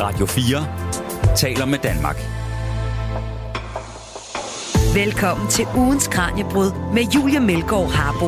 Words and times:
Radio 0.00 0.26
4 0.26 1.36
taler 1.36 1.64
med 1.64 1.78
Danmark. 1.78 2.16
Velkommen 4.94 5.48
til 5.50 5.66
ugens 5.76 6.08
Kranjebrud 6.08 6.92
med 6.94 7.02
Julia 7.14 7.40
Melgaard 7.40 7.90
Harbo. 7.90 8.26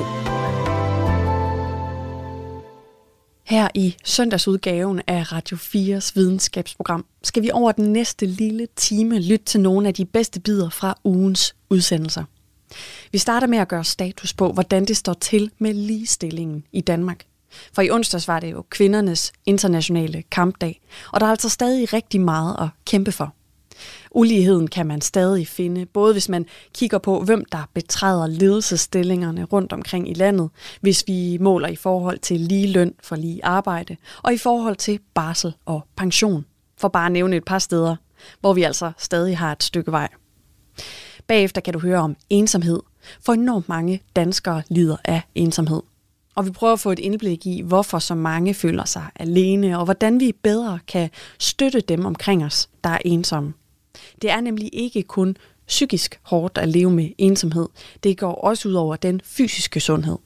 Her 3.44 3.68
i 3.74 3.96
søndagsudgaven 4.04 5.02
af 5.06 5.32
Radio 5.32 5.56
4's 5.56 6.12
videnskabsprogram 6.14 7.04
skal 7.22 7.42
vi 7.42 7.50
over 7.50 7.72
den 7.72 7.92
næste 7.92 8.26
lille 8.26 8.68
time 8.76 9.20
lytte 9.20 9.44
til 9.44 9.60
nogle 9.60 9.88
af 9.88 9.94
de 9.94 10.04
bedste 10.04 10.40
bidder 10.40 10.70
fra 10.70 10.98
ugens 11.04 11.56
udsendelser. 11.70 12.24
Vi 13.12 13.18
starter 13.18 13.46
med 13.46 13.58
at 13.58 13.68
gøre 13.68 13.84
status 13.84 14.34
på, 14.34 14.52
hvordan 14.52 14.84
det 14.84 14.96
står 14.96 15.14
til 15.14 15.50
med 15.58 15.74
ligestillingen 15.74 16.64
i 16.72 16.80
Danmark. 16.80 17.24
For 17.72 17.82
i 17.82 17.90
onsdags 17.90 18.28
var 18.28 18.40
det 18.40 18.52
jo 18.52 18.64
kvindernes 18.70 19.32
internationale 19.46 20.22
kampdag, 20.30 20.80
og 21.12 21.20
der 21.20 21.26
er 21.26 21.30
altså 21.30 21.48
stadig 21.48 21.92
rigtig 21.92 22.20
meget 22.20 22.56
at 22.60 22.68
kæmpe 22.84 23.12
for. 23.12 23.34
Uligheden 24.10 24.68
kan 24.68 24.86
man 24.86 25.00
stadig 25.00 25.48
finde, 25.48 25.86
både 25.86 26.12
hvis 26.12 26.28
man 26.28 26.46
kigger 26.74 26.98
på, 26.98 27.20
hvem 27.20 27.44
der 27.44 27.68
betræder 27.74 28.26
ledelsesstillingerne 28.26 29.44
rundt 29.44 29.72
omkring 29.72 30.10
i 30.10 30.14
landet, 30.14 30.50
hvis 30.80 31.04
vi 31.06 31.38
måler 31.40 31.68
i 31.68 31.76
forhold 31.76 32.18
til 32.18 32.40
lige 32.40 32.72
løn 32.72 32.94
for 33.02 33.16
lige 33.16 33.44
arbejde, 33.44 33.96
og 34.22 34.34
i 34.34 34.38
forhold 34.38 34.76
til 34.76 35.00
barsel 35.14 35.54
og 35.66 35.86
pension, 35.96 36.44
for 36.78 36.88
bare 36.88 37.06
at 37.06 37.12
nævne 37.12 37.36
et 37.36 37.44
par 37.44 37.58
steder, 37.58 37.96
hvor 38.40 38.52
vi 38.52 38.62
altså 38.62 38.92
stadig 38.98 39.38
har 39.38 39.52
et 39.52 39.62
stykke 39.62 39.92
vej. 39.92 40.08
Bagefter 41.26 41.60
kan 41.60 41.72
du 41.72 41.78
høre 41.78 41.98
om 41.98 42.16
ensomhed, 42.30 42.80
for 43.24 43.32
enormt 43.32 43.68
mange 43.68 44.02
danskere 44.16 44.62
lider 44.68 44.96
af 45.04 45.22
ensomhed. 45.34 45.82
Og 46.38 46.46
vi 46.46 46.50
prøver 46.50 46.72
at 46.72 46.80
få 46.80 46.90
et 46.92 46.98
indblik 46.98 47.46
i, 47.46 47.62
hvorfor 47.62 47.98
så 47.98 48.14
mange 48.14 48.54
føler 48.54 48.84
sig 48.84 49.06
alene, 49.16 49.78
og 49.78 49.84
hvordan 49.84 50.20
vi 50.20 50.32
bedre 50.42 50.78
kan 50.88 51.10
støtte 51.38 51.80
dem 51.80 52.06
omkring 52.06 52.44
os, 52.44 52.68
der 52.84 52.90
er 52.90 52.98
ensomme. 53.04 53.54
Det 54.22 54.30
er 54.30 54.40
nemlig 54.40 54.70
ikke 54.72 55.02
kun 55.02 55.36
psykisk 55.66 56.20
hårdt 56.22 56.58
at 56.58 56.68
leve 56.68 56.90
med 56.90 57.10
ensomhed. 57.18 57.68
Det 58.02 58.18
går 58.18 58.34
også 58.34 58.68
ud 58.68 58.74
over 58.74 58.96
den 58.96 59.20
fysiske 59.24 59.80
sundhed. 59.80 60.16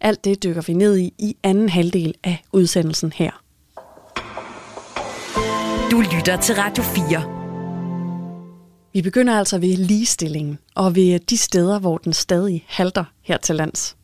Alt 0.00 0.24
det 0.24 0.42
dykker 0.42 0.62
vi 0.62 0.72
ned 0.72 0.96
i 0.98 1.14
i 1.18 1.36
anden 1.42 1.68
halvdel 1.68 2.14
af 2.24 2.42
udsendelsen 2.52 3.12
her. 3.12 3.42
Du 5.90 6.00
lytter 6.00 6.38
til 6.42 6.54
Radio 6.54 6.82
4. 6.82 7.24
Vi 8.92 9.02
begynder 9.02 9.38
altså 9.38 9.58
ved 9.58 9.76
ligestillingen, 9.76 10.58
og 10.74 10.94
ved 10.96 11.18
de 11.18 11.36
steder, 11.36 11.78
hvor 11.78 11.98
den 11.98 12.12
stadig 12.12 12.64
halter 12.68 13.04
her 13.22 13.36
til 13.36 13.54
lands. 13.54 13.96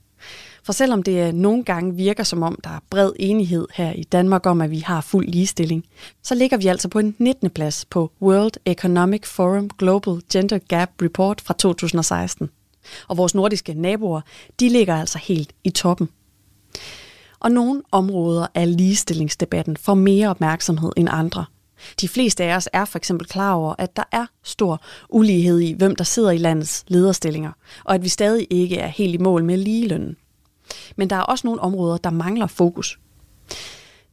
For 0.69 0.73
selvom 0.73 1.03
det 1.03 1.29
øh, 1.29 1.33
nogle 1.33 1.65
gange 1.65 1.95
virker 1.95 2.25
som 2.25 2.43
om, 2.43 2.59
der 2.65 2.71
er 2.71 2.79
bred 2.91 3.13
enighed 3.19 3.67
her 3.75 3.93
i 3.93 4.03
Danmark 4.03 4.47
om, 4.47 4.61
at 4.61 4.71
vi 4.71 4.79
har 4.79 5.01
fuld 5.01 5.27
ligestilling, 5.27 5.85
så 6.23 6.35
ligger 6.35 6.57
vi 6.57 6.67
altså 6.67 6.89
på 6.89 6.99
en 6.99 7.17
19. 7.19 7.51
plads 7.51 7.85
på 7.85 8.13
World 8.23 8.53
Economic 8.67 9.27
Forum 9.27 9.71
Global 9.79 10.21
Gender 10.33 10.59
Gap 10.59 10.91
Report 11.03 11.41
fra 11.41 11.55
2016. 11.55 12.51
Og 13.09 13.17
vores 13.17 13.35
nordiske 13.35 13.75
naboer, 13.75 14.21
de 14.61 14.69
ligger 14.69 14.97
altså 14.97 15.19
helt 15.19 15.53
i 15.65 15.71
toppen. 15.71 16.09
Og 17.41 17.53
nogle 17.53 17.83
områder 17.93 18.47
af 18.55 18.77
ligestillingsdebatten 18.77 19.77
får 19.77 19.95
mere 19.95 20.29
opmærksomhed 20.29 20.93
end 20.97 21.09
andre. 21.11 21.45
De 22.01 22.09
fleste 22.09 22.45
af 22.45 22.57
os 22.57 22.69
er 22.73 22.85
for 22.85 22.99
eksempel 22.99 23.27
klar 23.27 23.53
over, 23.53 23.75
at 23.79 23.97
der 23.97 24.05
er 24.13 24.27
stor 24.43 24.83
ulighed 25.09 25.61
i, 25.61 25.73
hvem 25.73 25.97
der 25.97 26.05
sidder 26.05 26.31
i 26.31 26.39
landets 26.39 26.85
lederstillinger, 26.89 27.53
og 27.85 27.95
at 27.95 28.05
vi 28.05 28.09
stadig 28.09 28.47
ikke 28.51 28.77
er 28.77 28.89
helt 28.89 29.15
i 29.15 29.19
mål 29.19 29.45
med 29.45 29.57
ligelønnen. 29.57 30.17
Men 30.97 31.11
der 31.11 31.17
er 31.17 31.21
også 31.21 31.47
nogle 31.47 31.61
områder, 31.61 31.97
der 31.97 32.11
mangler 32.11 32.47
fokus. 32.47 32.99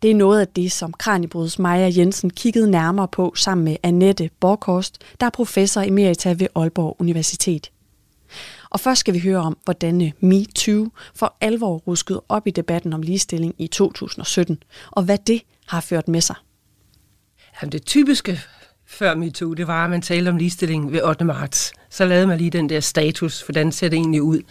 Det 0.01 0.11
er 0.11 0.15
noget 0.15 0.39
af 0.39 0.47
det, 0.47 0.71
som 0.71 0.93
Kranjebruds 0.93 1.59
Maja 1.59 1.91
Jensen 1.97 2.29
kiggede 2.29 2.71
nærmere 2.71 3.07
på 3.07 3.33
sammen 3.35 3.65
med 3.65 3.77
Annette 3.83 4.29
Borkost, 4.39 4.97
der 5.19 5.25
er 5.25 5.29
professor 5.29 5.81
emerita 5.81 6.29
ved 6.29 6.47
Aalborg 6.55 6.95
Universitet. 6.99 7.71
Og 8.69 8.79
først 8.79 8.99
skal 8.99 9.13
vi 9.13 9.19
høre 9.19 9.39
om, 9.39 9.57
hvordan 9.63 10.13
MeToo 10.19 10.88
for 11.15 11.38
alvor 11.41 11.77
ruskede 11.77 12.23
op 12.29 12.47
i 12.47 12.51
debatten 12.51 12.94
om 12.94 13.01
ligestilling 13.01 13.55
i 13.57 13.67
2017, 13.67 14.63
og 14.91 15.03
hvad 15.03 15.17
det 15.17 15.41
har 15.65 15.81
ført 15.81 16.07
med 16.07 16.21
sig. 16.21 16.35
Jamen, 17.61 17.71
det 17.71 17.85
typiske 17.85 18.39
før 18.88 19.16
MeToo, 19.16 19.53
det 19.53 19.68
var, 19.68 19.84
at 19.84 19.90
man 19.90 20.01
talte 20.01 20.29
om 20.29 20.38
ligestilling 20.38 20.91
ved 20.91 21.03
8. 21.03 21.25
marts. 21.25 21.73
Så 21.90 22.06
lavede 22.06 22.28
man 22.28 22.38
lige 22.38 22.50
den 22.50 22.69
der 22.69 22.79
status, 22.79 23.41
hvordan 23.41 23.72
ser 23.72 23.90
det 23.90 23.97
egentlig 23.97 24.22
ud. 24.22 24.41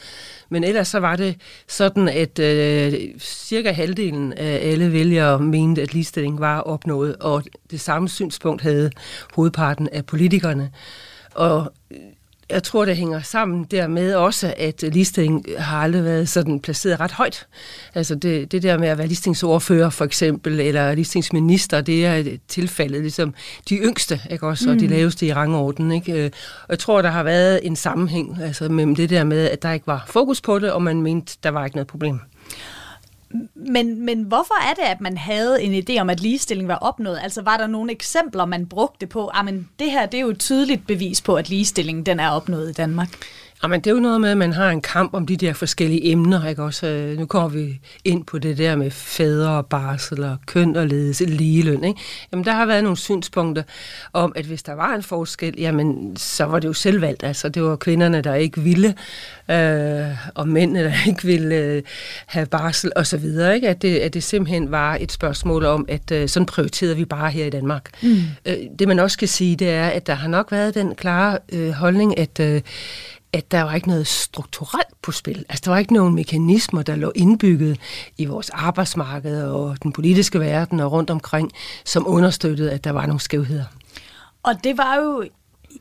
Men 0.49 0.65
ellers 0.65 0.89
så 0.89 0.99
var 0.99 1.17
det 1.17 1.37
sådan, 1.69 2.09
at 2.09 2.39
øh, 2.39 2.93
cirka 3.19 3.73
halvdelen 3.73 4.33
af 4.33 4.71
alle 4.73 4.93
vælgere 4.93 5.41
mente, 5.41 5.83
at 5.83 5.95
ligestilling 5.95 6.41
var 6.41 6.61
opnået, 6.61 7.17
og 7.17 7.45
det 7.71 7.81
samme 7.81 8.09
synspunkt 8.09 8.63
havde 8.63 8.91
hovedparten 9.35 9.89
af 9.93 10.07
politikerne. 10.07 10.71
Og 11.35 11.73
øh, 11.91 11.99
jeg 12.51 12.63
tror, 12.63 12.85
det 12.85 12.97
hænger 12.97 13.23
sammen 13.23 13.65
dermed 13.71 14.15
også, 14.15 14.55
at 14.57 14.83
ligestilling 14.83 15.45
har 15.59 15.79
aldrig 15.79 16.05
været 16.05 16.29
sådan 16.29 16.61
placeret 16.61 17.01
ret 17.01 17.13
højt. 17.13 17.47
Altså 17.95 18.15
det, 18.15 18.53
det 18.53 18.63
der 18.63 18.79
med 18.79 18.89
at 18.89 18.99
være 18.99 19.07
ligestillingsordfører 19.07 19.91
for 19.91 20.05
eksempel, 20.05 20.61
eller 20.61 20.95
ligestillingsminister, 20.95 21.81
det 21.81 22.07
er 22.07 22.25
tilfældet 22.49 23.01
ligesom 23.01 23.35
de 23.69 23.77
yngste, 23.77 24.21
ikke 24.31 24.47
også, 24.47 24.71
og 24.71 24.81
de 24.81 24.87
mm. 24.87 24.93
laveste 24.93 25.27
i 25.27 25.33
rangorden. 25.33 25.93
Ikke? 25.93 26.25
Og 26.63 26.69
jeg 26.69 26.79
tror, 26.79 27.03
der 27.03 27.11
har 27.11 27.23
været 27.23 27.61
en 27.63 27.77
sammenhæng 27.77 28.39
altså, 28.43 28.69
mellem 28.69 28.95
det 28.95 29.11
der 29.11 29.25
med, 29.25 29.51
at 29.51 29.63
der 29.63 29.73
ikke 29.73 29.87
var 29.87 30.05
fokus 30.07 30.41
på 30.41 30.59
det, 30.59 30.73
og 30.73 30.83
man 30.83 31.03
mente, 31.03 31.37
der 31.43 31.51
var 31.51 31.65
ikke 31.65 31.77
noget 31.77 31.89
problem. 31.89 32.21
Men, 33.55 34.01
men 34.05 34.23
hvorfor 34.23 34.71
er 34.71 34.75
det, 34.75 34.83
at 34.83 35.01
man 35.01 35.19
havde 35.19 35.63
en 35.63 35.85
idé 35.85 36.01
om, 36.01 36.11
at 36.11 36.21
ligestilling 36.21 36.69
var 36.69 36.75
opnået? 36.75 37.19
Altså 37.23 37.43
var 37.43 37.57
der 37.57 37.67
nogle 37.67 37.93
eksempler, 37.93 38.45
man 38.45 38.67
brugte 38.67 39.07
på, 39.07 39.31
ah, 39.35 39.49
at 39.49 39.55
det 39.79 39.91
her 39.91 40.07
det 40.07 40.19
er 40.19 40.23
jo 40.23 40.31
et 40.31 40.39
tydeligt 40.39 40.87
bevis 40.87 41.21
på, 41.21 41.35
at 41.35 41.49
ligestillingen 41.49 42.07
den 42.07 42.21
er 42.21 42.31
opnået 42.31 42.71
i 42.71 42.73
Danmark? 42.73 43.09
Jamen, 43.65 43.81
det 43.81 43.91
er 43.91 43.95
jo 43.95 44.01
noget 44.01 44.21
med, 44.21 44.31
at 44.31 44.37
man 44.37 44.53
har 44.53 44.71
en 44.71 44.81
kamp 44.81 45.15
om 45.15 45.27
de 45.27 45.37
der 45.37 45.53
forskellige 45.53 46.11
emner. 46.11 46.49
Ikke? 46.49 46.63
Også, 46.63 46.87
øh, 46.87 47.19
nu 47.19 47.27
kommer 47.27 47.49
vi 47.49 47.81
ind 48.05 48.25
på 48.25 48.39
det 48.39 48.59
der 48.59 48.77
med 48.77 48.91
fædre 48.91 49.51
og 49.51 49.67
barsel 49.67 50.25
og 50.25 50.37
køn 50.47 50.77
og 50.77 50.87
ledelse, 50.87 51.25
ligeløn. 51.25 51.85
Ikke? 51.85 52.01
Jamen, 52.33 52.45
der 52.45 52.53
har 52.53 52.67
været 52.67 52.83
nogle 52.83 52.97
synspunkter 52.97 53.63
om, 54.13 54.33
at 54.37 54.45
hvis 54.45 54.63
der 54.63 54.73
var 54.73 54.95
en 54.95 55.03
forskel, 55.03 55.55
jamen, 55.59 56.17
så 56.17 56.45
var 56.45 56.59
det 56.59 56.69
jo 56.69 56.73
selvvalgt. 56.73 57.23
Altså, 57.23 57.49
det 57.49 57.63
var 57.63 57.77
kvinderne, 57.77 58.21
der 58.21 58.35
ikke 58.35 58.61
ville, 58.61 58.95
øh, 59.51 60.17
og 60.35 60.49
mændene, 60.49 60.85
der 60.85 60.93
ikke 61.09 61.25
ville 61.25 61.55
øh, 61.55 61.83
have 62.27 62.47
barsel 62.47 62.93
og 62.97 63.07
så 63.07 63.17
videre. 63.17 63.55
Ikke? 63.55 63.69
At, 63.69 63.83
det, 63.83 63.97
at 63.97 64.15
det 64.15 64.23
simpelthen 64.23 64.71
var 64.71 64.99
et 65.01 65.13
spørgsmål 65.13 65.65
om, 65.65 65.85
at 65.89 66.11
øh, 66.11 66.29
sådan 66.29 66.47
prioriterede 66.47 66.97
vi 66.97 67.05
bare 67.05 67.31
her 67.31 67.47
i 67.47 67.51
Danmark. 67.51 67.91
Mm. 68.03 68.17
Øh, 68.47 68.57
det 68.79 68.89
man 68.89 68.99
også 68.99 69.19
kan 69.19 69.29
sige, 69.29 69.57
det 69.57 69.71
er, 69.71 69.89
at 69.89 70.07
der 70.07 70.15
har 70.15 70.29
nok 70.29 70.53
været 70.53 70.75
den 70.75 70.95
klare 70.95 71.39
øh, 71.53 71.71
holdning, 71.71 72.19
at 72.19 72.41
øh, 72.41 72.61
at 73.35 73.51
der 73.51 73.63
var 73.63 73.75
ikke 73.75 73.89
noget 73.89 74.07
strukturelt 74.07 75.03
på 75.03 75.13
spil. 75.13 75.45
Altså, 75.49 75.63
der 75.65 75.71
var 75.71 75.79
ikke 75.79 75.95
nogen 75.95 76.15
mekanismer, 76.15 76.83
der 76.83 76.97
lå 76.97 77.13
indbygget 77.15 77.81
i 78.19 78.25
vores 78.25 78.51
arbejdsmarked 78.51 79.43
og 79.43 79.83
den 79.83 79.93
politiske 79.93 80.41
verden 80.41 80.81
og 80.81 80.93
rundt 80.93 81.11
omkring, 81.11 81.53
som 81.85 82.07
understøttede, 82.07 82.73
at 82.73 82.85
der 82.85 82.91
var 82.91 83.07
nogle 83.07 83.21
skævheder. 83.21 83.65
Og 84.43 84.65
det 84.65 84.79
var 84.79 84.97
jo 84.97 85.25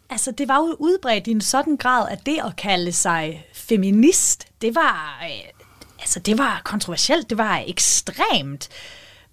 altså 0.09 0.31
det 0.31 0.47
var 0.47 0.57
jo 0.57 0.75
udbredt 0.79 1.27
i 1.27 1.31
en 1.31 1.41
sådan 1.41 1.77
grad, 1.77 2.09
at 2.09 2.25
det 2.25 2.39
at 2.45 2.55
kalde 2.55 2.91
sig 2.91 3.45
feminist, 3.53 4.45
det 4.61 4.75
var, 4.75 5.19
øh, 5.23 5.63
altså 5.99 6.19
det 6.19 6.37
var 6.37 6.61
kontroversielt, 6.65 7.29
det 7.29 7.37
var 7.37 7.63
ekstremt. 7.67 8.69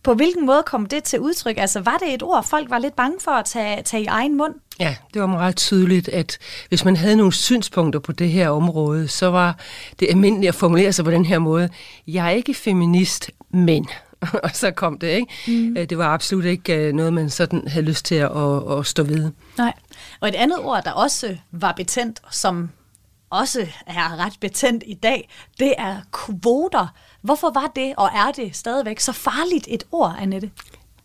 På 0.03 0.15
hvilken 0.15 0.47
måde 0.47 0.63
kom 0.67 0.87
det 0.87 1.05
til 1.05 1.21
udtryk? 1.21 1.59
Altså 1.59 1.81
var 1.81 1.97
det 1.97 2.15
et 2.15 2.23
ord, 2.23 2.45
folk 2.45 2.71
var 2.71 2.79
lidt 2.79 2.97
bange 2.97 3.17
for 3.21 3.31
at 3.31 3.45
tage, 3.45 3.83
tage 3.83 4.03
i 4.03 4.07
egen 4.07 4.37
mund? 4.37 4.55
Ja, 4.81 4.97
det 5.15 5.23
var 5.23 5.29
meget 5.29 5.57
tydeligt, 5.57 6.09
at 6.09 6.39
hvis 6.69 6.85
man 6.85 6.97
havde 6.97 7.17
nogle 7.17 7.33
synspunkter 7.33 8.01
på 8.01 8.13
det 8.13 8.31
her 8.31 8.51
område, 8.51 9.09
så 9.09 9.27
var 9.27 9.59
det 10.01 10.09
almindeligt 10.11 10.49
at 10.49 10.55
formulere 10.55 10.93
sig 10.93 11.05
på 11.05 11.11
den 11.11 11.25
her 11.25 11.39
måde. 11.39 11.69
Jeg 12.07 12.27
er 12.27 12.31
ikke 12.31 12.55
feminist, 12.55 13.31
men... 13.51 13.89
og 14.45 14.51
så 14.55 14.71
kom 14.71 14.99
det, 14.99 15.09
ikke? 15.09 15.27
Mm. 15.49 15.87
Det 15.87 15.99
var 15.99 16.15
absolut 16.15 16.45
ikke 16.45 16.75
øh, 16.75 16.93
noget, 16.93 17.13
man 17.13 17.31
sådan 17.31 17.69
havde 17.69 17.87
lyst 17.87 18.05
til 18.05 18.15
at, 18.15 18.31
at, 18.37 18.79
at 18.79 18.87
stå 18.87 19.03
ved. 19.03 19.31
Nej. 19.59 19.73
Og 20.21 20.29
et 20.29 20.35
andet 20.35 20.59
ord, 20.59 20.85
der 20.85 20.93
også 20.93 21.37
var 21.53 21.73
betændt, 21.73 22.21
som 22.31 22.71
også 23.31 23.67
er 23.87 24.17
ret 24.17 24.33
betændt 24.41 24.85
i 24.87 24.95
dag, 24.95 25.29
det 25.59 25.75
er 25.79 25.97
kvoter. 26.13 26.95
Hvorfor 27.23 27.51
var 27.55 27.73
det, 27.77 27.95
og 27.97 28.07
er 28.15 28.33
det 28.37 28.57
stadigvæk 28.57 29.01
så 29.01 29.13
farligt 29.13 29.67
et 29.71 29.85
ord, 29.93 30.17
Annette? 30.21 30.51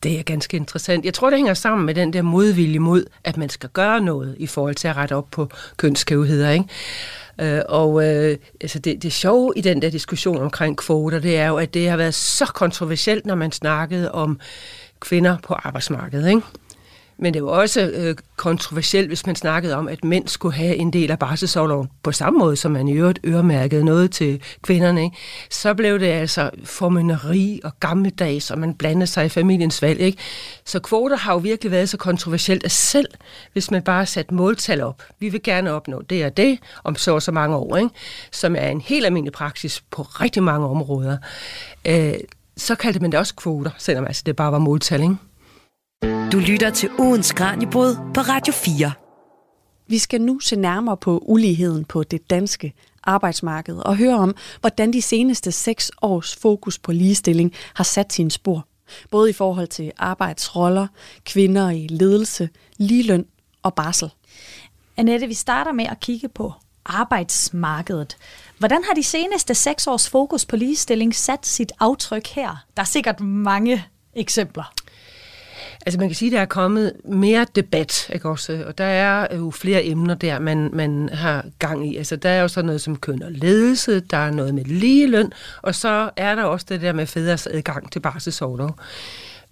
Det 0.03 0.19
er 0.19 0.23
ganske 0.23 0.57
interessant. 0.57 1.05
Jeg 1.05 1.13
tror, 1.13 1.29
det 1.29 1.37
hænger 1.37 1.53
sammen 1.53 1.85
med 1.85 1.93
den 1.95 2.13
der 2.13 2.21
modvilje 2.21 2.79
mod, 2.79 3.05
at 3.23 3.37
man 3.37 3.49
skal 3.49 3.69
gøre 3.69 4.01
noget 4.01 4.35
i 4.39 4.47
forhold 4.47 4.75
til 4.75 4.87
at 4.87 4.97
rette 4.97 5.15
op 5.15 5.31
på 5.31 5.49
kønsskævheder. 5.77 6.49
Ikke? 6.51 6.65
Øh, 7.41 7.61
og 7.69 8.07
øh, 8.07 8.37
altså 8.61 8.79
det, 8.79 9.03
det 9.03 9.13
sjove 9.13 9.53
i 9.55 9.61
den 9.61 9.81
der 9.81 9.89
diskussion 9.89 10.41
omkring 10.41 10.77
kvoter, 10.77 11.19
det 11.19 11.37
er 11.37 11.47
jo, 11.47 11.57
at 11.57 11.73
det 11.73 11.89
har 11.89 11.97
været 11.97 12.13
så 12.13 12.45
kontroversielt, 12.45 13.25
når 13.25 13.35
man 13.35 13.51
snakkede 13.51 14.11
om 14.11 14.39
kvinder 14.99 15.37
på 15.43 15.53
arbejdsmarkedet. 15.53 16.29
Ikke? 16.29 16.41
Men 17.17 17.33
det 17.33 17.43
var 17.43 17.49
også 17.49 17.81
øh, 17.81 18.15
kontroversielt, 18.35 19.07
hvis 19.07 19.25
man 19.25 19.35
snakkede 19.35 19.75
om, 19.75 19.87
at 19.87 20.03
mænd 20.03 20.27
skulle 20.27 20.55
have 20.55 20.75
en 20.75 20.93
del 20.93 21.11
af 21.11 21.19
barselsårloven 21.19 21.89
på 22.03 22.11
samme 22.11 22.39
måde, 22.39 22.55
som 22.55 22.71
man 22.71 22.87
i 22.87 22.93
øvrigt 22.93 23.19
øremærkede 23.25 23.85
noget 23.85 24.11
til 24.11 24.41
kvinderne. 24.61 25.03
Ikke? 25.03 25.15
Så 25.49 25.73
blev 25.73 25.99
det 25.99 26.05
altså 26.05 26.49
formynderi 26.63 27.59
og 27.63 27.71
gammeldags, 27.79 28.51
og 28.51 28.59
man 28.59 28.73
blandede 28.73 29.07
sig 29.07 29.25
i 29.25 29.29
familiens 29.29 29.81
valg. 29.81 29.99
Ikke? 29.99 30.17
Så 30.65 30.79
kvoter 30.79 31.17
har 31.17 31.33
jo 31.33 31.37
virkelig 31.37 31.71
været 31.71 31.89
så 31.89 31.97
kontroversielt, 31.97 32.63
at 32.63 32.71
selv 32.71 33.07
hvis 33.53 33.71
man 33.71 33.81
bare 33.81 34.05
satte 34.05 34.33
måltal 34.33 34.81
op, 34.81 35.03
vi 35.19 35.29
vil 35.29 35.43
gerne 35.43 35.71
opnå 35.71 36.01
det 36.01 36.25
og 36.25 36.37
det 36.37 36.59
om 36.83 36.95
så 36.95 37.13
og 37.13 37.21
så 37.21 37.31
mange 37.31 37.55
år, 37.55 37.77
ikke? 37.77 37.89
som 38.31 38.55
er 38.55 38.67
en 38.67 38.81
helt 38.81 39.05
almindelig 39.05 39.33
praksis 39.33 39.83
på 39.91 40.01
rigtig 40.01 40.43
mange 40.43 40.67
områder, 40.67 41.17
øh, 41.85 42.13
så 42.57 42.75
kaldte 42.75 42.99
man 42.99 43.11
det 43.11 43.19
også 43.19 43.35
kvoter, 43.35 43.71
selvom 43.77 44.05
altså 44.05 44.23
det 44.25 44.35
bare 44.35 44.51
var 44.51 44.59
måltal. 44.59 45.01
Ikke? 45.01 45.15
Du 46.03 46.39
lytter 46.39 46.69
til 46.69 46.89
ugens 46.99 47.31
Kranjebrud 47.31 47.95
på 48.13 48.21
Radio 48.21 48.53
4. 48.53 48.91
Vi 49.87 49.97
skal 49.97 50.21
nu 50.21 50.39
se 50.39 50.55
nærmere 50.55 50.97
på 50.97 51.23
uligheden 51.25 51.85
på 51.85 52.03
det 52.03 52.29
danske 52.29 52.73
arbejdsmarked 53.03 53.75
og 53.75 53.97
høre 53.97 54.15
om, 54.15 54.35
hvordan 54.59 54.93
de 54.93 55.01
seneste 55.01 55.51
seks 55.51 55.91
års 56.01 56.35
fokus 56.35 56.79
på 56.79 56.91
ligestilling 56.91 57.53
har 57.73 57.83
sat 57.83 58.13
sine 58.13 58.31
spor. 58.31 58.67
Både 59.11 59.29
i 59.29 59.33
forhold 59.33 59.67
til 59.67 59.91
arbejdsroller, 59.97 60.87
kvinder 61.25 61.69
i 61.69 61.87
ledelse, 61.87 62.49
ligeløn 62.77 63.25
og 63.63 63.73
barsel. 63.73 64.09
Annette, 64.97 65.27
vi 65.27 65.33
starter 65.33 65.71
med 65.71 65.85
at 65.85 65.99
kigge 65.99 66.29
på 66.29 66.53
arbejdsmarkedet. 66.85 68.17
Hvordan 68.57 68.83
har 68.83 68.93
de 68.93 69.03
seneste 69.03 69.55
seks 69.55 69.87
års 69.87 70.09
fokus 70.09 70.45
på 70.45 70.55
ligestilling 70.55 71.15
sat 71.15 71.45
sit 71.45 71.71
aftryk 71.79 72.27
her? 72.27 72.65
Der 72.77 72.81
er 72.81 72.87
sikkert 72.87 73.19
mange 73.19 73.85
eksempler. 74.13 74.73
Altså 75.85 75.99
man 75.99 76.09
kan 76.09 76.15
sige, 76.15 76.29
at 76.29 76.33
der 76.33 76.41
er 76.41 76.45
kommet 76.45 76.93
mere 77.05 77.45
debat, 77.55 78.09
ikke 78.13 78.29
også? 78.29 78.63
Og 78.67 78.77
der 78.77 78.83
er 78.85 79.35
jo 79.35 79.51
flere 79.51 79.85
emner 79.85 80.15
der, 80.15 80.39
man, 80.39 80.69
man 80.73 81.09
har 81.13 81.45
gang 81.59 81.91
i. 81.91 81.97
Altså 81.97 82.15
der 82.15 82.29
er 82.29 82.41
jo 82.41 82.47
sådan 82.47 82.65
noget 82.65 82.81
som 82.81 82.95
køn 82.95 83.23
og 83.23 83.31
ledelse, 83.31 83.99
der 83.99 84.17
er 84.17 84.31
noget 84.31 84.55
med 84.55 84.63
ligeløn, 84.63 85.31
og 85.61 85.75
så 85.75 86.09
er 86.15 86.35
der 86.35 86.43
også 86.43 86.65
det 86.69 86.81
der 86.81 86.93
med 86.93 87.05
fædres 87.05 87.47
adgang 87.47 87.91
til 87.91 87.99
barselsårlov. 87.99 88.79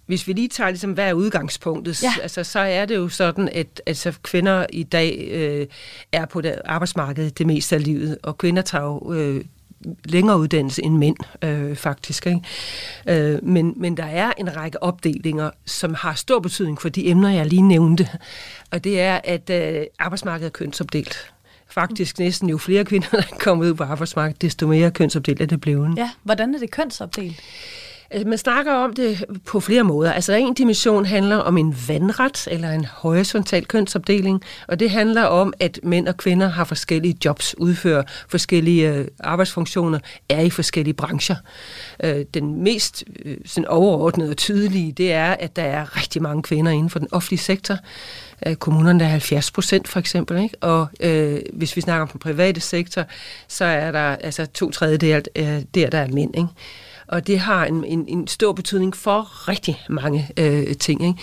Hvis 0.06 0.28
vi 0.28 0.32
lige 0.32 0.48
tager, 0.48 0.70
ligesom, 0.70 0.92
hvad 0.92 1.08
er 1.08 1.12
udgangspunktet, 1.12 2.02
ja. 2.02 2.12
altså, 2.22 2.44
så 2.44 2.58
er 2.58 2.86
det 2.86 2.96
jo 2.96 3.08
sådan, 3.08 3.48
at 3.52 3.82
altså, 3.86 4.12
kvinder 4.22 4.66
i 4.72 4.82
dag 4.82 5.28
øh, 5.30 5.66
er 6.12 6.26
på 6.26 6.40
det 6.40 6.54
arbejdsmarked 6.64 7.30
det 7.30 7.46
meste 7.46 7.76
af 7.76 7.84
livet, 7.84 8.18
og 8.22 8.38
kvinder 8.38 8.62
tager 8.62 8.84
jo 8.84 9.12
øh, 9.12 9.44
længere 10.04 10.38
uddannelse 10.38 10.82
end 10.82 10.96
mænd, 10.96 11.16
øh, 11.42 11.76
faktisk. 11.76 12.26
Ikke? 12.26 12.40
Øh, 13.08 13.38
men, 13.44 13.74
men 13.76 13.96
der 13.96 14.04
er 14.04 14.32
en 14.38 14.56
række 14.56 14.82
opdelinger, 14.82 15.50
som 15.66 15.94
har 15.94 16.14
stor 16.14 16.40
betydning 16.40 16.80
for 16.80 16.88
de 16.88 17.08
emner, 17.08 17.30
jeg 17.30 17.46
lige 17.46 17.62
nævnte. 17.62 18.08
Og 18.70 18.84
det 18.84 19.00
er, 19.00 19.20
at 19.24 19.50
øh, 19.50 19.86
arbejdsmarkedet 19.98 20.46
er 20.46 20.50
kønsopdelt. 20.50 21.34
Faktisk 21.68 22.18
næsten 22.18 22.48
jo 22.48 22.58
flere 22.58 22.84
kvinder, 22.84 23.08
der 23.12 23.18
er 23.18 23.36
kommet 23.40 23.66
ud 23.66 23.74
på 23.74 23.84
arbejdsmarkedet, 23.84 24.42
desto 24.42 24.66
mere 24.66 24.90
kønsopdelt 24.90 25.40
er 25.40 25.46
det 25.46 25.60
blevet. 25.60 25.96
Ja, 25.96 26.10
hvordan 26.22 26.54
er 26.54 26.58
det 26.58 26.70
kønsopdelt? 26.70 27.40
Øh, 28.14 28.26
man 28.26 28.38
snakker 28.38 28.72
om 28.72 28.92
det 28.92 29.24
på 29.46 29.60
flere 29.60 29.82
måder. 29.82 30.12
Altså 30.12 30.32
en 30.32 30.54
dimension 30.54 31.06
handler 31.06 31.36
om 31.36 31.58
en 31.58 31.76
vandret 31.88 32.48
eller 32.50 32.70
en 32.70 32.84
horisontal 32.84 33.66
kønsopdeling, 33.66 34.42
og 34.68 34.80
det 34.80 34.90
handler 34.90 35.24
om, 35.24 35.52
at 35.60 35.80
mænd 35.82 36.08
og 36.08 36.16
kvinder 36.16 36.48
har 36.48 36.64
forskellige 36.64 37.16
jobs, 37.24 37.58
udfører 37.58 38.02
forskellige 38.28 38.90
øh, 38.90 39.08
arbejdsfunktioner, 39.20 39.98
er 40.28 40.40
i 40.40 40.50
forskellige 40.50 40.94
brancher. 40.94 41.36
Øh, 42.04 42.24
den 42.34 42.62
mest 42.62 43.04
sådan 43.44 43.68
overordnede 43.68 44.30
og 44.30 44.36
tydelige, 44.36 44.92
det 44.92 45.12
er, 45.12 45.32
at 45.32 45.56
der 45.56 45.62
er 45.62 45.96
rigtig 45.96 46.22
mange 46.22 46.42
kvinder 46.42 46.72
inden 46.72 46.90
for 46.90 46.98
den 46.98 47.08
offentlige 47.12 47.40
sektor. 47.40 47.76
Kommunerne 48.58 49.00
der 49.00 49.06
er 49.06 49.10
70 49.10 49.50
procent 49.50 49.88
for 49.88 50.00
eksempel, 50.00 50.42
ikke? 50.42 50.56
og 50.60 50.86
øh, 51.00 51.40
hvis 51.52 51.76
vi 51.76 51.80
snakker 51.80 52.02
om 52.02 52.08
den 52.08 52.20
private 52.20 52.60
sektor, 52.60 53.04
så 53.48 53.64
er 53.64 53.92
der 53.92 54.16
altså 54.16 54.46
to 54.46 54.70
tredjedel 54.70 55.24
øh, 55.36 55.62
der, 55.74 55.90
der 55.90 55.98
er 55.98 56.08
mænd. 56.08 56.36
Ikke? 56.36 56.48
Og 57.06 57.26
det 57.26 57.38
har 57.38 57.66
en, 57.66 57.84
en, 57.84 58.04
en 58.08 58.26
stor 58.26 58.52
betydning 58.52 58.96
for 58.96 59.48
rigtig 59.48 59.82
mange 59.88 60.30
øh, 60.36 60.76
ting. 60.76 61.06
Ikke? 61.06 61.20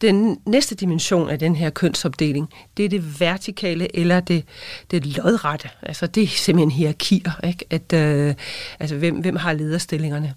Den 0.00 0.38
næste 0.46 0.74
dimension 0.74 1.28
af 1.28 1.38
den 1.38 1.56
her 1.56 1.70
kønsopdeling, 1.70 2.48
det 2.76 2.84
er 2.84 2.88
det 2.88 3.20
vertikale 3.20 3.96
eller 3.96 4.20
det, 4.20 4.44
det 4.90 5.06
lodrette. 5.06 5.68
Altså 5.82 6.06
det 6.06 6.22
er 6.22 6.26
simpelthen 6.26 6.70
hierarkier, 6.70 7.44
ikke? 7.44 7.64
At, 7.70 7.92
øh, 7.92 8.34
altså 8.80 8.96
hvem, 8.96 9.16
hvem 9.16 9.36
har 9.36 9.52
lederstillingerne. 9.52 10.34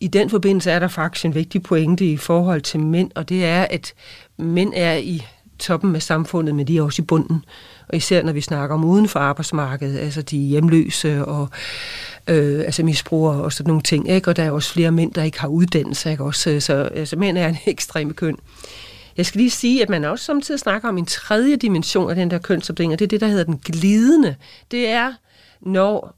I 0.00 0.08
den 0.08 0.30
forbindelse 0.30 0.70
er 0.70 0.78
der 0.78 0.88
faktisk 0.88 1.24
en 1.24 1.34
vigtig 1.34 1.62
pointe 1.62 2.06
i 2.06 2.16
forhold 2.16 2.60
til 2.60 2.80
mænd, 2.80 3.10
og 3.14 3.28
det 3.28 3.44
er, 3.44 3.66
at 3.70 3.94
mænd 4.36 4.72
er 4.76 4.96
i 4.96 5.22
toppen 5.58 5.96
af 5.96 6.02
samfundet, 6.02 6.54
men 6.54 6.66
de 6.66 6.78
er 6.78 6.82
også 6.82 7.02
i 7.02 7.04
bunden. 7.04 7.44
Og 7.88 7.96
især 7.96 8.22
når 8.22 8.32
vi 8.32 8.40
snakker 8.40 8.74
om 8.74 8.84
uden 8.84 9.08
for 9.08 9.20
arbejdsmarkedet, 9.20 9.98
altså 9.98 10.22
de 10.22 10.36
hjemløse 10.38 11.24
og 11.24 11.48
øh, 12.28 12.60
altså 12.60 12.82
misbrugere 12.82 13.42
og 13.42 13.52
sådan 13.52 13.68
nogle 13.68 13.82
ting. 13.82 14.10
Ikke? 14.10 14.30
Og 14.30 14.36
der 14.36 14.42
er 14.42 14.50
også 14.50 14.72
flere 14.72 14.90
mænd, 14.90 15.12
der 15.12 15.22
ikke 15.22 15.40
har 15.40 15.48
uddannelse. 15.48 16.10
Ikke? 16.10 16.24
Også, 16.24 16.50
øh, 16.50 16.60
så 16.60 16.74
altså, 16.74 17.16
mænd 17.16 17.38
er 17.38 17.48
en 17.48 17.58
ekstrem 17.66 18.14
køn. 18.14 18.36
Jeg 19.16 19.26
skal 19.26 19.38
lige 19.38 19.50
sige, 19.50 19.82
at 19.82 19.88
man 19.88 20.04
også 20.04 20.24
samtidig 20.24 20.60
snakker 20.60 20.88
om 20.88 20.98
en 20.98 21.06
tredje 21.06 21.56
dimension 21.56 22.10
af 22.10 22.16
den 22.16 22.30
der 22.30 22.38
kønsopdeling, 22.38 22.92
og 22.92 22.98
det 22.98 23.04
er 23.04 23.08
det, 23.08 23.20
der 23.20 23.26
hedder 23.26 23.44
den 23.44 23.58
glidende. 23.58 24.36
Det 24.70 24.88
er, 24.88 25.12
når 25.60 26.16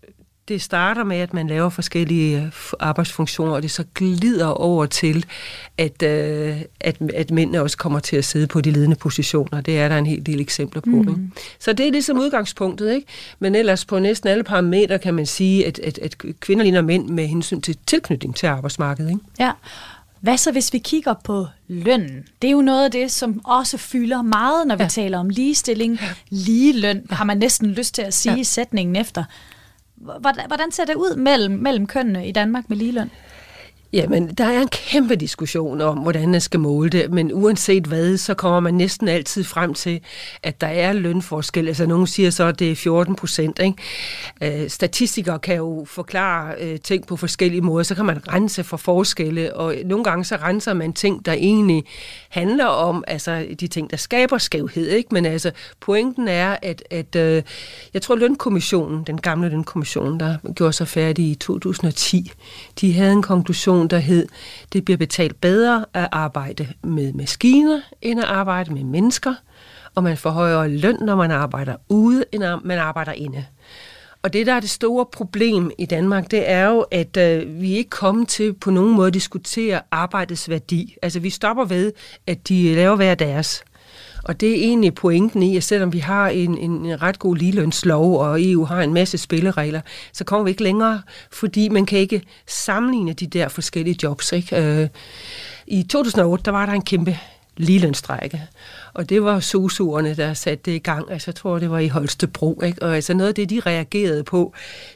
det 0.49 0.63
starter 0.63 1.05
med, 1.05 1.17
at 1.17 1.35
man 1.35 1.47
laver 1.47 1.69
forskellige 1.69 2.43
øh, 2.43 2.53
arbejdsfunktioner, 2.81 3.53
og 3.53 3.63
det 3.63 3.71
så 3.71 3.85
glider 3.95 4.47
over 4.47 4.87
til, 4.87 5.27
at, 5.79 6.03
øh, 6.03 6.57
at, 6.81 6.97
at 7.15 7.31
mændene 7.31 7.63
også 7.63 7.77
kommer 7.77 7.99
til 7.99 8.17
at 8.17 8.25
sidde 8.25 8.47
på 8.47 8.61
de 8.61 8.71
ledende 8.71 8.97
positioner. 8.97 9.61
Det 9.61 9.79
er 9.79 9.89
der 9.89 9.99
en 9.99 10.07
hel 10.07 10.27
del 10.27 10.41
eksempler 10.41 10.81
på. 10.81 10.91
Mm. 10.91 11.09
Ikke? 11.09 11.21
Så 11.59 11.73
det 11.73 11.87
er 11.87 11.93
ligesom 11.93 12.19
udgangspunktet. 12.19 12.95
Ikke? 12.95 13.07
Men 13.39 13.55
ellers 13.55 13.85
på 13.85 13.99
næsten 13.99 14.29
alle 14.29 14.45
parametre 14.45 14.99
kan 14.99 15.15
man 15.15 15.27
sige, 15.27 15.67
at, 15.67 15.79
at, 15.79 15.99
at 15.99 16.19
kvinder 16.41 16.65
ligner 16.65 16.83
mænd 16.83 17.09
med 17.09 17.27
hensyn 17.27 17.61
til 17.61 17.77
tilknytning 17.87 18.37
til 18.37 18.47
arbejdsmarkedet. 18.47 19.11
Ikke? 19.11 19.21
Ja. 19.39 19.53
Hvad 20.21 20.37
så, 20.37 20.53
hvis 20.53 20.73
vi 20.73 20.79
kigger 20.79 21.15
på 21.25 21.47
lønnen? 21.69 22.25
Det 22.43 22.49
er 22.49 22.53
jo 22.53 22.61
noget 22.61 22.85
af 22.85 22.91
det, 22.91 23.13
som 23.13 23.41
også 23.45 23.79
fylder 23.79 24.23
meget, 24.23 24.67
når 24.67 24.77
vi 24.77 24.83
ja. 24.83 24.89
taler 24.89 25.19
om 25.19 25.29
ligestilling. 25.29 26.01
Lige 26.31 26.81
løn 26.81 27.07
har 27.11 27.25
man 27.25 27.39
næsten 27.39 27.71
lyst 27.71 27.95
til 27.95 28.03
at 28.03 28.15
sige 28.15 28.37
ja. 28.37 28.43
sætningen 28.43 28.97
efter. 28.97 29.25
Hvordan 30.47 30.73
ser 30.73 30.85
det 30.85 30.95
ud 30.95 31.17
mellem, 31.17 31.55
mellem 31.55 31.87
kønnene 31.87 32.29
i 32.29 32.33
Danmark 32.33 32.69
med 32.69 32.77
ligeløn? 32.77 33.11
Jamen, 33.97 34.29
der 34.29 34.45
er 34.45 34.61
en 34.61 34.69
kæmpe 34.69 35.17
diskussion 35.17 35.81
om, 35.81 35.99
hvordan 35.99 36.31
man 36.31 36.41
skal 36.41 36.61
måle 36.61 36.91
det, 36.91 37.11
men 37.11 37.33
uanset 37.33 37.87
hvad, 37.87 38.17
så 38.17 38.35
kommer 38.35 38.61
man 38.61 38.75
næsten 38.75 39.09
altid 39.09 39.45
frem 39.45 39.75
til, 39.75 40.01
at 40.43 40.61
der 40.61 40.67
er 40.67 40.93
lønforskel. 40.93 41.69
Altså, 41.69 41.87
nogen 41.87 42.07
siger 42.07 42.31
så, 42.31 42.45
at 42.45 42.59
det 42.59 42.71
er 42.71 42.77
14 42.77 43.17
procent. 43.17 43.61
Øh, 44.43 44.71
statistikere 44.71 45.39
kan 45.39 45.57
jo 45.57 45.85
forklare 45.89 46.55
øh, 46.61 46.81
ting 46.81 47.07
på 47.07 47.17
forskellige 47.17 47.61
måder, 47.61 47.83
så 47.83 47.95
kan 47.95 48.05
man 48.05 48.33
rense 48.33 48.65
for 48.65 48.77
forskelle, 48.77 49.57
og 49.57 49.75
nogle 49.85 50.05
gange 50.05 50.25
så 50.25 50.37
renser 50.37 50.75
man 50.75 50.93
ting, 50.93 51.27
der 51.27 51.33
egentlig 51.33 51.85
handler 52.29 52.67
om, 52.67 53.05
altså 53.07 53.47
de 53.61 53.67
ting, 53.67 53.91
der 53.91 53.97
skaber 53.97 54.39
skævhed, 54.39 54.89
ikke? 54.89 55.09
Men 55.13 55.27
altså, 55.27 55.51
pointen 55.81 56.29
er, 56.29 56.57
at, 56.63 56.83
at 56.91 57.17
øh, 57.17 57.43
jeg 57.95 58.03
tror, 58.03 58.17
lønkommissionen, 58.17 59.05
den 59.05 59.21
gamle 59.21 59.49
lønkommission, 59.49 60.21
der 60.21 60.37
gjorde 60.55 60.73
sig 60.73 60.89
færdig 60.89 61.25
i 61.31 61.35
2010, 61.35 62.33
de 62.81 62.93
havde 62.93 63.13
en 63.13 63.23
konklusion, 63.23 63.86
der 63.89 63.99
hed, 63.99 64.29
det 64.73 64.85
bliver 64.85 64.99
betalt 64.99 65.41
bedre 65.41 65.85
at 65.95 66.09
arbejde 66.13 66.69
med 66.83 67.13
maskiner, 67.13 67.81
end 68.03 68.21
at 68.21 68.27
arbejde 68.27 68.73
med 68.75 68.85
mennesker, 68.85 69.35
og 69.95 70.03
man 70.03 70.17
får 70.17 70.31
højere 70.31 70.69
løn, 70.69 70.97
når 71.01 71.17
man 71.17 71.31
arbejder 71.31 71.77
ude, 71.89 72.25
end 72.33 72.43
når 72.43 72.61
man 72.65 72.79
arbejder 72.79 73.13
inde. 73.13 73.45
Og 74.23 74.33
det, 74.33 74.47
der 74.47 74.53
er 74.53 74.61
det 74.61 74.71
store 74.71 75.07
problem 75.07 75.71
i 75.79 75.87
Danmark, 75.87 76.31
det 76.31 76.51
er 76.51 76.67
jo, 76.67 76.81
at 76.81 77.17
øh, 77.17 77.61
vi 77.61 77.77
ikke 77.77 77.91
kommer 77.91 78.25
til 78.25 78.55
på 78.55 78.71
nogen 78.71 78.95
måde 78.95 79.07
at 79.07 79.15
diskutere 79.15 79.81
arbejdets 79.91 80.49
værdi. 80.49 80.97
Altså, 81.03 81.21
vi 81.21 81.31
stopper 81.31 81.65
ved, 81.65 81.93
at 82.27 82.49
de 82.49 82.75
laver 82.75 82.97
hver 82.97 83.15
deres. 83.15 83.65
Og 84.27 84.41
det 84.41 84.51
er 84.51 84.55
egentlig 84.55 84.95
pointen 84.95 85.43
i, 85.43 85.57
at 85.57 85.65
selvom 85.65 85.93
vi 85.93 85.99
har 85.99 86.29
en, 86.29 86.59
en 86.59 87.03
ret 87.03 87.19
god 87.19 87.37
ligelønslov, 87.37 88.19
og 88.19 88.43
EU 88.43 88.65
har 88.65 88.83
en 88.83 88.95
masse 88.95 89.19
spilleregler, 89.19 89.81
så 90.13 90.25
kommer 90.25 90.45
vi 90.45 90.51
ikke 90.51 90.63
længere, 90.63 91.03
fordi 91.33 91.69
man 91.69 91.87
kan 91.87 91.99
ikke 91.99 92.23
sammenligne 92.47 93.13
de 93.13 93.27
der 93.27 93.49
forskellige 93.49 93.99
jobs. 94.03 94.33
Ikke? 94.33 94.57
Øh, 94.57 94.89
I 95.67 95.83
2008, 95.83 96.45
der 96.45 96.51
var 96.51 96.67
der 96.67 96.73
en 96.73 96.83
kæmpe 96.83 97.19
ligelønstrække. 97.57 98.43
Og 98.95 99.09
det 99.09 99.23
var 99.23 99.41
sosuerne, 99.41 100.15
der 100.15 100.35
satte 100.35 100.63
det 100.71 100.77
i 100.77 100.79
gang. 100.79 101.11
Altså, 101.11 101.31
jeg 101.31 101.35
tror, 101.35 101.59
det 101.59 101.71
var 101.71 101.79
i 101.79 101.89
Holstebro. 101.89 102.61
Ikke? 102.65 102.83
Og 102.83 102.95
altså, 102.95 103.15
noget 103.15 103.29
af 103.29 103.35
det, 103.35 103.51
de 103.51 103.61
reagerede 103.61 104.25
på, 104.25 104.55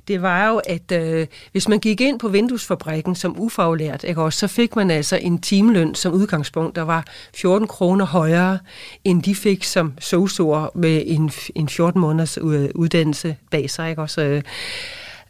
det 0.09 0.23
var 0.23 0.49
jo, 0.49 0.61
at 0.67 0.93
øh, 0.93 1.27
hvis 1.53 1.69
man 1.69 1.79
gik 1.79 2.01
ind 2.01 2.19
på 2.19 2.29
vinduesfabrikken 2.29 3.15
som 3.15 3.41
ufaglært, 3.41 4.05
ikke? 4.05 4.23
Også, 4.23 4.39
så 4.39 4.47
fik 4.47 4.77
man 4.77 4.91
altså 4.91 5.17
en 5.17 5.41
timeløn 5.41 5.95
som 5.95 6.13
udgangspunkt, 6.13 6.77
der 6.77 6.83
var 6.83 7.05
14 7.35 7.69
kroner 7.69 8.05
højere, 8.05 8.59
end 9.05 9.23
de 9.23 9.35
fik 9.35 9.65
som 9.65 9.93
sosuer 10.01 10.69
med 10.75 11.03
en, 11.07 11.33
en 11.55 11.69
14 11.69 12.01
måneders 12.01 12.39
øh, 12.43 12.69
uddannelse 12.75 13.37
bag 13.51 13.71
sig. 13.71 13.91
Ikke? 13.91 14.03
Også, 14.03 14.21
øh, 14.21 14.43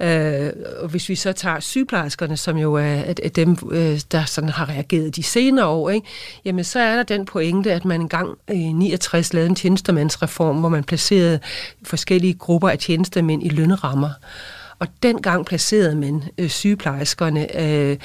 øh, 0.01 0.53
og 0.83 0.89
hvis 0.89 1.09
vi 1.09 1.15
så 1.15 1.33
tager 1.33 1.61
sygeplejerskerne, 1.61 2.37
som 2.37 2.57
jo 2.57 2.75
er 2.75 3.03
at 3.23 3.37
dem, 3.37 3.57
øh, 3.71 4.01
der 4.13 4.25
sådan 4.25 4.51
har 4.51 4.69
reageret 4.69 5.17
de 5.17 5.23
senere 5.23 5.67
år, 5.67 5.91
ikke? 5.91 6.07
jamen 6.45 6.65
så 6.65 6.79
er 6.79 6.97
der 6.97 7.03
den 7.03 7.25
pointe, 7.25 7.73
at 7.73 7.85
man 7.85 8.01
engang 8.01 8.39
i 8.53 8.73
69 8.73 9.33
lavede 9.33 9.49
en 9.49 9.55
tjenestemandsreform, 9.55 10.57
hvor 10.61 10.69
man 10.69 10.85
placerede 10.85 11.41
forskellige 11.83 12.35
grupper 12.35 12.69
af 12.69 12.79
tjenestemænd 12.79 13.47
i 13.47 13.49
lønrammer. 13.49 14.11
Og 14.81 14.89
dengang 15.03 15.47
placerede 15.47 15.97
man 15.97 16.23
øh, 16.39 16.49
sygeplejerskerne, 16.49 17.63
øh, 17.63 17.97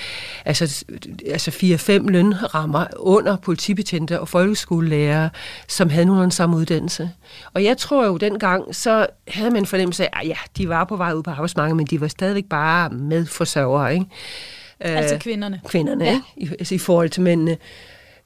altså, 0.45 0.85
altså 1.31 1.51
4-5 1.51 1.91
lønrammer 2.09 2.85
under 2.97 3.37
politibetjente 3.37 4.19
og 4.19 4.27
folkeskolelærer, 4.27 5.29
som 5.67 5.89
havde 5.89 6.05
nogen 6.05 6.31
samme 6.31 6.57
uddannelse. 6.57 7.11
Og 7.53 7.63
jeg 7.63 7.77
tror 7.77 8.05
jo, 8.05 8.17
dengang, 8.17 8.75
så 8.75 9.07
havde 9.27 9.51
man 9.51 9.65
fornemmelse 9.65 10.03
af, 10.03 10.21
at 10.21 10.27
ja, 10.27 10.37
de 10.57 10.69
var 10.69 10.83
på 10.83 10.95
vej 10.95 11.13
ud 11.13 11.23
på 11.23 11.29
arbejdsmarkedet, 11.29 11.77
men 11.77 11.85
de 11.85 12.01
var 12.01 12.07
stadigvæk 12.07 12.45
bare 12.45 12.89
medforsørgere, 12.89 13.93
ikke? 13.93 14.05
Altså 14.79 15.17
kvinderne. 15.17 15.61
Kvinderne, 15.65 16.05
ja. 16.05 16.11
ikke? 16.11 16.25
I, 16.37 16.49
altså 16.59 16.75
i 16.75 16.77
forhold 16.77 17.09
til 17.09 17.21
mændene. 17.21 17.57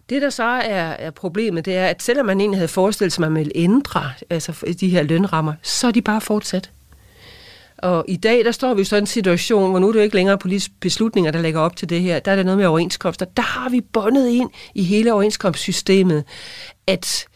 Det, 0.10 0.22
der 0.22 0.30
så 0.30 0.44
er, 0.44 0.90
er 0.90 1.12
problemet, 1.12 1.66
det 1.66 1.76
er, 1.76 1.86
at 1.86 2.04
selvom 2.04 2.26
man 2.26 2.40
egentlig 2.40 2.58
havde 2.58 2.68
forestillet 2.68 3.14
sig, 3.14 3.26
at 3.26 3.32
man 3.32 3.40
ville 3.40 3.52
ændre 3.56 4.12
altså 4.30 4.76
de 4.80 4.90
her 4.90 5.04
lønrammer, 5.04 5.54
så 5.62 5.88
er 5.88 5.92
de 5.92 6.02
bare 6.02 6.22
fortsat. 6.22 6.72
Og 7.84 8.06
i 8.08 8.16
dag, 8.16 8.46
der 8.46 8.52
står 8.52 8.74
vi 8.74 8.82
i 8.82 8.86
sådan 8.86 9.04
en 9.04 9.08
situation, 9.08 9.70
hvor 9.70 9.80
nu 9.80 9.88
er 9.88 9.92
det 9.92 10.00
jo 10.00 10.04
ikke 10.04 10.16
længere 10.16 10.38
politiske 10.38 10.74
beslutninger, 10.80 11.32
der 11.32 11.42
lægger 11.42 11.60
op 11.60 11.76
til 11.76 11.90
det 11.90 12.02
her. 12.02 12.20
Der 12.20 12.32
er 12.32 12.36
det 12.36 12.46
noget 12.46 12.58
med 12.58 12.66
overenskomster. 12.66 13.26
Der 13.26 13.42
har 13.42 13.70
vi 13.70 13.82
bundet 13.82 14.28
ind 14.28 14.50
i 14.76 14.84
hele 14.84 15.14
overenskomstsystemet, 15.14 16.24
at 16.88 17.28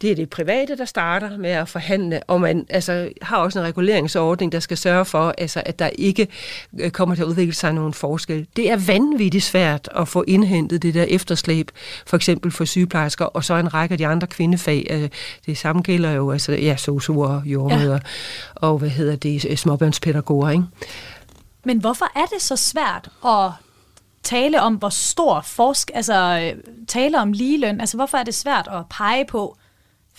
det 0.00 0.10
er 0.10 0.14
det 0.14 0.30
private, 0.30 0.76
der 0.76 0.84
starter 0.84 1.36
med 1.36 1.50
at 1.50 1.68
forhandle, 1.68 2.22
og 2.22 2.40
man 2.40 2.66
altså, 2.68 3.08
har 3.22 3.36
også 3.36 3.58
en 3.58 3.64
reguleringsordning, 3.64 4.52
der 4.52 4.60
skal 4.60 4.76
sørge 4.76 5.04
for, 5.04 5.34
altså, 5.38 5.62
at 5.66 5.78
der 5.78 5.88
ikke 5.88 6.28
øh, 6.78 6.90
kommer 6.90 7.14
til 7.14 7.22
at 7.22 7.26
udvikle 7.26 7.54
sig 7.54 7.72
nogen 7.72 7.94
forskel. 7.94 8.46
Det 8.56 8.70
er 8.70 8.76
vanvittigt 8.76 9.44
svært 9.44 9.88
at 9.96 10.08
få 10.08 10.24
indhentet 10.28 10.82
det 10.82 10.94
der 10.94 11.02
efterslæb, 11.08 11.70
for 12.06 12.16
eksempel 12.16 12.50
for 12.50 12.64
sygeplejersker, 12.64 13.24
og 13.24 13.44
så 13.44 13.54
en 13.54 13.74
række 13.74 13.92
af 13.92 13.98
de 13.98 14.06
andre 14.06 14.26
kvindefag. 14.26 14.86
Øh, 14.90 15.08
det 15.46 15.58
samme 15.58 15.82
gælder 15.82 16.10
jo 16.10 16.30
altså, 16.30 16.52
ja, 16.52 16.76
sosuer, 16.76 17.42
jordmøder, 17.44 17.92
ja. 17.92 18.00
og 18.54 18.78
hvad 18.78 18.88
hedder 18.88 19.16
det, 19.16 19.58
småbørnspædagoger, 19.58 20.50
ikke? 20.50 20.64
Men 21.64 21.78
hvorfor 21.78 22.06
er 22.16 22.26
det 22.34 22.42
så 22.42 22.56
svært 22.56 23.08
at 23.26 23.50
tale 24.22 24.62
om, 24.62 24.74
hvor 24.74 24.88
stor 24.88 25.40
forskel, 25.40 25.96
altså 25.96 26.52
øh, 26.56 26.62
tale 26.88 27.20
om 27.20 27.32
ligeløn, 27.32 27.80
altså 27.80 27.96
hvorfor 27.96 28.18
er 28.18 28.24
det 28.24 28.34
svært 28.34 28.68
at 28.72 28.82
pege 28.90 29.24
på, 29.24 29.56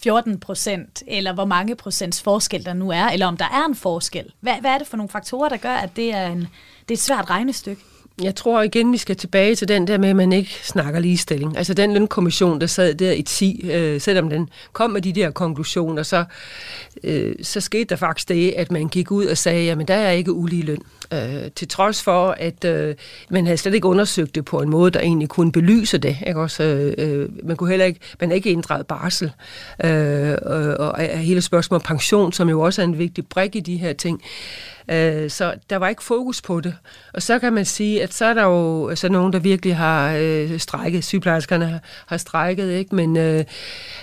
14 0.03 0.39
procent, 0.39 1.03
eller 1.07 1.33
hvor 1.33 1.45
mange 1.45 1.75
procents 1.75 2.21
forskel 2.21 2.65
der 2.65 2.73
nu 2.73 2.89
er, 2.89 3.05
eller 3.05 3.27
om 3.27 3.37
der 3.37 3.45
er 3.45 3.65
en 3.65 3.75
forskel. 3.75 4.33
Hvad, 4.39 4.53
hvad 4.61 4.71
er 4.71 4.77
det 4.77 4.87
for 4.87 4.97
nogle 4.97 5.09
faktorer, 5.09 5.49
der 5.49 5.57
gør, 5.57 5.73
at 5.73 5.95
det 5.95 6.13
er, 6.13 6.27
en, 6.27 6.39
det 6.39 6.91
er 6.91 6.93
et 6.93 6.99
svært 6.99 7.29
regnestykke? 7.29 7.81
Jeg 8.23 8.35
tror 8.35 8.61
igen, 8.61 8.91
vi 8.91 8.97
skal 8.97 9.15
tilbage 9.15 9.55
til 9.55 9.67
den 9.67 9.87
der 9.87 9.97
med, 9.97 10.09
at 10.09 10.15
man 10.15 10.33
ikke 10.33 10.59
snakker 10.63 10.99
ligestilling. 10.99 11.57
Altså 11.57 11.73
den 11.73 11.93
lønkommission, 11.93 12.61
der 12.61 12.67
sad 12.67 12.95
der 12.95 13.11
i 13.11 13.21
10, 13.21 13.69
øh, 13.71 14.01
selvom 14.01 14.29
den 14.29 14.49
kom 14.73 14.89
med 14.89 15.01
de 15.01 15.13
der 15.13 15.31
konklusioner, 15.31 16.03
så, 16.03 16.25
øh, 17.03 17.35
så 17.41 17.61
skete 17.61 17.83
der 17.83 17.95
faktisk 17.95 18.29
det, 18.29 18.53
at 18.57 18.71
man 18.71 18.87
gik 18.87 19.11
ud 19.11 19.25
og 19.25 19.37
sagde, 19.37 19.65
jamen 19.65 19.87
der 19.87 19.93
er 19.93 20.11
ikke 20.11 20.33
ulige 20.33 20.63
løn. 20.63 20.81
Øh, 21.13 21.51
til 21.55 21.67
trods 21.67 22.03
for, 22.03 22.31
at 22.31 22.65
øh, 22.65 22.95
man 23.29 23.45
havde 23.45 23.57
slet 23.57 23.73
ikke 23.73 23.87
undersøgt 23.87 24.35
det 24.35 24.45
på 24.45 24.61
en 24.61 24.69
måde, 24.69 24.91
der 24.91 24.99
egentlig 24.99 25.29
kunne 25.29 25.51
belyse 25.51 25.97
det. 25.97 26.17
Ikke? 26.27 26.39
Også, 26.39 26.63
øh, 26.97 27.29
man 27.43 27.57
kunne 27.57 27.69
heller 27.69 27.85
ikke, 27.85 27.99
man 28.19 28.31
er 28.31 28.35
ikke 28.35 28.51
inddraget 28.51 28.87
barsel. 28.87 29.31
Øh, 29.83 30.37
og, 30.41 30.77
og 30.77 30.99
hele 30.99 31.41
spørgsmålet 31.41 31.83
om 31.83 31.87
pension, 31.87 32.33
som 32.33 32.49
jo 32.49 32.61
også 32.61 32.81
er 32.81 32.85
en 32.85 32.97
vigtig 32.97 33.27
brik 33.27 33.55
i 33.55 33.59
de 33.59 33.77
her 33.77 33.93
ting. 33.93 34.21
Øh, 34.91 35.29
så 35.29 35.53
der 35.69 35.75
var 35.75 35.87
ikke 35.87 36.03
fokus 36.03 36.41
på 36.41 36.61
det. 36.61 36.75
Og 37.13 37.21
så 37.21 37.39
kan 37.39 37.53
man 37.53 37.65
sige, 37.65 38.03
at 38.03 38.13
så 38.13 38.25
er 38.25 38.33
der 38.33 38.43
jo 38.43 38.89
altså, 38.89 39.09
nogen, 39.09 39.33
der 39.33 39.39
virkelig 39.39 39.75
har 39.75 40.15
øh, 40.19 40.59
strækket. 40.59 41.03
Sygeplejerskerne 41.03 41.65
har, 41.65 41.79
har 42.05 42.17
strækket, 42.17 42.71
ikke? 42.71 42.95
men 42.95 43.17
øh, 43.17 43.39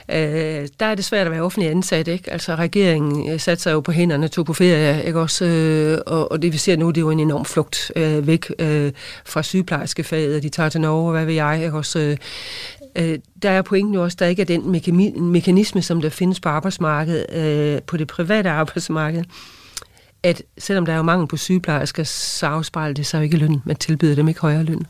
øh, 0.08 0.68
der 0.80 0.86
er 0.86 0.94
det 0.94 1.04
svært 1.04 1.26
at 1.26 1.32
være 1.32 1.42
offentlig 1.42 1.70
ansat. 1.70 2.08
Ikke? 2.08 2.32
Altså 2.32 2.54
regeringen 2.54 3.30
øh, 3.30 3.40
satte 3.40 3.62
sig 3.62 3.72
jo 3.72 3.80
på 3.80 3.92
hænderne, 3.92 4.28
tog 4.28 4.46
på 4.46 4.52
ferie, 4.52 5.04
ikke? 5.04 5.20
Også, 5.20 5.44
øh, 5.44 5.98
og, 6.06 6.32
og 6.32 6.42
det 6.42 6.52
vi 6.52 6.58
ser 6.58 6.76
nu, 6.76 6.88
det 6.88 6.96
er 6.96 7.00
jo 7.00 7.10
en 7.10 7.20
enorm 7.20 7.44
flugt 7.44 7.92
øh, 7.96 8.26
væk 8.26 8.52
øh, 8.58 8.92
fra 9.24 9.42
sygeplejerskefaget, 9.42 10.36
og 10.36 10.42
de 10.42 10.48
tager 10.48 10.68
til 10.68 10.80
Norge, 10.80 11.12
hvad 11.12 11.24
ved 11.24 11.34
jeg, 11.34 11.60
ikke? 11.64 11.76
Også, 11.76 11.98
øh, 11.98 12.16
øh, 12.96 13.18
der 13.42 13.50
er 13.50 13.62
pointen 13.62 13.94
jo 13.94 14.02
også, 14.02 14.14
at 14.14 14.18
der 14.18 14.26
ikke 14.26 14.42
er 14.42 14.46
den 14.46 14.70
mekanisme, 15.32 15.82
som 15.82 16.00
der 16.00 16.08
findes 16.08 16.40
på 16.40 16.48
arbejdsmarkedet, 16.48 17.26
øh, 17.34 17.82
på 17.82 17.96
det 17.96 18.06
private 18.06 18.50
arbejdsmarked, 18.50 19.24
at 20.22 20.42
selvom 20.58 20.86
der 20.86 20.92
er 20.92 20.96
jo 20.96 21.02
mangel 21.02 21.28
på 21.28 21.36
sygeplejersker, 21.36 22.04
så 22.04 22.46
afspejler 22.46 22.94
det 22.94 23.06
sig 23.06 23.18
jo 23.18 23.22
ikke 23.22 23.36
løn. 23.36 23.62
Man 23.64 23.76
tilbyder 23.76 24.14
dem 24.14 24.28
ikke 24.28 24.40
højere 24.40 24.62
løn. 24.62 24.86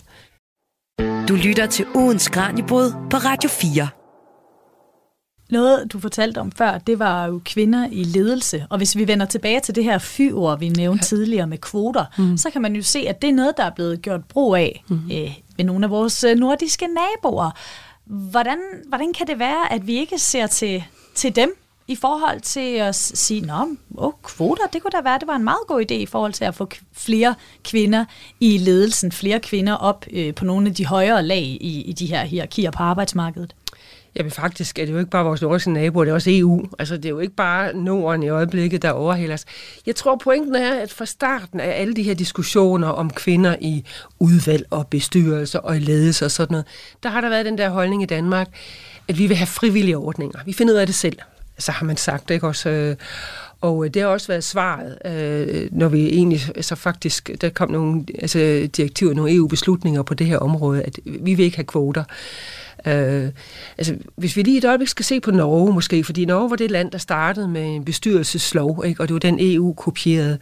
Du 1.28 1.34
lytter 1.34 1.66
til 1.66 1.86
ugens 1.94 2.28
Kranjebrud 2.28 2.92
på 3.10 3.16
Radio 3.16 3.50
4. 3.50 3.88
Noget, 5.50 5.92
du 5.92 6.00
fortalte 6.00 6.38
om 6.38 6.52
før, 6.52 6.78
det 6.78 6.98
var 6.98 7.26
jo 7.26 7.40
kvinder 7.44 7.88
i 7.92 8.04
ledelse. 8.04 8.66
Og 8.70 8.78
hvis 8.78 8.96
vi 8.96 9.08
vender 9.08 9.26
tilbage 9.26 9.60
til 9.60 9.74
det 9.74 9.84
her 9.84 9.98
fyord, 9.98 10.58
vi 10.58 10.68
nævnte 10.68 11.04
tidligere 11.04 11.46
med 11.46 11.58
kvoter, 11.58 12.04
mm. 12.18 12.36
så 12.36 12.50
kan 12.50 12.62
man 12.62 12.76
jo 12.76 12.82
se, 12.82 12.98
at 13.08 13.22
det 13.22 13.30
er 13.30 13.34
noget, 13.34 13.56
der 13.56 13.64
er 13.64 13.70
blevet 13.70 14.02
gjort 14.02 14.24
brug 14.24 14.56
af 14.56 14.84
mm. 14.88 14.96
øh, 14.96 15.34
ved 15.56 15.64
nogle 15.64 15.84
af 15.84 15.90
vores 15.90 16.24
øh, 16.24 16.36
nordiske 16.36 16.86
naboer. 16.86 17.50
Hvordan, 18.04 18.58
hvordan 18.88 19.12
kan 19.12 19.26
det 19.26 19.38
være, 19.38 19.72
at 19.72 19.86
vi 19.86 19.96
ikke 19.96 20.18
ser 20.18 20.46
til, 20.46 20.84
til 21.14 21.36
dem 21.36 21.54
i 21.88 21.96
forhold 21.96 22.40
til 22.40 22.74
at 22.74 22.94
sige, 22.94 23.40
nå, 23.40 23.76
oh, 23.96 24.12
kvoter, 24.22 24.66
det 24.72 24.82
kunne 24.82 24.90
da 24.90 25.00
være, 25.04 25.18
det 25.18 25.28
var 25.28 25.36
en 25.36 25.44
meget 25.44 25.66
god 25.68 25.84
idé 25.90 25.94
i 25.94 26.06
forhold 26.06 26.32
til 26.32 26.44
at 26.44 26.54
få 26.54 26.68
flere 26.92 27.34
kvinder 27.64 28.04
i 28.40 28.58
ledelsen, 28.58 29.12
flere 29.12 29.40
kvinder 29.40 29.74
op 29.74 30.04
øh, 30.12 30.34
på 30.34 30.44
nogle 30.44 30.68
af 30.68 30.74
de 30.74 30.86
højere 30.86 31.22
lag 31.22 31.42
i, 31.42 31.82
i 31.82 31.92
de 31.92 32.06
her 32.06 32.24
hierarkier 32.24 32.70
på 32.70 32.82
arbejdsmarkedet? 32.82 33.54
Jamen 34.16 34.32
faktisk 34.32 34.78
er 34.78 34.84
det 34.84 34.92
jo 34.92 34.98
ikke 34.98 35.10
bare 35.10 35.24
vores 35.24 35.42
nordiske 35.42 35.70
naboer, 35.70 36.04
det 36.04 36.10
er 36.10 36.14
også 36.14 36.30
EU. 36.32 36.66
Altså 36.78 36.96
det 36.96 37.04
er 37.04 37.08
jo 37.08 37.18
ikke 37.18 37.34
bare 37.34 37.76
Norden 37.76 38.22
i 38.22 38.28
øjeblikket, 38.28 38.82
der 38.82 38.90
overhælder. 38.90 39.44
Jeg 39.86 39.96
tror 39.96 40.16
pointen 40.16 40.54
er, 40.54 40.74
at 40.74 40.92
fra 40.92 41.06
starten 41.06 41.60
af 41.60 41.80
alle 41.80 41.94
de 41.94 42.02
her 42.02 42.14
diskussioner 42.14 42.88
om 42.88 43.10
kvinder 43.10 43.56
i 43.60 43.84
udvalg 44.18 44.66
og 44.70 44.86
bestyrelser 44.86 45.58
og 45.58 45.76
i 45.76 45.80
ledelse 45.80 46.24
og 46.24 46.30
sådan 46.30 46.52
noget, 46.52 46.66
der 47.02 47.08
har 47.08 47.20
der 47.20 47.28
været 47.28 47.46
den 47.46 47.58
der 47.58 47.68
holdning 47.68 48.02
i 48.02 48.06
Danmark, 48.06 48.48
at 49.08 49.18
vi 49.18 49.26
vil 49.26 49.36
have 49.36 49.46
frivillige 49.46 49.96
ordninger. 49.96 50.38
Vi 50.46 50.52
finder 50.52 50.74
ud 50.74 50.78
af 50.78 50.86
det 50.86 50.94
selv 50.94 51.18
så 51.58 51.72
har 51.72 51.86
man 51.86 51.96
sagt, 51.96 52.30
ikke 52.30 52.46
også? 52.46 52.68
Øh, 52.68 52.96
og 53.60 53.84
øh, 53.84 53.94
det 53.94 54.02
har 54.02 54.08
også 54.08 54.26
været 54.26 54.44
svaret, 54.44 54.98
øh, 55.04 55.68
når 55.72 55.88
vi 55.88 56.06
egentlig, 56.06 56.40
altså 56.56 56.74
faktisk, 56.74 57.30
der 57.40 57.48
kom 57.48 57.70
nogle 57.70 58.04
altså 58.18 58.68
direktiver, 58.76 59.14
nogle 59.14 59.34
EU-beslutninger 59.34 60.02
på 60.02 60.14
det 60.14 60.26
her 60.26 60.38
område, 60.38 60.82
at 60.82 60.98
vi 61.04 61.34
vil 61.34 61.44
ikke 61.44 61.56
have 61.56 61.64
kvoter. 61.64 62.04
Øh, 62.86 63.28
altså, 63.78 63.96
hvis 64.16 64.36
vi 64.36 64.42
lige 64.42 64.58
et 64.58 64.64
øjeblik 64.64 64.88
skal 64.88 65.04
se 65.04 65.20
på 65.20 65.30
Norge 65.30 65.72
måske, 65.72 66.04
fordi 66.04 66.24
Norge 66.24 66.50
var 66.50 66.56
det 66.56 66.70
land, 66.70 66.90
der 66.90 66.98
startede 66.98 67.48
med 67.48 67.74
en 67.74 67.84
bestyrelseslov, 67.84 68.82
ikke? 68.86 69.02
og 69.02 69.08
det 69.08 69.14
var 69.14 69.20
den 69.20 69.38
EU 69.40 69.72
kopierede, 69.72 70.38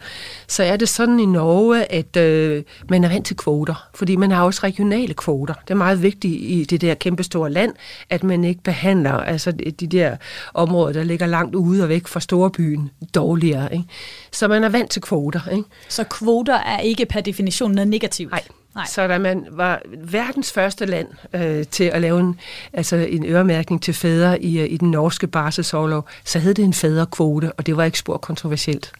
så 0.47 0.63
er 0.63 0.77
det 0.77 0.89
sådan 0.89 1.19
i 1.19 1.25
Norge, 1.25 1.91
at 1.91 2.17
øh, 2.17 2.63
man 2.89 3.03
er 3.03 3.09
vant 3.09 3.25
til 3.25 3.37
kvoter, 3.37 3.87
fordi 3.95 4.15
man 4.15 4.31
har 4.31 4.43
også 4.43 4.59
regionale 4.63 5.13
kvoter. 5.13 5.53
Det 5.53 5.69
er 5.69 5.77
meget 5.77 6.03
vigtigt 6.03 6.33
i 6.41 6.63
det 6.69 6.81
der 6.81 6.93
kæmpe 6.93 7.23
store 7.23 7.51
land, 7.51 7.73
at 8.09 8.23
man 8.23 8.43
ikke 8.43 8.63
behandler 8.63 9.13
altså, 9.13 9.51
de 9.51 9.87
der 9.87 10.15
områder, 10.53 10.93
der 10.93 11.03
ligger 11.03 11.25
langt 11.25 11.55
ude 11.55 11.83
og 11.83 11.89
væk 11.89 12.07
fra 12.07 12.19
storbyen, 12.19 12.89
dårligere. 13.15 13.73
Ikke? 13.73 13.85
Så 14.31 14.47
man 14.47 14.63
er 14.63 14.69
vant 14.69 14.91
til 14.91 15.01
kvoter. 15.01 15.49
Ikke? 15.51 15.63
Så 15.89 16.03
kvoter 16.03 16.55
er 16.55 16.79
ikke 16.79 17.05
per 17.05 17.21
definition 17.21 17.71
noget 17.71 17.87
negativt? 17.87 18.31
Nej. 18.31 18.43
Nej. 18.77 18.85
Så 18.85 19.07
da 19.07 19.17
man 19.17 19.47
var 19.51 19.81
verdens 19.97 20.51
første 20.51 20.85
land 20.85 21.07
øh, 21.33 21.65
til 21.65 21.83
at 21.83 22.01
lave 22.01 22.19
en, 22.19 22.39
altså 22.73 22.95
en 22.95 23.25
øremærkning 23.25 23.81
til 23.81 23.93
fædre 23.93 24.43
i, 24.43 24.59
øh, 24.59 24.71
i 24.71 24.77
den 24.77 24.91
norske 24.91 25.27
barselsårlov, 25.27 26.07
så 26.25 26.39
hed 26.39 26.53
det 26.53 26.65
en 26.65 26.73
fædrekvote, 26.73 27.51
og 27.51 27.65
det 27.65 27.77
var 27.77 27.83
ikke 27.83 27.99
spor 27.99 28.17
kontroversielt. 28.17 28.93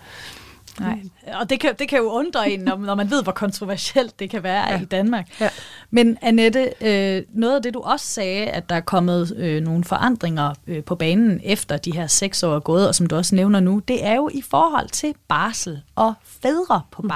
Nej, 0.80 1.00
og 1.40 1.50
det 1.50 1.60
kan, 1.60 1.76
det 1.80 1.90
kan 1.90 2.00
jo 2.00 2.10
undre 2.10 2.52
en, 2.52 2.60
når, 2.60 2.78
når 2.78 2.96
man 2.96 3.12
ved, 3.12 3.24
hvor 3.24 3.32
kontroversielt 3.32 4.20
det 4.20 4.30
kan 4.30 4.44
være 4.44 4.70
ja. 4.70 4.82
i 4.82 4.86
Danmark. 4.86 5.42
Ja. 5.42 5.50
Men 5.92 6.18
Annette, 6.22 6.74
øh, 6.82 7.24
noget 7.34 7.56
af 7.56 7.62
det 7.64 7.74
du 7.74 7.80
også 7.80 8.06
sagde, 8.06 8.46
at 8.46 8.70
der 8.70 8.76
er 8.76 8.82
kommet 8.82 9.36
øh, 9.38 9.64
nogle 9.64 9.84
forandringer 9.84 10.54
øh, 10.68 10.84
på 10.84 10.96
banen 10.96 11.42
efter 11.44 11.78
de 11.78 11.94
her 11.94 12.08
seks 12.08 12.44
år 12.44 12.56
er 12.56 12.60
gået, 12.60 12.88
og 12.88 12.96
som 12.96 13.08
du 13.08 13.16
også 13.16 13.36
nævner 13.36 13.60
nu, 13.60 13.82
det 13.88 14.06
er 14.06 14.16
jo 14.16 14.30
i 14.34 14.42
forhold 14.42 14.90
til 14.90 15.14
barsel 15.28 15.82
og 15.96 16.14
fædre 16.42 16.82
på 16.92 17.02
mm. 17.02 17.08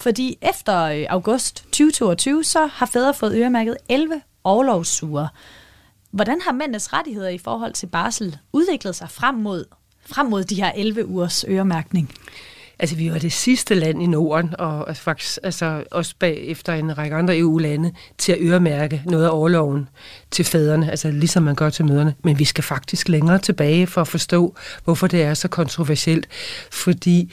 Fordi 0.00 0.38
efter 0.42 0.82
øh, 0.82 1.06
august 1.08 1.56
2022, 1.56 2.44
så 2.44 2.66
har 2.66 2.86
fædre 2.86 3.14
fået 3.14 3.34
øremærket 3.34 3.76
11 3.88 4.20
overlovsuger. 4.44 5.28
Hvordan 6.10 6.40
har 6.44 6.52
mændenes 6.52 6.92
rettigheder 6.92 7.28
i 7.28 7.38
forhold 7.38 7.72
til 7.72 7.86
barsel 7.86 8.38
udviklet 8.52 8.96
sig 8.96 9.10
frem 9.10 9.34
mod, 9.34 9.64
frem 10.06 10.26
mod 10.26 10.44
de 10.44 10.54
her 10.54 10.72
11 10.76 11.06
ugers 11.06 11.44
øremærkning? 11.48 12.10
Altså, 12.80 12.96
vi 12.96 13.12
var 13.12 13.18
det 13.18 13.32
sidste 13.32 13.74
land 13.74 14.02
i 14.02 14.06
Norden, 14.06 14.54
og 14.58 14.88
altså, 14.88 15.02
faktisk 15.02 15.38
altså, 15.42 15.84
også 15.90 16.14
efter 16.22 16.72
en 16.72 16.98
række 16.98 17.16
andre 17.16 17.38
EU-lande, 17.38 17.92
til 18.18 18.32
at 18.32 18.38
øremærke 18.40 19.02
noget 19.06 19.24
af 19.24 19.30
overloven 19.32 19.88
til 20.30 20.44
fædrene, 20.44 20.90
altså 20.90 21.10
ligesom 21.10 21.42
man 21.42 21.54
gør 21.54 21.70
til 21.70 21.84
møderne. 21.84 22.14
Men 22.24 22.38
vi 22.38 22.44
skal 22.44 22.64
faktisk 22.64 23.08
længere 23.08 23.38
tilbage 23.38 23.86
for 23.86 24.00
at 24.00 24.08
forstå, 24.08 24.54
hvorfor 24.84 25.06
det 25.06 25.22
er 25.22 25.34
så 25.34 25.48
kontroversielt. 25.48 26.26
Fordi 26.70 27.32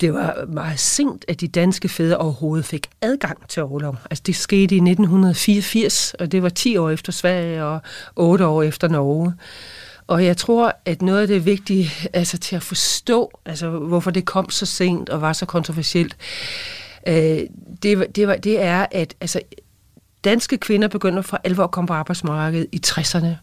det 0.00 0.14
var 0.14 0.44
meget 0.48 0.78
sent, 0.78 1.24
at 1.28 1.40
de 1.40 1.48
danske 1.48 1.88
fædre 1.88 2.16
overhovedet 2.16 2.64
fik 2.66 2.86
adgang 3.02 3.48
til 3.48 3.62
overlov. 3.62 3.96
Altså 4.10 4.22
det 4.26 4.36
skete 4.36 4.74
i 4.74 4.78
1984, 4.78 6.14
og 6.14 6.32
det 6.32 6.42
var 6.42 6.48
10 6.48 6.76
år 6.76 6.90
efter 6.90 7.12
Sverige 7.12 7.64
og 7.64 7.80
8 8.16 8.46
år 8.46 8.62
efter 8.62 8.88
Norge. 8.88 9.34
Og 10.06 10.24
jeg 10.24 10.36
tror, 10.36 10.76
at 10.84 11.02
noget 11.02 11.20
af 11.20 11.28
det 11.28 11.44
vigtige 11.44 11.90
altså 12.12 12.38
til 12.38 12.56
at 12.56 12.62
forstå, 12.62 13.40
altså 13.46 13.70
hvorfor 13.70 14.10
det 14.10 14.24
kom 14.24 14.50
så 14.50 14.66
sent 14.66 15.08
og 15.08 15.20
var 15.20 15.32
så 15.32 15.46
kontroversielt, 15.46 16.16
øh, 17.08 17.40
det, 17.82 18.16
det, 18.16 18.28
var, 18.28 18.36
det 18.36 18.62
er, 18.62 18.86
at 18.90 19.14
altså, 19.20 19.40
danske 20.24 20.58
kvinder 20.58 20.88
begynder 20.88 21.22
for 21.22 21.40
alvor 21.44 21.64
at 21.64 21.70
komme 21.70 21.88
på 21.88 21.94
arbejdsmarkedet 21.94 22.66
i 22.72 22.80
60'erne. 22.86 23.34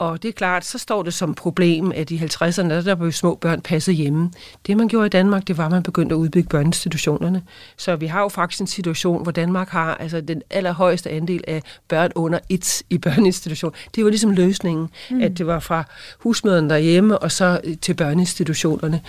Og 0.00 0.22
det 0.22 0.28
er 0.28 0.32
klart, 0.32 0.64
så 0.64 0.78
står 0.78 1.02
det 1.02 1.14
som 1.14 1.34
problem, 1.34 1.92
at 1.94 2.10
i 2.10 2.18
50'erne, 2.18 2.68
der 2.68 2.94
blev 2.94 3.12
små 3.12 3.34
børn 3.34 3.60
passet 3.60 3.94
hjemme. 3.94 4.30
Det 4.66 4.76
man 4.76 4.88
gjorde 4.88 5.06
i 5.06 5.08
Danmark, 5.08 5.48
det 5.48 5.58
var, 5.58 5.64
at 5.64 5.70
man 5.70 5.82
begyndte 5.82 6.14
at 6.14 6.16
udbygge 6.16 6.48
børneinstitutionerne. 6.48 7.42
Så 7.76 7.96
vi 7.96 8.06
har 8.06 8.20
jo 8.20 8.28
faktisk 8.28 8.60
en 8.60 8.66
situation, 8.66 9.22
hvor 9.22 9.32
Danmark 9.32 9.68
har 9.68 9.94
altså, 9.94 10.20
den 10.20 10.42
allerhøjeste 10.50 11.10
andel 11.10 11.44
af 11.48 11.62
børn 11.88 12.10
under 12.14 12.38
et 12.48 12.82
i 12.90 12.98
børneinstitution. 12.98 13.72
Det 13.94 14.04
var 14.04 14.10
ligesom 14.10 14.30
løsningen, 14.30 14.88
mm. 15.10 15.22
at 15.22 15.38
det 15.38 15.46
var 15.46 15.58
fra 15.58 15.84
husmøderne 16.18 16.70
derhjemme 16.70 17.18
og 17.18 17.32
så 17.32 17.60
til 17.82 17.94
børneinstitutionerne. 17.94 19.00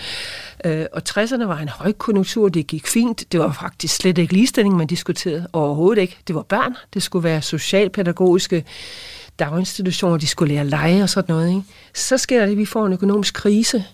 Øh, 0.64 0.86
og 0.92 1.02
60'erne 1.08 1.44
var 1.44 1.58
en 1.58 1.68
højkonjunktur, 1.68 2.48
det 2.48 2.66
gik 2.66 2.86
fint. 2.86 3.32
Det 3.32 3.40
var 3.40 3.52
faktisk 3.52 3.96
slet 3.96 4.18
ikke 4.18 4.32
ligestilling, 4.32 4.76
man 4.76 4.86
diskuterede 4.86 5.46
overhovedet 5.52 6.02
ikke. 6.02 6.18
Det 6.26 6.34
var 6.34 6.42
børn, 6.42 6.76
det 6.94 7.02
skulle 7.02 7.24
være 7.24 7.42
socialpædagogiske 7.42 8.64
daginstitutioner, 9.44 10.16
de 10.16 10.26
skulle 10.26 10.54
lære 10.54 10.66
lege 10.66 11.02
og 11.02 11.08
sådan 11.08 11.34
noget. 11.34 11.48
Ikke? 11.48 11.62
Så 11.94 12.18
sker 12.18 12.44
det, 12.44 12.52
at 12.52 12.58
vi 12.58 12.64
får 12.64 12.86
en 12.86 12.92
økonomisk 12.92 13.34
krise, 13.34 13.84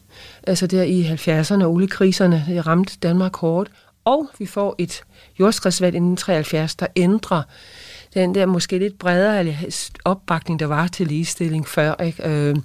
altså 0.42 0.66
der 0.66 0.82
i 0.82 1.02
70'erne, 1.02 1.64
og 1.64 1.72
oliekriserne, 1.72 2.44
det 2.48 2.66
ramte 2.66 2.96
Danmark 3.02 3.36
hårdt, 3.36 3.70
og 4.04 4.30
vi 4.38 4.46
får 4.46 4.74
et 4.78 5.02
jordskredsvalg 5.40 5.94
inden 5.94 6.16
73, 6.16 6.74
der 6.76 6.86
ændrer 6.96 7.42
den 8.14 8.34
der 8.34 8.46
måske 8.46 8.78
lidt 8.78 8.98
bredere 8.98 9.56
opbakning, 10.04 10.60
der 10.60 10.66
var 10.66 10.86
til 10.86 11.06
ligestilling 11.06 11.68
før. 11.68 11.94
Ikke? 11.94 12.28
Øh, 12.28 12.56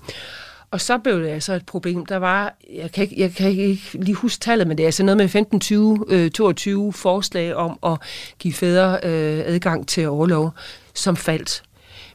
og 0.72 0.82
så 0.82 0.98
blev 0.98 1.22
det 1.22 1.28
altså 1.28 1.54
et 1.54 1.66
problem. 1.66 2.06
Der 2.06 2.18
var, 2.18 2.56
jeg 2.74 2.92
kan 2.92 3.04
ikke, 3.04 3.16
jeg 3.20 3.32
kan 3.32 3.52
ikke 3.52 3.82
lige 3.94 4.16
huske 4.16 4.40
tallet, 4.40 4.68
men 4.68 4.78
det 4.78 4.84
er 4.84 4.88
altså 4.88 5.04
noget 5.04 5.18
med 5.18 5.30
15, 5.30 5.60
20, 5.60 6.06
øh, 6.10 6.32
22 6.32 6.94
forslag 6.94 7.56
om 7.56 7.80
at 7.86 7.98
give 8.40 8.54
fædre 8.54 9.00
øh, 9.04 9.44
adgang 9.46 9.88
til 9.88 10.08
overlov, 10.08 10.54
som 10.94 11.16
faldt. 11.16 11.64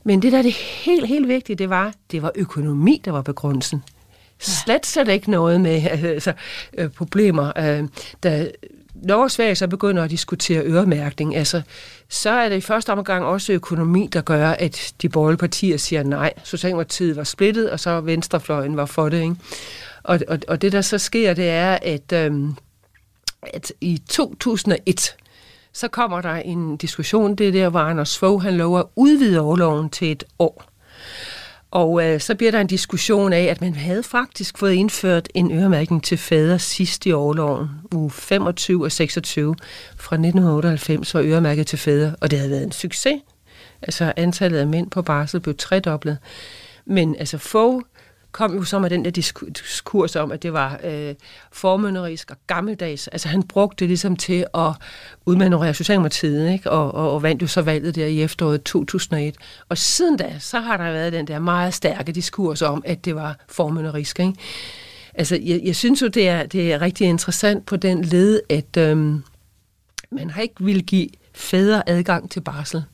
Men 0.09 0.23
det 0.23 0.33
der 0.33 0.39
er 0.39 0.43
det 0.43 0.53
helt, 0.53 1.07
helt 1.07 1.29
vigtige, 1.29 1.57
det 1.57 1.71
var, 1.71 1.93
det 2.11 2.23
var 2.23 2.33
økonomi, 2.35 3.03
der 3.05 3.11
var 3.11 3.23
begrundelsen. 3.23 3.83
Slet 4.39 4.87
slet 4.87 5.09
ikke 5.09 5.31
noget 5.31 5.61
med 5.61 5.83
altså, 5.91 6.33
øh, 6.79 6.91
problemer. 6.91 7.53
Øh, 7.59 7.89
da 8.23 8.51
Norge 8.95 9.25
og 9.25 9.31
Sverige 9.31 9.55
så 9.55 9.69
begynder 9.69 10.03
at 10.03 10.11
diskutere 10.11 10.63
øremærkning, 10.63 11.37
altså, 11.37 11.63
så 12.09 12.31
er 12.31 12.49
det 12.49 12.57
i 12.57 12.61
første 12.61 12.93
omgang 12.93 13.25
også 13.25 13.53
økonomi, 13.53 14.09
der 14.13 14.21
gør, 14.21 14.51
at 14.51 14.93
de 15.03 15.09
borgerlige 15.09 15.39
partier 15.39 15.77
siger 15.77 16.03
nej. 16.03 16.33
Socialdemokratiet 16.45 17.17
var 17.17 17.25
splittet, 17.25 17.71
og 17.71 17.81
så 17.81 18.01
venstrefløjen 18.01 18.77
var 18.77 18.87
for 18.87 19.09
det. 19.09 19.23
Ikke? 19.23 19.37
Og, 20.03 20.21
og, 20.29 20.39
og 20.49 20.63
det, 20.63 20.73
der 20.73 20.81
så 20.81 20.99
sker, 20.99 21.35
det 21.35 21.49
er, 21.49 21.79
at, 21.83 22.13
øhm, 22.13 22.55
at 23.43 23.73
i 23.81 24.03
2001, 24.09 25.17
så 25.79 25.89
kommer 25.89 26.21
der 26.21 26.35
en 26.35 26.77
diskussion, 26.77 27.35
det 27.35 27.55
der, 27.55 27.69
hvor 27.69 27.81
Anders 27.81 28.19
Fogh, 28.19 28.43
han 28.43 28.57
lover 28.57 28.79
at 28.79 28.87
udvide 28.97 29.41
overloven 29.41 29.91
til 29.91 30.13
et 30.13 30.25
år. 30.39 30.65
Og 31.71 32.05
øh, 32.05 32.21
så 32.21 32.35
bliver 32.35 32.53
der 32.53 32.61
en 32.61 32.67
diskussion 32.67 33.33
af, 33.33 33.43
at 33.43 33.61
man 33.61 33.75
havde 33.75 34.03
faktisk 34.03 34.59
fået 34.59 34.73
indført 34.73 35.29
en 35.35 35.53
øremærkning 35.53 36.05
til 36.05 36.19
fader 36.19 36.59
sidst 36.59 37.07
i 37.07 37.13
årloven, 37.13 37.69
uge 37.95 38.11
25 38.11 38.85
og 38.85 38.93
26 38.93 39.55
fra 39.97 40.17
1998, 40.17 41.15
var 41.15 41.23
øremærket 41.23 41.67
til 41.67 41.79
fader, 41.79 42.13
og 42.21 42.31
det 42.31 42.39
havde 42.39 42.51
været 42.51 42.65
en 42.65 42.73
succes. 42.73 43.21
Altså 43.83 44.13
antallet 44.17 44.59
af 44.59 44.67
mænd 44.67 44.91
på 44.91 45.03
barsel 45.03 45.41
blev 45.41 45.57
tredoblet. 45.57 46.19
Men 46.87 47.17
altså 47.19 47.39
Fogh 47.39 47.83
kom 48.33 48.55
jo 48.55 48.65
så 48.65 48.79
med 48.79 48.91
den 48.91 49.05
der 49.05 49.11
diskurs 49.11 50.17
om, 50.17 50.33
at 50.33 50.43
det 50.43 50.53
var 50.53 50.81
øh, 50.85 51.15
formønderisk 51.53 52.31
og 52.31 52.37
gammeldags. 52.47 53.09
Altså 53.09 53.29
han 53.29 53.43
brugte 53.43 53.77
det 53.81 53.89
ligesom 53.89 54.17
til 54.17 54.47
at 54.55 54.73
udmanøvrere 55.27 55.75
Socialdemokratiet, 55.75 56.53
ikke? 56.53 56.71
Og, 56.71 56.95
og, 56.95 57.13
og 57.13 57.23
vandt 57.23 57.43
jo 57.43 57.47
så 57.47 57.63
valget 57.63 57.95
der 57.95 58.07
i 58.07 58.23
efteråret 58.23 58.63
2001. 58.63 59.37
Og 59.69 59.79
siden 59.79 60.17
da, 60.17 60.37
så 60.39 60.61
har 60.61 60.77
der 60.77 60.93
været 60.93 61.13
den 61.13 61.27
der 61.27 61.39
meget 61.39 61.75
stærke 61.75 62.13
diskurs 62.13 62.63
om, 62.63 62.83
at 62.87 63.05
det 63.05 63.15
var 63.15 63.37
formønderisk, 63.49 64.21
ikke? 64.21 64.35
Altså, 65.15 65.39
jeg, 65.43 65.61
jeg 65.65 65.77
synes 65.77 66.03
jo, 66.03 66.07
det 66.07 66.29
er, 66.29 66.47
det 66.47 66.73
er 66.73 66.81
rigtig 66.81 67.07
interessant 67.07 67.67
på 67.67 67.77
den 67.77 68.05
led, 68.05 68.41
at 68.49 68.77
øh, 68.77 68.97
man 70.11 70.31
har 70.31 70.43
ikke 70.43 70.55
vil 70.61 70.85
give 70.85 71.09
fædre 71.35 71.89
adgang 71.89 72.31
til 72.31 72.41
barsel. 72.41 72.85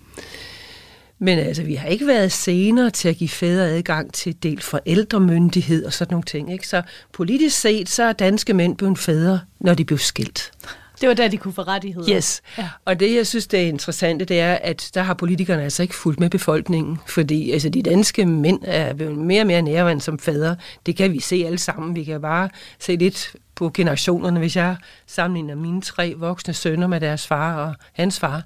Men 1.19 1.39
altså, 1.39 1.63
vi 1.63 1.75
har 1.75 1.89
ikke 1.89 2.07
været 2.07 2.33
senere 2.33 2.91
til 2.91 3.09
at 3.09 3.17
give 3.17 3.29
fædre 3.29 3.69
adgang 3.69 4.13
til 4.13 4.43
delt 4.43 4.63
forældremyndighed 4.63 5.85
og 5.85 5.93
sådan 5.93 6.13
nogle 6.13 6.25
ting. 6.25 6.53
Ikke? 6.53 6.69
Så 6.69 6.83
politisk 7.13 7.61
set, 7.61 7.89
så 7.89 8.03
er 8.03 8.13
danske 8.13 8.55
mænd 8.55 8.77
blevet 8.77 8.99
fædre, 8.99 9.41
når 9.61 9.75
de 9.75 9.85
blev 9.85 9.99
skilt. 9.99 10.53
Det 11.01 11.09
var 11.09 11.15
der, 11.15 11.29
de 11.29 11.37
kunne 11.37 11.55
få 11.55 11.63
rettigheder. 11.63 12.17
Yes. 12.17 12.43
Ja. 12.59 12.69
Og 12.85 13.01
det, 13.01 13.15
jeg 13.15 13.27
synes, 13.27 13.47
det 13.47 13.61
er 13.61 13.67
interessant, 13.67 14.29
det 14.29 14.41
er, 14.41 14.55
at 14.55 14.91
der 14.95 15.03
har 15.03 15.15
politikerne 15.15 15.63
altså 15.63 15.83
ikke 15.83 15.95
fulgt 15.95 16.21
med 16.21 16.31
befolkningen. 16.31 16.99
Fordi 17.07 17.51
altså, 17.51 17.69
de 17.69 17.83
danske 17.83 18.27
mænd 18.27 18.61
er 18.65 18.93
blevet 18.95 19.17
mere 19.19 19.43
og 19.43 19.47
mere 19.47 19.63
nærværende 19.63 20.03
som 20.03 20.19
fædre. 20.19 20.57
Det 20.87 20.97
kan 20.97 21.13
vi 21.13 21.21
se 21.21 21.43
alle 21.47 21.59
sammen. 21.59 21.95
Vi 21.95 22.05
kan 22.05 22.21
bare 22.21 22.49
se 22.79 22.97
lidt 22.97 23.37
på 23.55 23.71
generationerne. 23.75 24.39
Hvis 24.39 24.57
jeg 24.57 24.77
sammenligner 25.07 25.55
mine 25.55 25.83
tre 25.83 26.15
voksne 26.17 26.55
sønner 26.55 26.87
med 26.87 27.01
deres 27.01 27.27
far 27.27 27.57
og 27.57 27.75
hans 27.93 28.21
far, 28.21 28.43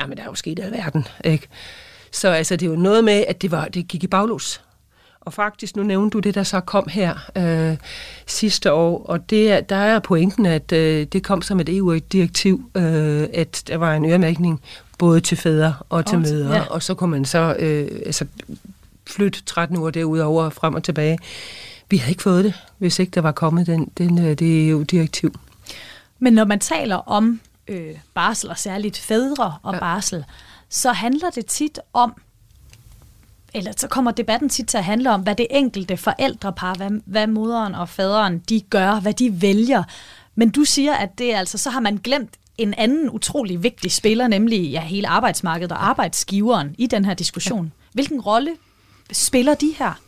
jamen 0.00 0.16
der 0.16 0.22
er 0.22 0.26
jo 0.26 0.34
sket 0.34 0.58
alverden, 0.58 1.06
ikke? 1.24 1.48
Så 2.16 2.28
altså, 2.28 2.56
det 2.56 2.66
er 2.66 2.70
jo 2.70 2.76
noget 2.76 3.04
med, 3.04 3.24
at 3.28 3.42
det, 3.42 3.50
var, 3.50 3.64
det 3.64 3.88
gik 3.88 4.04
i 4.04 4.06
baglås. 4.06 4.60
Og 5.20 5.32
faktisk, 5.32 5.76
nu 5.76 5.82
nævnte 5.82 6.14
du 6.14 6.18
det, 6.18 6.34
der 6.34 6.42
så 6.42 6.60
kom 6.60 6.88
her 6.88 7.14
øh, 7.36 7.76
sidste 8.26 8.72
år, 8.72 9.06
og 9.06 9.30
det 9.30 9.52
er, 9.52 9.60
der 9.60 9.76
er 9.76 9.98
pointen, 9.98 10.46
at 10.46 10.72
øh, 10.72 11.06
det 11.06 11.22
kom 11.22 11.42
som 11.42 11.60
et 11.60 11.68
EU-direktiv, 11.68 12.70
øh, 12.74 13.28
at 13.34 13.62
der 13.66 13.76
var 13.76 13.94
en 13.94 14.04
øremærkning 14.04 14.60
både 14.98 15.20
til 15.20 15.36
fædre 15.36 15.74
og 15.88 16.06
til 16.06 16.18
mødre, 16.18 16.54
ja. 16.54 16.62
og 16.70 16.82
så 16.82 16.94
kunne 16.94 17.10
man 17.10 17.24
så 17.24 17.56
øh, 17.58 17.88
altså, 18.06 18.26
flytte 19.06 19.42
13 19.42 19.76
uger 19.76 19.90
derudover 19.90 20.50
frem 20.50 20.74
og 20.74 20.84
tilbage. 20.84 21.18
Vi 21.90 21.96
havde 21.96 22.10
ikke 22.10 22.22
fået 22.22 22.44
det, 22.44 22.54
hvis 22.78 22.98
ikke 22.98 23.10
der 23.10 23.20
var 23.20 23.32
kommet 23.32 23.66
den, 23.66 23.90
den, 23.98 24.18
øh, 24.18 24.38
det 24.38 24.68
EU-direktiv. 24.68 25.34
Men 26.18 26.32
når 26.32 26.44
man 26.44 26.60
taler 26.60 26.96
om 26.96 27.40
øh, 27.68 27.94
barsel, 28.14 28.50
og 28.50 28.58
særligt 28.58 28.98
fædre 28.98 29.54
og 29.62 29.74
ja. 29.74 29.78
barsel, 29.80 30.24
så 30.68 30.92
handler 30.92 31.30
det 31.30 31.46
tit 31.46 31.78
om, 31.92 32.14
eller 33.54 33.72
så 33.76 33.88
kommer 33.88 34.10
debatten 34.10 34.48
tit 34.48 34.68
til 34.68 34.78
at 34.78 34.84
handle 34.84 35.10
om, 35.10 35.20
hvad 35.20 35.34
det 35.34 35.46
enkelte 35.50 35.96
forældrepar, 35.96 36.74
hvad, 36.74 36.90
hvad 37.04 37.26
moderen 37.26 37.74
og 37.74 37.88
faderen, 37.88 38.38
de 38.38 38.60
gør, 38.60 39.00
hvad 39.00 39.12
de 39.12 39.42
vælger. 39.42 39.82
Men 40.34 40.50
du 40.50 40.64
siger, 40.64 40.94
at 40.94 41.18
det 41.18 41.34
er 41.34 41.38
altså, 41.38 41.58
så 41.58 41.70
har 41.70 41.80
man 41.80 41.96
glemt 41.96 42.34
en 42.58 42.74
anden 42.74 43.10
utrolig 43.10 43.62
vigtig 43.62 43.92
spiller, 43.92 44.28
nemlig 44.28 44.70
ja, 44.70 44.80
hele 44.80 45.08
arbejdsmarkedet 45.08 45.72
og 45.72 45.88
arbejdsgiveren 45.88 46.74
i 46.78 46.86
den 46.86 47.04
her 47.04 47.14
diskussion. 47.14 47.72
Hvilken 47.92 48.20
rolle 48.20 48.50
spiller 49.12 49.54
de 49.54 49.74
her? 49.78 50.00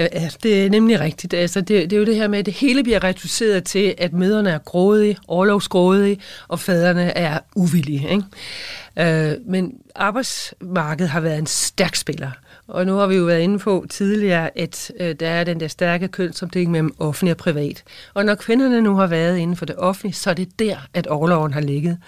Ja, 0.00 0.28
det 0.42 0.66
er 0.66 0.70
nemlig 0.70 1.00
rigtigt. 1.00 1.34
Altså, 1.34 1.60
det, 1.60 1.90
det 1.90 1.92
er 1.92 2.00
jo 2.00 2.06
det 2.06 2.16
her 2.16 2.28
med, 2.28 2.38
at 2.38 2.46
det 2.46 2.54
hele 2.54 2.82
bliver 2.82 3.04
reduceret 3.04 3.64
til, 3.64 3.94
at 3.98 4.12
møderne 4.12 4.50
er 4.50 4.58
grådige, 4.58 5.16
overlovsgrådige, 5.28 6.20
og 6.48 6.60
faderne 6.60 7.02
er 7.02 7.38
uvillige. 7.56 8.08
Ikke? 8.10 9.32
Øh, 9.32 9.36
men 9.46 9.72
arbejdsmarkedet 9.94 11.10
har 11.10 11.20
været 11.20 11.38
en 11.38 11.46
stærk 11.46 11.94
spiller. 11.94 12.30
Og 12.68 12.86
nu 12.86 12.94
har 12.94 13.06
vi 13.06 13.14
jo 13.16 13.24
været 13.24 13.40
inde 13.40 13.58
på 13.58 13.86
tidligere, 13.90 14.58
at 14.58 14.92
øh, 15.00 15.14
der 15.20 15.28
er 15.28 15.44
den 15.44 15.60
der 15.60 15.68
stærke 15.68 16.08
kønsopdeling 16.08 16.70
mellem 16.70 16.94
offentlig 16.98 17.30
og 17.30 17.36
privat. 17.36 17.84
Og 18.14 18.24
når 18.24 18.34
kvinderne 18.34 18.80
nu 18.82 18.96
har 18.96 19.06
været 19.06 19.38
inden 19.38 19.56
for 19.56 19.66
det 19.66 19.76
offentlige, 19.76 20.14
så 20.14 20.30
er 20.30 20.34
det 20.34 20.58
der, 20.58 20.76
at 20.94 21.06
overloven 21.06 21.52
har 21.52 21.60
ligget. 21.60 21.98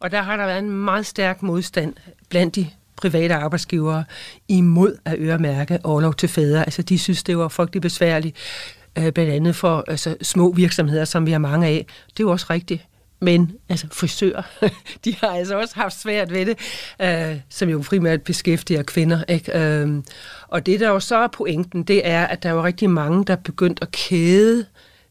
Og 0.00 0.10
der 0.10 0.22
har 0.22 0.36
der 0.36 0.46
været 0.46 0.58
en 0.58 0.70
meget 0.70 1.06
stærk 1.06 1.42
modstand 1.42 1.94
blandt 2.28 2.56
de 2.56 2.66
private 3.02 3.34
arbejdsgivere 3.34 4.04
imod 4.48 4.96
at 5.04 5.14
øremærke 5.18 5.78
overlov 5.84 6.14
til 6.14 6.28
fædre. 6.28 6.64
Altså, 6.64 6.82
de 6.82 6.98
synes, 6.98 7.22
det 7.22 7.38
var 7.38 7.48
frygtelig 7.48 7.82
besværligt, 7.82 8.36
øh, 8.98 9.12
blandt 9.12 9.32
andet 9.32 9.56
for 9.56 9.84
altså, 9.88 10.16
små 10.22 10.52
virksomheder, 10.52 11.04
som 11.04 11.26
vi 11.26 11.32
har 11.32 11.38
mange 11.38 11.66
af. 11.66 11.86
Det 12.08 12.20
er 12.20 12.24
jo 12.24 12.30
også 12.30 12.46
rigtigt. 12.50 12.82
Men 13.20 13.52
altså 13.68 13.86
frisører, 13.92 14.42
de 15.04 15.16
har 15.20 15.28
altså 15.28 15.58
også 15.60 15.74
haft 15.74 16.00
svært 16.00 16.32
ved 16.32 16.46
det, 16.46 16.58
øh, 17.02 17.36
som 17.48 17.68
jo 17.68 17.82
primært 17.86 18.22
beskæftiger 18.22 18.82
kvinder. 18.82 19.24
Ikke? 19.28 19.58
Øh, 19.58 20.02
og 20.48 20.66
det, 20.66 20.80
der 20.80 20.88
jo 20.88 21.00
så 21.00 21.16
er 21.16 21.28
pointen, 21.28 21.82
det 21.82 22.08
er, 22.08 22.26
at 22.26 22.42
der 22.42 22.48
er 22.48 22.52
jo 22.54 22.64
rigtig 22.64 22.90
mange, 22.90 23.24
der 23.24 23.32
er 23.32 23.40
begyndt 23.44 23.78
at 23.82 23.90
kæde 23.90 24.66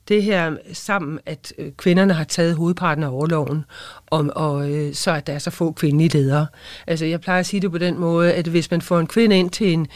det 0.08 0.24
her 0.24 0.56
sammen, 0.74 1.20
at 1.26 1.54
øh, 1.58 1.72
kvinderne 1.72 2.14
har 2.14 2.24
taget 2.24 2.56
hovedparten 2.56 3.04
af 3.04 3.10
overloven, 3.10 3.66
og, 4.08 4.30
og 4.36 4.72
øh, 4.72 4.94
så 4.94 5.12
at 5.12 5.28
der 5.28 5.34
er 5.34 5.40
så 5.40 5.50
få 5.50 5.72
kvindelige 5.72 6.10
ledere. 6.10 6.48
Altså, 6.88 7.06
jeg 7.06 7.22
plejer 7.22 7.40
at 7.40 7.46
sige 7.46 7.62
det 7.62 7.72
på 7.72 7.78
den 7.78 8.00
måde, 8.00 8.34
at 8.34 8.48
hvis 8.48 8.72
man 8.72 8.82
får 8.82 9.00
en 9.00 9.08
kvinde 9.08 9.40
ind 9.40 9.50
til 9.50 9.74
en 9.74 9.88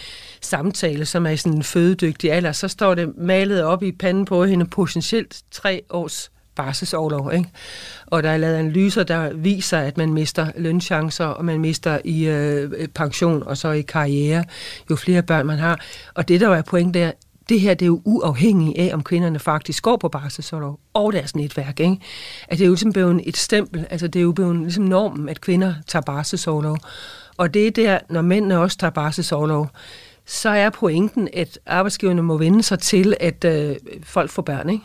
samtale, 0.42 1.06
som 1.06 1.26
er 1.26 1.30
i 1.30 1.38
sådan 1.38 1.58
en 1.58 1.64
fødedygtig 1.64 2.32
alder, 2.32 2.52
så 2.52 2.68
står 2.68 2.96
det 2.96 3.18
malet 3.18 3.64
op 3.64 3.84
i 3.84 3.92
panden 3.92 4.26
på 4.26 4.46
hende 4.46 4.66
potentielt 4.66 5.42
tre 5.52 5.82
års 5.90 6.32
barselsårlov. 6.56 7.34
Ikke? 7.34 7.50
Og 8.06 8.24
der 8.24 8.30
er 8.30 8.38
lavet 8.38 8.56
analyser, 8.56 9.04
der 9.04 9.34
viser, 9.34 9.80
at 9.80 9.98
man 9.98 10.14
mister 10.14 10.52
lønchancer, 10.58 11.26
og 11.26 11.46
man 11.46 11.60
mister 11.60 12.00
i 12.04 12.28
øh, 12.28 12.88
pension 12.88 13.44
og 13.44 13.58
så 13.58 13.72
i 13.72 13.82
karriere, 13.82 14.44
jo 14.90 14.96
flere 14.96 15.24
børn 15.24 15.46
man 15.46 15.60
har. 15.60 15.80
Og 16.14 16.28
det, 16.28 16.42
der 16.42 16.50
er 16.50 16.62
point 16.62 16.94
der, 16.94 17.12
det 17.50 17.60
her 17.60 17.74
det 17.74 17.86
er 17.86 17.88
jo 17.88 18.02
uafhængigt 18.06 18.78
af, 18.78 18.94
om 18.94 19.04
kvinderne 19.04 19.40
faktisk 19.40 19.84
går 19.84 19.98
på 19.98 20.10
barselsorlov 20.10 20.80
og 20.94 21.14
deres 21.14 21.36
netværk. 21.36 21.80
Ikke? 21.80 21.98
At 22.48 22.58
det 22.58 22.64
er 22.64 22.68
jo 22.68 22.74
ligesom 22.74 22.94
blevet 22.94 23.22
et 23.26 23.38
stempel, 23.38 23.88
altså 23.90 24.08
det 24.08 24.20
er 24.20 24.24
jo 24.24 24.32
blevet 24.32 24.56
ligesom 24.56 24.84
normen, 24.84 25.30
at 25.30 25.42
kvinder 25.42 25.74
tager 25.88 26.04
barselsorlov. 26.04 26.78
Og 27.38 27.54
det 27.54 27.68
er 27.68 27.72
der, 27.72 28.00
når 28.10 28.22
mændene 28.22 28.60
også 28.60 28.78
tager 28.78 28.92
barselsorlov, 28.92 29.70
så 30.26 30.50
er 30.50 30.70
pointen, 30.70 31.30
at 31.34 31.60
arbejdsgiverne 31.66 32.22
må 32.22 32.38
vende 32.38 32.64
sig 32.64 32.80
til, 32.80 33.16
at 33.20 33.46
øh, 33.46 33.76
folk 34.04 34.30
får 34.30 34.42
børn. 34.42 34.70
Ikke? 34.70 34.84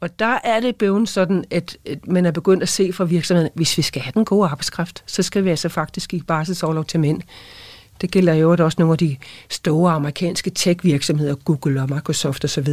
Og 0.00 0.18
der 0.18 0.38
er 0.44 0.60
det 0.60 0.76
blevet 0.76 1.08
sådan, 1.08 1.44
at, 1.50 1.76
at 1.86 2.06
man 2.06 2.26
er 2.26 2.30
begyndt 2.30 2.62
at 2.62 2.68
se 2.68 2.92
fra 2.92 3.04
virksomheden, 3.04 3.50
hvis 3.54 3.76
vi 3.76 3.82
skal 3.82 4.02
have 4.02 4.12
den 4.12 4.24
gode 4.24 4.48
arbejdskraft, 4.48 5.02
så 5.06 5.22
skal 5.22 5.44
vi 5.44 5.50
altså 5.50 5.68
faktisk 5.68 6.10
give 6.10 6.22
barselsårlov 6.22 6.84
til 6.84 7.00
mænd. 7.00 7.22
Det 8.00 8.10
gælder 8.10 8.34
jo 8.34 8.56
også 8.58 8.76
nogle 8.78 8.92
af 8.92 8.98
de 8.98 9.16
store 9.50 9.92
amerikanske 9.92 10.50
tech-virksomheder, 10.50 11.34
Google 11.34 11.82
og 11.82 11.90
Microsoft 11.90 12.44
osv. 12.44 12.68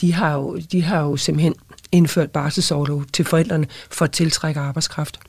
De 0.00 0.12
har 0.12 0.34
jo, 0.34 0.56
de 0.72 0.82
har 0.82 1.00
jo 1.00 1.16
simpelthen 1.16 1.54
indført 1.92 2.30
barselsårlov 2.30 3.04
til 3.12 3.24
forældrene 3.24 3.66
for 3.90 4.04
at 4.04 4.12
tiltrække 4.12 4.60
arbejdskraft. 4.60 5.20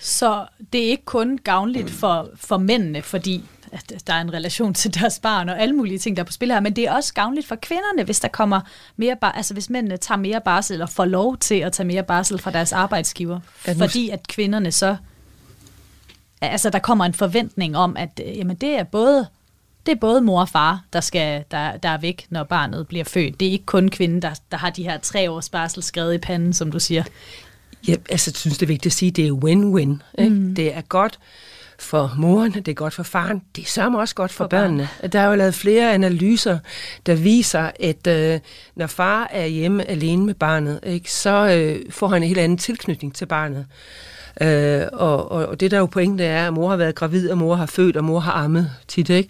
Så 0.00 0.46
det 0.72 0.84
er 0.84 0.90
ikke 0.90 1.04
kun 1.04 1.38
gavnligt 1.44 1.90
for, 1.90 2.28
for 2.36 2.58
mændene, 2.58 3.02
fordi 3.02 3.44
at 3.72 3.92
der 4.06 4.12
er 4.12 4.20
en 4.20 4.32
relation 4.32 4.74
til 4.74 4.94
deres 4.94 5.18
barn 5.18 5.48
og 5.48 5.60
alle 5.60 5.74
mulige 5.74 5.98
ting, 5.98 6.16
der 6.16 6.22
er 6.22 6.26
på 6.26 6.32
spil 6.32 6.50
her, 6.50 6.60
men 6.60 6.76
det 6.76 6.84
er 6.84 6.92
også 6.92 7.14
gavnligt 7.14 7.46
for 7.46 7.56
kvinderne, 7.62 8.04
hvis 8.04 8.20
der 8.20 8.28
kommer 8.28 8.60
mere 8.96 9.16
bar, 9.20 9.32
altså 9.32 9.54
hvis 9.54 9.70
mændene 9.70 9.96
tager 9.96 10.18
mere 10.18 10.40
barsel, 10.44 10.74
eller 10.74 10.86
får 10.86 11.04
lov 11.04 11.36
til 11.36 11.54
at 11.54 11.72
tage 11.72 11.86
mere 11.86 12.02
barsel 12.02 12.38
fra 12.38 12.50
deres 12.50 12.72
arbejdsgiver, 12.72 13.40
ja, 13.66 13.72
fordi 13.72 14.10
at 14.10 14.28
kvinderne 14.28 14.72
så, 14.72 14.96
altså 16.40 16.70
der 16.70 16.78
kommer 16.78 17.04
en 17.04 17.14
forventning 17.14 17.76
om, 17.76 17.96
at 17.96 18.20
øh, 18.26 18.38
jamen 18.38 18.56
det 18.56 18.78
er 18.78 18.84
både 18.84 19.26
det 19.86 19.94
er 19.94 20.00
både 20.00 20.20
mor 20.20 20.40
og 20.40 20.48
far, 20.48 20.84
der, 20.92 21.00
skal, 21.00 21.44
der, 21.50 21.76
der 21.76 21.88
er 21.88 21.98
væk, 21.98 22.26
når 22.30 22.44
barnet 22.44 22.88
bliver 22.88 23.04
født. 23.04 23.40
Det 23.40 23.48
er 23.48 23.52
ikke 23.52 23.66
kun 23.66 23.88
kvinden, 23.88 24.22
der, 24.22 24.34
der 24.50 24.56
har 24.56 24.70
de 24.70 24.82
her 24.82 24.98
tre 24.98 25.30
års 25.30 25.48
barsel 25.48 25.82
skrevet 25.82 26.14
i 26.14 26.18
panden, 26.18 26.52
som 26.52 26.72
du 26.72 26.80
siger. 26.80 27.04
Ja, 27.88 27.94
altså, 28.10 28.30
jeg 28.30 28.36
synes, 28.36 28.58
det 28.58 28.62
er 28.62 28.66
vigtigt 28.66 28.86
at 28.86 28.96
sige, 28.96 29.08
at 29.08 29.16
det 29.16 29.26
er 29.26 29.32
win-win. 29.32 30.22
Ikke? 30.22 30.34
Mm. 30.34 30.54
Det 30.54 30.74
er 30.74 30.80
godt 30.80 31.18
for 31.78 32.14
moren, 32.16 32.52
det 32.52 32.68
er 32.68 32.74
godt 32.74 32.94
for 32.94 33.02
faren, 33.02 33.42
det 33.56 33.62
er 33.62 33.66
sørme 33.66 33.98
også 33.98 34.14
godt 34.14 34.32
for, 34.32 34.44
for 34.44 34.48
børnene. 34.48 34.88
Børn. 35.00 35.10
Der 35.10 35.20
er 35.20 35.26
jo 35.26 35.34
lavet 35.34 35.54
flere 35.54 35.92
analyser, 35.94 36.58
der 37.06 37.14
viser, 37.14 37.70
at 37.80 38.06
øh, 38.06 38.40
når 38.76 38.86
far 38.86 39.28
er 39.30 39.46
hjemme 39.46 39.90
alene 39.90 40.24
med 40.26 40.34
barnet, 40.34 40.80
ikke, 40.86 41.12
så 41.12 41.48
øh, 41.48 41.92
får 41.92 42.08
han 42.08 42.22
en 42.22 42.28
helt 42.28 42.40
anden 42.40 42.58
tilknytning 42.58 43.14
til 43.14 43.26
barnet. 43.26 43.66
Øh, 44.40 44.82
og, 44.92 45.32
og, 45.32 45.46
og 45.46 45.60
det 45.60 45.70
der 45.70 45.78
jo 45.78 45.86
pointen, 45.86 46.20
er, 46.20 46.46
at 46.46 46.52
mor 46.52 46.70
har 46.70 46.76
været 46.76 46.94
gravid, 46.94 47.30
og 47.30 47.38
mor 47.38 47.54
har 47.54 47.66
født, 47.66 47.96
og 47.96 48.04
mor 48.04 48.20
har 48.20 48.32
ammet 48.32 48.70
tit, 48.88 49.10
ikke? 49.10 49.28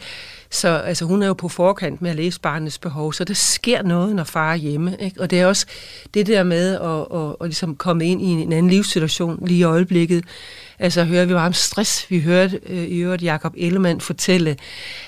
Så 0.51 0.69
altså, 0.69 1.05
hun 1.05 1.23
er 1.23 1.27
jo 1.27 1.35
på 1.35 1.49
forkant 1.49 2.03
med 2.03 2.11
at 2.11 2.17
læse 2.17 2.41
barnets 2.41 2.79
behov, 2.79 3.13
så 3.13 3.25
der 3.25 3.35
sker 3.35 3.83
noget, 3.83 4.17
når 4.17 4.25
far 4.25 4.53
er 4.53 4.57
hjemme. 4.57 4.97
Ikke? 5.01 5.21
Og 5.21 5.31
det 5.31 5.41
er 5.41 5.47
også 5.47 5.67
det 6.15 6.27
der 6.27 6.43
med 6.43 6.75
at, 6.75 7.21
at, 7.21 7.37
at 7.41 7.47
ligesom 7.47 7.77
komme 7.77 8.07
ind 8.07 8.23
i 8.23 8.27
en 8.27 8.53
anden 8.53 8.71
livssituation 8.71 9.47
lige 9.47 9.59
i 9.59 9.63
øjeblikket. 9.63 10.25
Altså 10.79 11.05
hører 11.05 11.25
vi 11.25 11.35
om 11.35 11.53
stress. 11.53 12.11
Vi 12.11 12.21
hørte 12.21 12.61
øh, 12.67 12.85
i 12.85 12.99
øvrigt 12.99 13.23
Jacob 13.23 13.55
Ellemann 13.57 14.01
fortælle, 14.01 14.57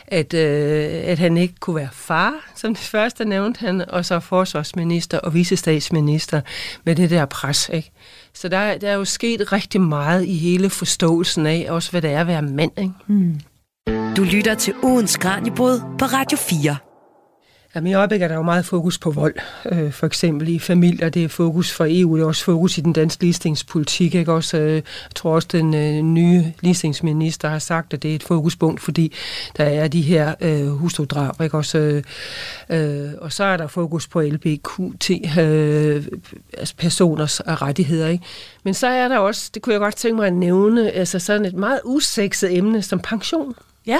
at, 0.06 0.34
øh, 0.34 1.02
at 1.04 1.18
han 1.18 1.36
ikke 1.36 1.54
kunne 1.60 1.76
være 1.76 1.88
far, 1.92 2.50
som 2.56 2.74
det 2.74 2.84
første 2.84 3.24
nævnte 3.24 3.60
han, 3.60 3.90
og 3.90 4.04
så 4.04 4.20
forsvarsminister 4.20 5.18
og 5.18 5.34
visestatsminister 5.34 6.40
med 6.84 6.96
det 6.96 7.10
der 7.10 7.24
pres. 7.24 7.70
Ikke? 7.72 7.90
Så 8.34 8.48
der, 8.48 8.78
der 8.78 8.88
er 8.88 8.94
jo 8.94 9.04
sket 9.04 9.52
rigtig 9.52 9.80
meget 9.80 10.24
i 10.24 10.34
hele 10.38 10.70
forståelsen 10.70 11.46
af, 11.46 11.66
også 11.68 11.90
hvad 11.90 12.02
det 12.02 12.10
er 12.10 12.20
at 12.20 12.26
være 12.26 12.42
mand. 12.42 12.72
Ikke? 12.78 12.92
Mm. 13.06 13.40
Du 14.16 14.22
lytter 14.22 14.54
til 14.54 14.74
ugens 14.82 15.16
Kranjebrud 15.16 15.80
på 15.98 16.04
Radio 16.04 16.38
4. 16.38 16.76
Jamen, 17.74 17.90
i 17.90 17.94
øjeblikket 17.94 18.24
er 18.24 18.28
der 18.28 18.34
jo 18.34 18.42
meget 18.42 18.64
fokus 18.64 18.98
på 18.98 19.10
vold, 19.10 19.34
øh, 19.72 19.92
for 19.92 20.06
eksempel 20.06 20.48
i 20.48 20.58
familier. 20.58 21.08
Det 21.08 21.24
er 21.24 21.28
fokus 21.28 21.72
for 21.72 21.86
EU, 21.88 22.16
det 22.16 22.22
er 22.22 22.26
også 22.26 22.44
fokus 22.44 22.78
i 22.78 22.80
den 22.80 22.92
danske 22.92 23.22
ligestillingspolitik. 23.22 24.14
Ikke? 24.14 24.32
Også, 24.32 24.56
øh, 24.56 24.74
jeg 24.74 24.82
tror 25.14 25.34
også, 25.34 25.48
den 25.52 25.74
øh, 25.74 26.02
nye 26.02 26.52
ligestillingsminister 26.60 27.48
har 27.48 27.58
sagt, 27.58 27.94
at 27.94 28.02
det 28.02 28.10
er 28.10 28.14
et 28.14 28.22
fokuspunkt, 28.22 28.80
fordi 28.80 29.14
der 29.56 29.64
er 29.64 29.88
de 29.88 30.02
her 30.02 30.34
øh, 30.40 30.66
hustrudrab. 30.66 31.40
Ikke? 31.40 31.56
Også, 31.56 31.78
øh, 31.78 32.02
øh, 32.70 33.10
og 33.18 33.32
så 33.32 33.44
er 33.44 33.56
der 33.56 33.66
fokus 33.66 34.08
på 34.08 34.20
LBQT, 34.20 35.10
øh, 35.38 36.04
altså 36.58 36.74
personers 36.76 37.40
rettigheder. 37.40 38.08
Ikke? 38.08 38.24
Men 38.62 38.74
så 38.74 38.86
er 38.86 39.08
der 39.08 39.18
også, 39.18 39.50
det 39.54 39.62
kunne 39.62 39.72
jeg 39.72 39.80
godt 39.80 39.96
tænke 39.96 40.16
mig 40.16 40.26
at 40.26 40.32
nævne, 40.32 40.90
altså 40.90 41.18
sådan 41.18 41.44
et 41.44 41.54
meget 41.54 41.80
usekset 41.84 42.56
emne 42.56 42.82
som 42.82 43.00
pension. 43.00 43.54
Ja. 43.86 43.98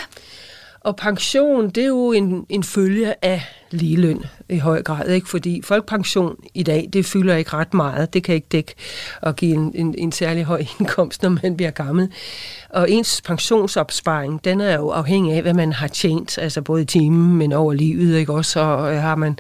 Og 0.81 0.97
pension, 0.97 1.71
det 1.71 1.83
er 1.83 1.89
jo 1.89 2.13
en, 2.13 2.47
en 2.49 2.63
følge 2.65 3.25
af 3.25 3.60
ligeløn 3.71 4.25
i 4.49 4.59
høj 4.59 4.83
grad, 4.83 5.09
ikke? 5.09 5.29
fordi 5.29 5.63
folkepension 5.65 6.37
i 6.55 6.63
dag, 6.63 6.89
det 6.93 7.07
fylder 7.07 7.37
ikke 7.37 7.53
ret 7.53 7.75
meget. 7.75 8.15
Det 8.15 8.25
kan 8.25 8.35
ikke 8.35 8.47
dække 8.53 8.75
at 9.23 9.37
give 9.37 9.55
en, 9.55 9.73
en, 9.75 9.95
en 9.99 10.13
særlig 10.13 10.45
høj 10.45 10.65
indkomst, 10.81 11.23
når 11.23 11.39
man 11.43 11.57
bliver 11.57 11.71
gammel. 11.71 12.09
Og 12.71 12.91
ens 12.91 13.23
pensionsopsparing, 13.25 14.45
den 14.45 14.61
er 14.61 14.75
jo 14.75 14.89
afhængig 14.89 15.35
af, 15.35 15.43
hvad 15.43 15.55
man 15.55 15.73
har 15.73 15.89
tjent, 15.89 16.39
altså 16.39 16.63
både 16.63 16.83
i 16.83 16.85
timen, 16.85 17.37
men 17.37 17.53
over 17.53 17.73
livet, 17.73 18.19
ikke 18.19 18.33
også? 18.33 18.61
Og 18.61 18.95
øh, 18.95 19.01
har 19.01 19.15
man 19.15 19.39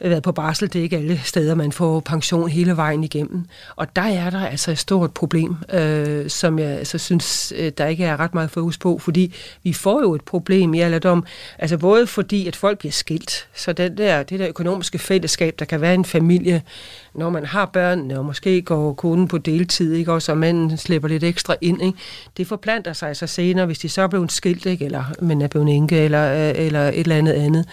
været 0.00 0.22
på 0.22 0.32
barsel, 0.32 0.72
det 0.72 0.78
er 0.78 0.82
ikke 0.82 0.96
alle 0.96 1.20
steder, 1.24 1.54
man 1.54 1.72
får 1.72 2.00
pension 2.00 2.48
hele 2.48 2.76
vejen 2.76 3.04
igennem. 3.04 3.44
Og 3.76 3.96
der 3.96 4.02
er 4.02 4.30
der 4.30 4.46
altså 4.46 4.70
et 4.70 4.78
stort 4.78 5.12
problem, 5.12 5.56
øh, 5.72 6.30
som 6.30 6.58
jeg 6.58 6.68
altså, 6.68 6.98
synes, 6.98 7.52
øh, 7.56 7.72
der 7.78 7.86
ikke 7.86 8.04
er 8.04 8.20
ret 8.20 8.34
meget 8.34 8.50
fokus 8.50 8.78
på, 8.78 8.98
fordi 8.98 9.34
vi 9.62 9.72
får 9.72 10.00
jo 10.00 10.14
et 10.14 10.22
problem 10.22 10.74
i 10.74 10.80
alderdom, 10.80 11.24
altså 11.58 11.78
både 11.78 12.06
fordi, 12.06 12.46
at 12.46 12.56
folk 12.56 12.78
bliver 12.78 12.92
skilt, 12.92 13.48
så 13.56 13.72
den 13.72 13.98
der, 13.98 14.22
det 14.22 14.38
der 14.38 14.48
økonomiske 14.48 14.98
fællesskab, 14.98 15.54
der 15.58 15.64
kan 15.64 15.80
være 15.80 15.94
en 15.94 16.04
familie, 16.04 16.62
når 17.14 17.30
man 17.30 17.46
har 17.46 17.66
børn, 17.66 18.10
og 18.10 18.24
måske 18.24 18.62
går 18.62 18.92
konen 18.92 19.28
på 19.28 19.38
deltid, 19.38 19.94
ikke? 19.94 20.12
og 20.12 20.22
så 20.22 20.34
manden 20.34 20.76
slipper 20.76 21.08
lidt 21.08 21.24
ekstra 21.24 21.54
ind, 21.60 21.82
ikke? 21.82 21.98
det 22.36 22.46
forplanter 22.46 22.92
sig 22.92 23.16
så 23.16 23.26
senere, 23.26 23.66
hvis 23.66 23.78
de 23.78 23.88
så 23.88 24.02
er 24.02 24.06
blevet 24.06 24.32
skilt, 24.32 24.66
ikke? 24.66 24.84
eller 24.84 25.04
man 25.22 25.42
er 25.42 25.48
blevet 25.48 25.68
enke, 25.68 25.96
eller, 25.96 26.48
øh, 26.48 26.66
eller 26.66 26.88
et 26.88 27.00
eller 27.00 27.16
andet 27.16 27.32
andet 27.32 27.66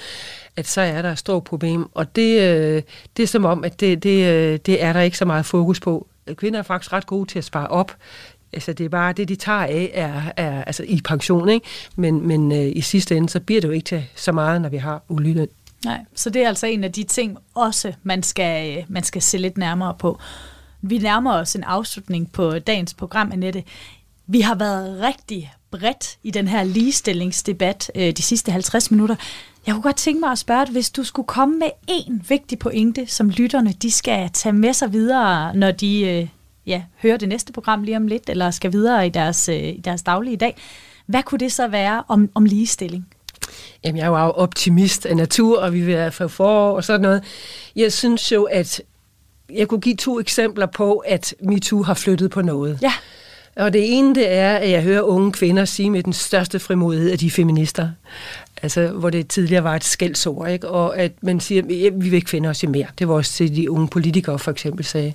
at 0.56 0.68
så 0.68 0.82
er 0.82 1.02
der 1.02 1.12
et 1.12 1.20
stort 1.20 1.44
problem. 1.44 1.86
Og 1.94 2.16
det, 2.16 2.42
øh, 2.42 2.82
det 3.18 3.24
er 3.24 3.28
som 3.28 3.46
om, 3.46 3.64
at 3.64 3.80
det, 3.80 4.04
det, 4.04 4.34
øh, 4.34 4.60
det 4.66 4.84
er 4.84 4.94
der 4.94 5.02
ikke 5.02 5.18
så 5.18 5.26
meget 5.26 5.46
fokus 5.46 5.80
på. 5.80 6.08
Kvinder 6.36 6.60
er 6.60 6.64
faktisk 6.64 6.94
ret 6.94 7.08
gode 7.08 7.30
til 7.30 7.38
at 7.40 7.46
spare 7.46 7.68
op. 7.68 7.96
Altså 8.54 8.74
det 8.74 8.86
er 8.86 8.90
bare 8.90 9.14
det, 9.14 9.30
de 9.30 9.36
tager 9.36 9.60
af, 9.60 9.92
er, 9.94 10.22
er 10.38 10.64
altså 10.64 10.84
i 10.84 11.02
pension, 11.06 11.50
ikke? 11.50 11.68
Men, 11.96 12.28
men 12.28 12.52
øh, 12.52 12.72
i 12.76 12.82
sidste 12.82 13.18
ende, 13.18 13.30
så 13.30 13.40
bliver 13.40 13.62
det 13.62 13.68
jo 13.68 13.74
ikke 13.74 13.86
til 13.86 14.04
så 14.16 14.32
meget, 14.32 14.62
når 14.62 14.70
vi 14.70 14.78
har 14.78 15.04
uligeløn. 15.10 15.48
Nej, 15.86 16.06
så 16.16 16.30
det 16.30 16.44
er 16.44 16.48
altså 16.48 16.68
en 16.68 16.84
af 16.84 16.92
de 16.92 17.04
ting 17.04 17.38
også, 17.56 17.94
man 18.04 18.24
skal, 18.24 18.78
øh, 18.78 18.84
man 18.88 19.04
skal 19.04 19.22
se 19.22 19.38
lidt 19.38 19.58
nærmere 19.58 19.96
på. 20.00 20.20
Vi 20.82 20.98
nærmer 20.98 21.34
os 21.34 21.56
en 21.56 21.64
afslutning 21.64 22.32
på 22.32 22.60
dagens 22.60 22.94
program, 22.94 23.32
Annette. 23.32 23.64
Vi 24.28 24.42
har 24.42 24.56
været 24.56 25.00
rigtig 25.02 25.54
bredt 25.72 26.18
i 26.24 26.32
den 26.32 26.48
her 26.48 26.64
ligestillingsdebat 26.64 27.92
øh, 27.96 28.12
de 28.12 28.22
sidste 28.22 28.52
50 28.52 28.92
minutter. 28.92 29.16
Jeg 29.68 29.74
kunne 29.74 29.84
godt 29.84 29.96
tænke 29.96 30.20
mig 30.20 30.32
at 30.32 30.38
spørge 30.38 30.66
dig, 30.66 30.72
hvis 30.72 30.90
du 30.90 31.04
skulle 31.04 31.28
komme 31.28 31.60
med 31.60 31.70
en 31.88 32.26
vigtig 32.30 32.60
pointe, 32.60 33.08
som 33.08 33.30
lytterne 33.30 33.74
de 33.74 33.92
skal 33.92 34.30
tage 34.34 34.54
med 34.54 34.74
sig 34.74 34.94
videre, 34.94 35.56
når 35.56 35.72
de 35.72 36.02
øh, 36.02 36.28
ja, 36.66 36.84
hører 37.02 37.18
det 37.18 37.30
næste 37.30 37.54
program 37.54 37.84
lige 37.84 37.98
om 37.98 38.08
lidt, 38.08 38.30
eller 38.30 38.52
skal 38.52 38.72
videre 38.72 39.08
i 39.08 39.10
deres, 39.10 39.50
øh, 39.50 39.56
i 39.56 39.82
deres 39.86 40.04
daglige 40.04 40.38
dag. 40.38 40.56
Hvad 41.06 41.24
kunne 41.24 41.40
det 41.40 41.52
så 41.52 41.68
være 41.68 42.04
om, 42.08 42.30
om 42.36 42.46
ligestilling? 42.46 43.08
Jamen, 43.84 43.98
jeg 43.98 44.06
er 44.06 44.26
jo 44.26 44.32
optimist 44.32 45.06
af 45.06 45.18
natur, 45.18 45.62
og 45.62 45.74
vi 45.74 45.82
vil 45.82 46.12
få 46.12 46.28
forår 46.28 46.76
og 46.76 46.84
sådan 46.84 47.02
noget. 47.02 47.24
Jeg 47.76 47.94
synes 47.94 48.32
jo, 48.32 48.44
at 48.44 48.82
jeg 49.54 49.68
kunne 49.68 49.82
give 49.82 49.96
to 49.96 50.20
eksempler 50.20 50.66
på, 50.66 50.98
at 50.98 51.36
MeToo 51.40 51.84
har 51.84 51.94
flyttet 51.94 52.32
på 52.32 52.42
noget. 52.42 52.80
Ja. 52.82 52.94
Og 53.56 53.74
det 53.74 53.98
ene, 53.98 54.16
det 54.16 54.32
er, 54.32 54.56
at 54.56 54.70
jeg 54.70 54.84
hører 54.84 55.02
unge 55.02 55.32
kvinder 55.32 55.66
sige 55.66 55.90
med 55.90 56.04
den 56.04 56.14
største 56.14 56.60
frimodighed, 56.60 57.12
at 57.12 57.20
de 57.20 57.26
er 57.26 57.32
feminister. 57.32 57.90
Altså, 58.62 58.88
hvor 58.88 59.10
det 59.10 59.28
tidligere 59.28 59.64
var 59.64 59.76
et 59.76 59.84
skældsord, 59.84 60.50
ikke? 60.50 60.68
Og 60.68 60.98
at 60.98 61.12
man 61.22 61.40
siger, 61.40 61.62
at 61.62 62.04
vi 62.04 62.10
vil 62.10 62.14
ikke 62.14 62.30
finde 62.30 62.50
os 62.50 62.64
i 62.64 62.68
mere. 62.68 62.86
Det 63.00 63.08
var 63.08 63.14
også 63.14 63.34
til 63.34 63.56
de 63.56 63.72
unge 63.72 63.88
politikere, 63.88 64.40
for 64.40 64.52
eksempel, 64.52 64.86
sagde. 64.86 65.14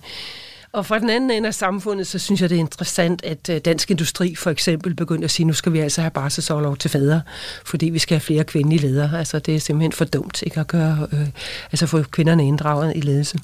Og 0.77 0.87
fra 0.87 0.99
den 0.99 1.11
anden 1.11 1.31
ende 1.31 1.47
af 1.47 1.55
samfundet, 1.55 2.07
så 2.07 2.19
synes 2.19 2.41
jeg, 2.41 2.51
det 2.51 2.57
er 2.57 2.61
interessant, 2.61 3.25
at 3.25 3.49
øh, 3.49 3.61
Dansk 3.61 3.91
Industri 3.91 4.35
for 4.35 4.51
eksempel 4.51 4.95
begyndte 4.95 5.25
at 5.25 5.31
sige, 5.31 5.47
nu 5.47 5.53
skal 5.53 5.73
vi 5.73 5.79
altså 5.79 6.01
have 6.01 6.11
barselsårlov 6.11 6.77
til 6.77 6.91
fædre, 6.91 7.23
fordi 7.65 7.87
vi 7.87 7.99
skal 7.99 8.15
have 8.15 8.21
flere 8.21 8.45
kvindelige 8.45 8.81
ledere. 8.81 9.19
Altså, 9.19 9.39
det 9.39 9.55
er 9.55 9.61
simpelthen 9.61 9.93
for 9.93 10.05
dumt 10.05 10.43
ikke 10.43 10.61
at 10.61 10.67
gøre, 10.67 11.09
øh, 11.13 11.29
altså 11.73 11.87
få 11.87 12.03
kvinderne 12.03 12.47
inddraget 12.47 12.97
i 12.97 13.01
ledelse. 13.01 13.39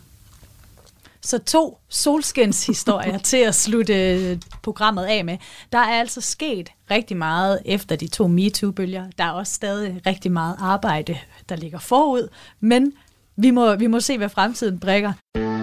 Så 1.20 1.38
to 1.38 1.78
solskinshistorier 1.88 3.18
til 3.32 3.36
at 3.36 3.54
slutte 3.54 4.14
øh, 4.14 4.38
programmet 4.62 5.04
af 5.04 5.24
med. 5.24 5.36
Der 5.72 5.78
er 5.78 6.00
altså 6.00 6.20
sket 6.20 6.68
rigtig 6.90 7.16
meget 7.16 7.58
efter 7.64 7.96
de 7.96 8.08
to 8.08 8.28
MeToo-bølger. 8.28 9.04
Der 9.18 9.24
er 9.24 9.30
også 9.30 9.52
stadig 9.52 10.00
rigtig 10.06 10.32
meget 10.32 10.56
arbejde, 10.58 11.18
der 11.48 11.56
ligger 11.56 11.78
forud, 11.78 12.28
men 12.60 12.92
vi 13.36 13.50
må, 13.50 13.76
vi 13.76 13.86
må 13.86 14.00
se, 14.00 14.18
hvad 14.18 14.28
fremtiden 14.28 14.78
brækker. 14.78 15.12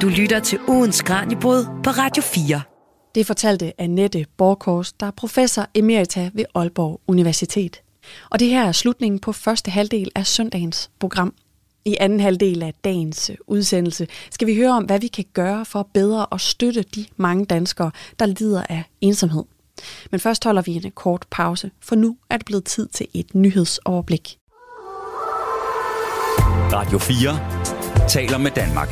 Du 0.02 0.08
lytter 0.08 0.40
til 0.40 0.60
ugens 0.68 1.02
Kranjebrud 1.02 1.66
på 1.84 1.90
Radio 1.90 2.24
4. 2.24 2.62
Det 3.16 3.28
fortalte 3.28 3.82
Annette 3.82 4.26
Borkors, 4.38 4.94
der 4.94 5.06
er 5.06 5.12
professor 5.12 5.68
emerita 5.74 6.30
ved 6.34 6.46
Aalborg 6.56 7.02
Universitet. 7.08 7.82
Og 8.30 8.40
det 8.40 8.48
her 8.48 8.66
er 8.66 8.72
slutningen 8.72 9.20
på 9.20 9.32
første 9.32 9.72
halvdel 9.72 10.12
af 10.16 10.28
søndagens 10.28 10.90
program. 11.00 11.34
I 11.86 11.98
anden 12.00 12.20
halvdel 12.20 12.64
af 12.64 12.74
dagens 12.84 13.32
udsendelse 13.48 14.08
skal 14.32 14.48
vi 14.48 14.56
høre 14.56 14.72
om, 14.72 14.84
hvad 14.84 15.00
vi 15.00 15.08
kan 15.08 15.26
gøre 15.34 15.66
for 15.66 15.90
bedre 15.94 16.26
at 16.32 16.42
støtte 16.42 16.82
de 16.82 17.06
mange 17.18 17.46
danskere, 17.46 17.92
der 18.20 18.26
lider 18.26 18.64
af 18.70 18.84
ensomhed. 19.02 19.44
Men 20.12 20.20
først 20.20 20.44
holder 20.44 20.62
vi 20.62 20.72
en 20.72 20.92
kort 20.92 21.26
pause, 21.32 21.72
for 21.82 21.96
nu 21.96 22.18
er 22.30 22.38
det 22.38 22.46
blevet 22.46 22.66
tid 22.66 22.88
til 22.88 23.08
et 23.14 23.36
nyhedsoverblik. 23.36 24.38
Radio 26.74 26.98
4 26.98 27.59
taler 28.10 28.38
med 28.38 28.52
Danmark. 28.52 28.89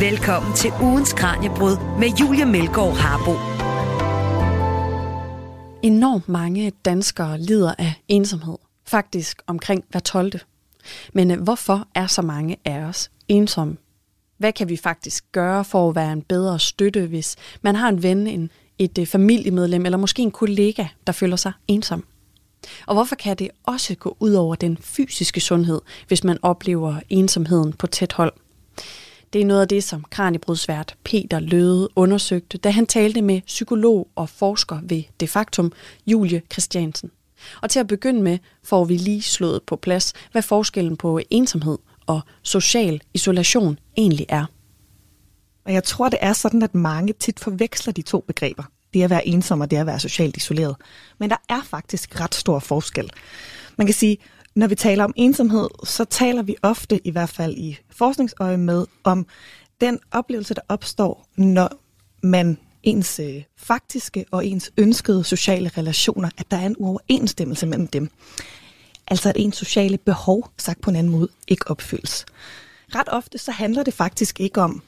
Velkommen 0.00 0.54
til 0.54 0.70
ugens 0.82 1.12
Kranjebrud 1.12 1.76
med 1.98 2.08
Julie 2.20 2.44
Melgaard 2.44 2.96
Harbo. 2.96 3.32
Enormt 5.82 6.28
mange 6.28 6.72
danskere 6.84 7.40
lider 7.40 7.74
af 7.78 7.94
ensomhed. 8.08 8.58
Faktisk 8.86 9.42
omkring 9.46 9.84
hver 9.90 10.00
12. 10.00 10.32
Men 11.12 11.30
øh, 11.30 11.42
hvorfor 11.42 11.88
er 11.94 12.06
så 12.06 12.22
mange 12.22 12.56
af 12.64 12.78
os 12.78 13.10
ensomme? 13.28 13.76
Hvad 14.38 14.52
kan 14.52 14.68
vi 14.68 14.76
faktisk 14.76 15.32
gøre 15.32 15.64
for 15.64 15.88
at 15.88 15.94
være 15.94 16.12
en 16.12 16.22
bedre 16.22 16.58
støtte, 16.58 17.06
hvis 17.06 17.36
man 17.62 17.76
har 17.76 17.88
en 17.88 18.02
ven, 18.02 18.26
en, 18.26 18.50
et 18.78 18.98
øh, 18.98 19.06
familiemedlem 19.06 19.84
eller 19.84 19.98
måske 19.98 20.22
en 20.22 20.30
kollega, 20.30 20.86
der 21.06 21.12
føler 21.12 21.36
sig 21.36 21.52
ensom? 21.68 22.04
Og 22.86 22.94
hvorfor 22.94 23.16
kan 23.16 23.36
det 23.36 23.50
også 23.62 23.94
gå 23.94 24.16
ud 24.20 24.32
over 24.32 24.54
den 24.54 24.76
fysiske 24.80 25.40
sundhed, 25.40 25.80
hvis 26.08 26.24
man 26.24 26.38
oplever 26.42 27.00
ensomheden 27.08 27.72
på 27.72 27.86
tæt 27.86 28.12
hold? 28.12 28.32
Det 29.32 29.40
er 29.40 29.44
noget 29.44 29.60
af 29.60 29.68
det, 29.68 29.84
som 29.84 30.04
kranibrudsvært 30.10 30.96
Peter 31.04 31.40
Løde 31.40 31.88
undersøgte, 31.96 32.58
da 32.58 32.70
han 32.70 32.86
talte 32.86 33.22
med 33.22 33.40
psykolog 33.40 34.08
og 34.14 34.28
forsker 34.28 34.78
ved 34.82 35.02
De 35.20 35.28
Factum, 35.28 35.72
Julie 36.06 36.42
Christiansen. 36.52 37.10
Og 37.62 37.70
til 37.70 37.80
at 37.80 37.86
begynde 37.86 38.22
med 38.22 38.38
får 38.64 38.84
vi 38.84 38.96
lige 38.96 39.22
slået 39.22 39.62
på 39.62 39.76
plads, 39.76 40.12
hvad 40.32 40.42
forskellen 40.42 40.96
på 40.96 41.20
ensomhed 41.30 41.78
og 42.06 42.20
social 42.42 43.00
isolation 43.14 43.78
egentlig 43.96 44.26
er. 44.28 44.44
Og 45.64 45.72
jeg 45.72 45.84
tror, 45.84 46.08
det 46.08 46.18
er 46.22 46.32
sådan, 46.32 46.62
at 46.62 46.74
mange 46.74 47.12
tit 47.12 47.40
forveksler 47.40 47.92
de 47.92 48.02
to 48.02 48.20
begreber. 48.20 48.62
Det 48.94 49.02
at 49.02 49.10
være 49.10 49.28
ensom 49.28 49.60
og 49.60 49.70
det 49.70 49.76
at 49.76 49.86
være 49.86 50.00
socialt 50.00 50.36
isoleret. 50.36 50.76
Men 51.18 51.30
der 51.30 51.36
er 51.48 51.62
faktisk 51.62 52.20
ret 52.20 52.34
stor 52.34 52.58
forskel. 52.58 53.10
Man 53.76 53.86
kan 53.86 53.94
sige, 53.94 54.18
når 54.54 54.66
vi 54.66 54.74
taler 54.74 55.04
om 55.04 55.12
ensomhed, 55.16 55.68
så 55.84 56.04
taler 56.04 56.42
vi 56.42 56.56
ofte, 56.62 57.06
i 57.06 57.10
hvert 57.10 57.28
fald 57.28 57.56
i 57.56 57.78
forskningsøje 57.90 58.56
med, 58.56 58.86
om 59.04 59.26
den 59.80 59.98
oplevelse, 60.10 60.54
der 60.54 60.60
opstår, 60.68 61.26
når 61.36 61.68
man 62.22 62.58
ens 62.82 63.20
øh, 63.20 63.42
faktiske 63.56 64.24
og 64.30 64.46
ens 64.46 64.70
ønskede 64.76 65.24
sociale 65.24 65.70
relationer, 65.78 66.30
at 66.38 66.50
der 66.50 66.56
er 66.56 66.66
en 66.66 66.76
uoverensstemmelse 66.78 67.66
mellem 67.66 67.86
dem. 67.86 68.10
Altså 69.08 69.28
at 69.28 69.36
ens 69.38 69.56
sociale 69.56 69.98
behov, 69.98 70.50
sagt 70.58 70.80
på 70.80 70.90
en 70.90 70.96
anden 70.96 71.12
måde, 71.12 71.28
ikke 71.48 71.70
opfyldes. 71.70 72.26
Ret 72.94 73.08
ofte 73.08 73.38
så 73.38 73.50
handler 73.50 73.82
det 73.82 73.94
faktisk 73.94 74.40
ikke 74.40 74.60
om, 74.60 74.82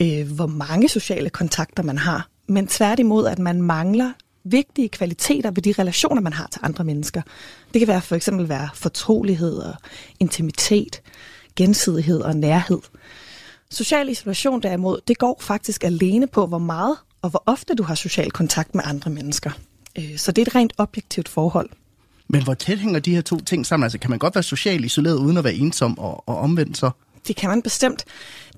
øh, 0.00 0.32
hvor 0.32 0.46
mange 0.46 0.88
sociale 0.88 1.30
kontakter 1.30 1.82
man 1.82 1.98
har, 1.98 2.28
men 2.48 2.66
tværtimod, 2.66 3.26
at 3.26 3.38
man 3.38 3.62
mangler 3.62 4.12
vigtige 4.44 4.88
kvaliteter 4.88 5.50
ved 5.50 5.62
de 5.62 5.74
relationer, 5.78 6.22
man 6.22 6.32
har 6.32 6.48
til 6.52 6.60
andre 6.64 6.84
mennesker. 6.84 7.22
Det 7.72 7.80
kan 7.80 7.88
være 7.88 8.02
for 8.02 8.16
eksempel 8.16 8.48
være 8.48 8.68
fortrolighed 8.74 9.56
og 9.56 9.74
intimitet, 10.20 11.02
gensidighed 11.56 12.20
og 12.20 12.36
nærhed. 12.36 12.78
Social 13.70 14.08
isolation 14.08 14.62
derimod, 14.62 15.00
det 15.08 15.18
går 15.18 15.38
faktisk 15.40 15.84
alene 15.84 16.26
på, 16.26 16.46
hvor 16.46 16.58
meget 16.58 16.96
og 17.22 17.30
hvor 17.30 17.42
ofte 17.46 17.74
du 17.74 17.82
har 17.82 17.94
social 17.94 18.30
kontakt 18.30 18.74
med 18.74 18.84
andre 18.86 19.10
mennesker. 19.10 19.50
Øh, 19.98 20.16
så 20.16 20.32
det 20.32 20.42
er 20.42 20.46
et 20.46 20.54
rent 20.54 20.72
objektivt 20.78 21.28
forhold. 21.28 21.70
Men 22.28 22.44
hvor 22.44 22.54
tæt 22.54 22.78
hænger 22.78 23.00
de 23.00 23.14
her 23.14 23.20
to 23.20 23.40
ting 23.40 23.66
sammen? 23.66 23.84
Altså, 23.84 23.98
kan 23.98 24.10
man 24.10 24.18
godt 24.18 24.34
være 24.34 24.42
socialt 24.42 24.84
isoleret 24.84 25.16
uden 25.16 25.36
at 25.36 25.44
være 25.44 25.54
ensom 25.54 25.98
og, 25.98 26.28
og 26.28 26.38
omvendt 26.38 26.78
så? 26.78 26.90
Det 27.28 27.36
kan 27.36 27.50
man 27.50 27.62
bestemt. 27.62 28.04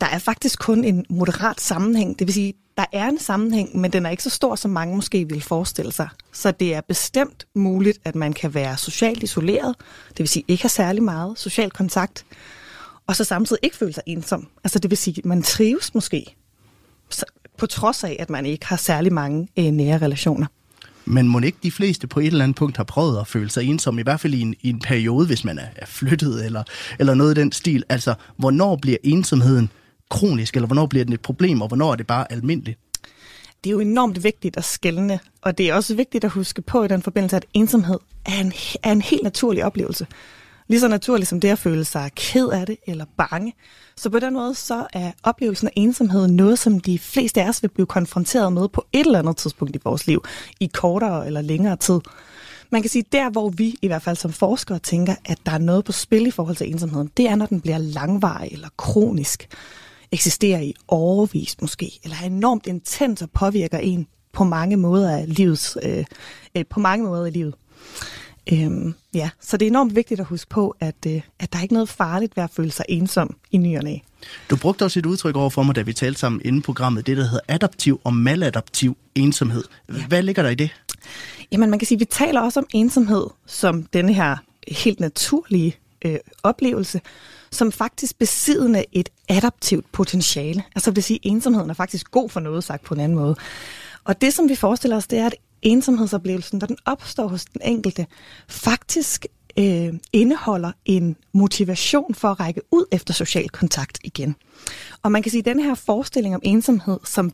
Der 0.00 0.06
er 0.06 0.18
faktisk 0.18 0.58
kun 0.58 0.84
en 0.84 1.06
moderat 1.08 1.60
sammenhæng. 1.60 2.18
Det 2.18 2.26
vil 2.26 2.34
sige, 2.34 2.54
der 2.78 2.84
er 2.92 3.08
en 3.08 3.18
sammenhæng, 3.18 3.80
men 3.80 3.92
den 3.92 4.06
er 4.06 4.10
ikke 4.10 4.22
så 4.22 4.30
stor, 4.30 4.54
som 4.54 4.70
mange 4.70 4.96
måske 4.96 5.28
vil 5.28 5.40
forestille 5.40 5.92
sig. 5.92 6.08
Så 6.32 6.50
det 6.50 6.74
er 6.74 6.80
bestemt 6.80 7.46
muligt, 7.54 7.98
at 8.04 8.14
man 8.14 8.32
kan 8.32 8.54
være 8.54 8.76
socialt 8.76 9.22
isoleret, 9.22 9.74
det 10.08 10.18
vil 10.18 10.28
sige 10.28 10.44
ikke 10.48 10.62
have 10.62 10.70
særlig 10.70 11.02
meget 11.02 11.38
social 11.38 11.70
kontakt, 11.70 12.24
og 13.06 13.16
så 13.16 13.24
samtidig 13.24 13.60
ikke 13.62 13.76
føle 13.76 13.92
sig 13.92 14.02
ensom. 14.06 14.48
Altså 14.64 14.78
det 14.78 14.90
vil 14.90 14.98
sige, 14.98 15.18
at 15.18 15.24
man 15.24 15.42
trives 15.42 15.94
måske, 15.94 16.36
på 17.58 17.66
trods 17.66 18.04
af, 18.04 18.16
at 18.18 18.30
man 18.30 18.46
ikke 18.46 18.66
har 18.66 18.76
særlig 18.76 19.12
mange 19.12 19.48
øh, 19.58 19.64
nære 19.64 19.98
relationer. 19.98 20.46
Men 21.04 21.28
må 21.28 21.40
ikke 21.40 21.58
de 21.62 21.70
fleste 21.70 22.06
på 22.06 22.20
et 22.20 22.26
eller 22.26 22.44
andet 22.44 22.56
punkt 22.56 22.76
har 22.76 22.84
prøvet 22.84 23.20
at 23.20 23.26
føle 23.26 23.50
sig 23.50 23.64
ensom, 23.64 23.98
i 23.98 24.02
hvert 24.02 24.20
fald 24.20 24.34
i 24.34 24.40
en, 24.40 24.54
i 24.60 24.70
en 24.70 24.80
periode, 24.80 25.26
hvis 25.26 25.44
man 25.44 25.58
er, 25.58 25.66
er 25.76 25.86
flyttet 25.86 26.44
eller, 26.44 26.62
eller 26.98 27.14
noget 27.14 27.38
i 27.38 27.40
den 27.40 27.52
stil? 27.52 27.84
Altså, 27.88 28.14
hvornår 28.36 28.76
bliver 28.76 28.98
ensomheden 29.04 29.70
kronisk, 30.10 30.54
eller 30.56 30.66
hvornår 30.66 30.86
bliver 30.86 31.04
den 31.04 31.14
et 31.14 31.20
problem, 31.20 31.62
og 31.62 31.68
hvornår 31.68 31.92
er 31.92 31.96
det 31.96 32.06
bare 32.06 32.32
almindeligt? 32.32 32.78
Det 33.64 33.70
er 33.70 33.74
jo 33.74 33.80
enormt 33.80 34.24
vigtigt 34.24 34.56
at 34.56 34.64
skælne, 34.64 35.18
og 35.42 35.58
det 35.58 35.68
er 35.68 35.74
også 35.74 35.94
vigtigt 35.94 36.24
at 36.24 36.30
huske 36.30 36.62
på 36.62 36.84
i 36.84 36.88
den 36.88 37.02
forbindelse, 37.02 37.36
at 37.36 37.46
ensomhed 37.54 37.98
er 38.26 38.40
en, 38.40 38.52
er 38.82 38.92
en 38.92 39.02
helt 39.02 39.22
naturlig 39.22 39.64
oplevelse. 39.64 40.06
Lige 40.68 40.80
så 40.80 40.88
naturligt 40.88 41.28
som 41.28 41.40
det 41.40 41.48
at 41.48 41.58
føle 41.58 41.84
sig 41.84 42.10
ked 42.16 42.48
af 42.48 42.66
det 42.66 42.76
eller 42.86 43.04
bange. 43.16 43.54
Så 43.96 44.10
på 44.10 44.18
den 44.18 44.34
måde 44.34 44.54
så 44.54 44.86
er 44.92 45.12
oplevelsen 45.22 45.68
af 45.68 45.72
ensomhed 45.76 46.28
noget, 46.28 46.58
som 46.58 46.80
de 46.80 46.98
fleste 46.98 47.42
af 47.42 47.48
os 47.48 47.62
vil 47.62 47.68
blive 47.68 47.86
konfronteret 47.86 48.52
med 48.52 48.68
på 48.68 48.86
et 48.92 49.06
eller 49.06 49.18
andet 49.18 49.36
tidspunkt 49.36 49.76
i 49.76 49.78
vores 49.84 50.06
liv, 50.06 50.24
i 50.60 50.66
kortere 50.66 51.26
eller 51.26 51.40
længere 51.40 51.76
tid. 51.76 52.00
Man 52.70 52.82
kan 52.82 52.90
sige, 52.90 53.04
der 53.12 53.30
hvor 53.30 53.48
vi 53.48 53.74
i 53.82 53.86
hvert 53.86 54.02
fald 54.02 54.16
som 54.16 54.32
forskere 54.32 54.78
tænker, 54.78 55.14
at 55.24 55.38
der 55.46 55.52
er 55.52 55.58
noget 55.58 55.84
på 55.84 55.92
spil 55.92 56.26
i 56.26 56.30
forhold 56.30 56.56
til 56.56 56.70
ensomheden, 56.70 57.10
det 57.16 57.28
er, 57.28 57.36
når 57.36 57.46
den 57.46 57.60
bliver 57.60 57.78
langvarig 57.78 58.52
eller 58.52 58.68
kronisk, 58.76 59.48
eksisterer 60.12 60.60
i 60.60 60.74
overvis 60.88 61.56
måske, 61.60 62.00
eller 62.04 62.16
er 62.22 62.26
enormt 62.26 62.66
intens 62.66 63.22
og 63.22 63.30
påvirker 63.30 63.78
en 63.78 64.06
på 64.32 64.44
mange 64.44 64.76
måder 64.76 65.16
af 65.16 65.24
livets, 65.36 65.78
øh, 65.82 66.04
øh, 66.56 66.64
på 66.70 66.80
mange 66.80 67.06
måder 67.06 67.26
i 67.26 67.30
livet. 67.30 67.54
Øhm, 68.52 68.94
ja, 69.14 69.30
så 69.40 69.56
det 69.56 69.66
er 69.66 69.70
enormt 69.70 69.96
vigtigt 69.96 70.20
at 70.20 70.26
huske 70.26 70.48
på, 70.48 70.76
at, 70.80 70.94
øh, 71.06 71.20
at 71.38 71.52
der 71.52 71.58
er 71.58 71.62
ikke 71.62 71.74
noget 71.74 71.88
farligt 71.88 72.36
ved 72.36 72.44
at 72.44 72.50
føle 72.50 72.70
sig 72.70 72.84
ensom 72.88 73.36
i 73.50 73.58
ny 73.58 73.76
og 73.78 73.84
næ. 73.84 73.96
Du 74.50 74.56
brugte 74.56 74.84
også 74.84 74.98
et 74.98 75.06
udtryk 75.06 75.36
over 75.36 75.50
for 75.50 75.62
mig, 75.62 75.76
da 75.76 75.82
vi 75.82 75.92
talte 75.92 76.20
sammen 76.20 76.40
inden 76.44 76.62
programmet, 76.62 77.06
det 77.06 77.16
der 77.16 77.22
hedder 77.22 77.40
adaptiv 77.48 78.00
og 78.04 78.14
maladaptiv 78.14 78.96
ensomhed. 79.14 79.64
Ja. 79.88 80.06
Hvad 80.06 80.22
ligger 80.22 80.42
der 80.42 80.50
i 80.50 80.54
det? 80.54 80.70
Jamen 81.52 81.70
man 81.70 81.78
kan 81.78 81.86
sige, 81.86 81.96
at 81.96 82.00
vi 82.00 82.04
taler 82.04 82.40
også 82.40 82.60
om 82.60 82.66
ensomhed 82.74 83.26
som 83.46 83.82
denne 83.82 84.12
her 84.14 84.36
helt 84.68 85.00
naturlige 85.00 85.76
øh, 86.04 86.16
oplevelse, 86.42 87.00
som 87.50 87.72
faktisk 87.72 88.18
besiddende 88.18 88.84
et 88.92 89.08
adaptivt 89.28 89.92
potentiale. 89.92 90.62
Altså 90.74 90.90
det 90.90 90.96
vil 90.96 91.04
sige, 91.04 91.20
at 91.24 91.30
ensomheden 91.30 91.70
er 91.70 91.74
faktisk 91.74 92.10
god 92.10 92.30
for 92.30 92.40
noget, 92.40 92.64
sagt 92.64 92.84
på 92.84 92.94
en 92.94 93.00
anden 93.00 93.18
måde. 93.18 93.36
Og 94.04 94.20
det, 94.20 94.34
som 94.34 94.48
vi 94.48 94.54
forestiller 94.54 94.96
os, 94.96 95.06
det 95.06 95.18
er, 95.18 95.26
at 95.26 95.34
ensomhedsoplevelsen, 95.62 96.58
når 96.58 96.66
den 96.66 96.76
opstår 96.84 97.28
hos 97.28 97.44
den 97.44 97.60
enkelte, 97.64 98.06
faktisk 98.48 99.26
øh, 99.58 99.94
indeholder 100.12 100.72
en 100.84 101.16
motivation 101.32 102.14
for 102.14 102.28
at 102.28 102.40
række 102.40 102.60
ud 102.70 102.84
efter 102.92 103.14
social 103.14 103.48
kontakt 103.48 103.98
igen. 104.04 104.36
Og 105.02 105.12
man 105.12 105.22
kan 105.22 105.30
sige, 105.30 105.38
at 105.38 105.44
den 105.44 105.60
her 105.60 105.74
forestilling 105.74 106.34
om 106.34 106.40
ensomhed 106.44 106.98
som 107.04 107.32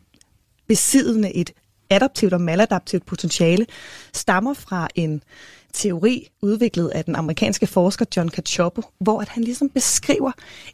besiddende 0.66 1.36
et 1.36 1.52
adaptivt 1.90 2.32
og 2.32 2.40
maladaptivt 2.40 3.06
potentiale, 3.06 3.66
stammer 4.12 4.54
fra 4.54 4.88
en 4.94 5.22
teori 5.74 6.28
udviklet 6.42 6.88
af 6.88 7.04
den 7.04 7.16
amerikanske 7.16 7.66
forsker 7.66 8.04
John 8.16 8.28
Cacioppo, 8.28 8.82
hvor 9.00 9.20
at 9.20 9.28
han 9.28 9.44
ligesom 9.44 9.68
beskriver 9.68 10.32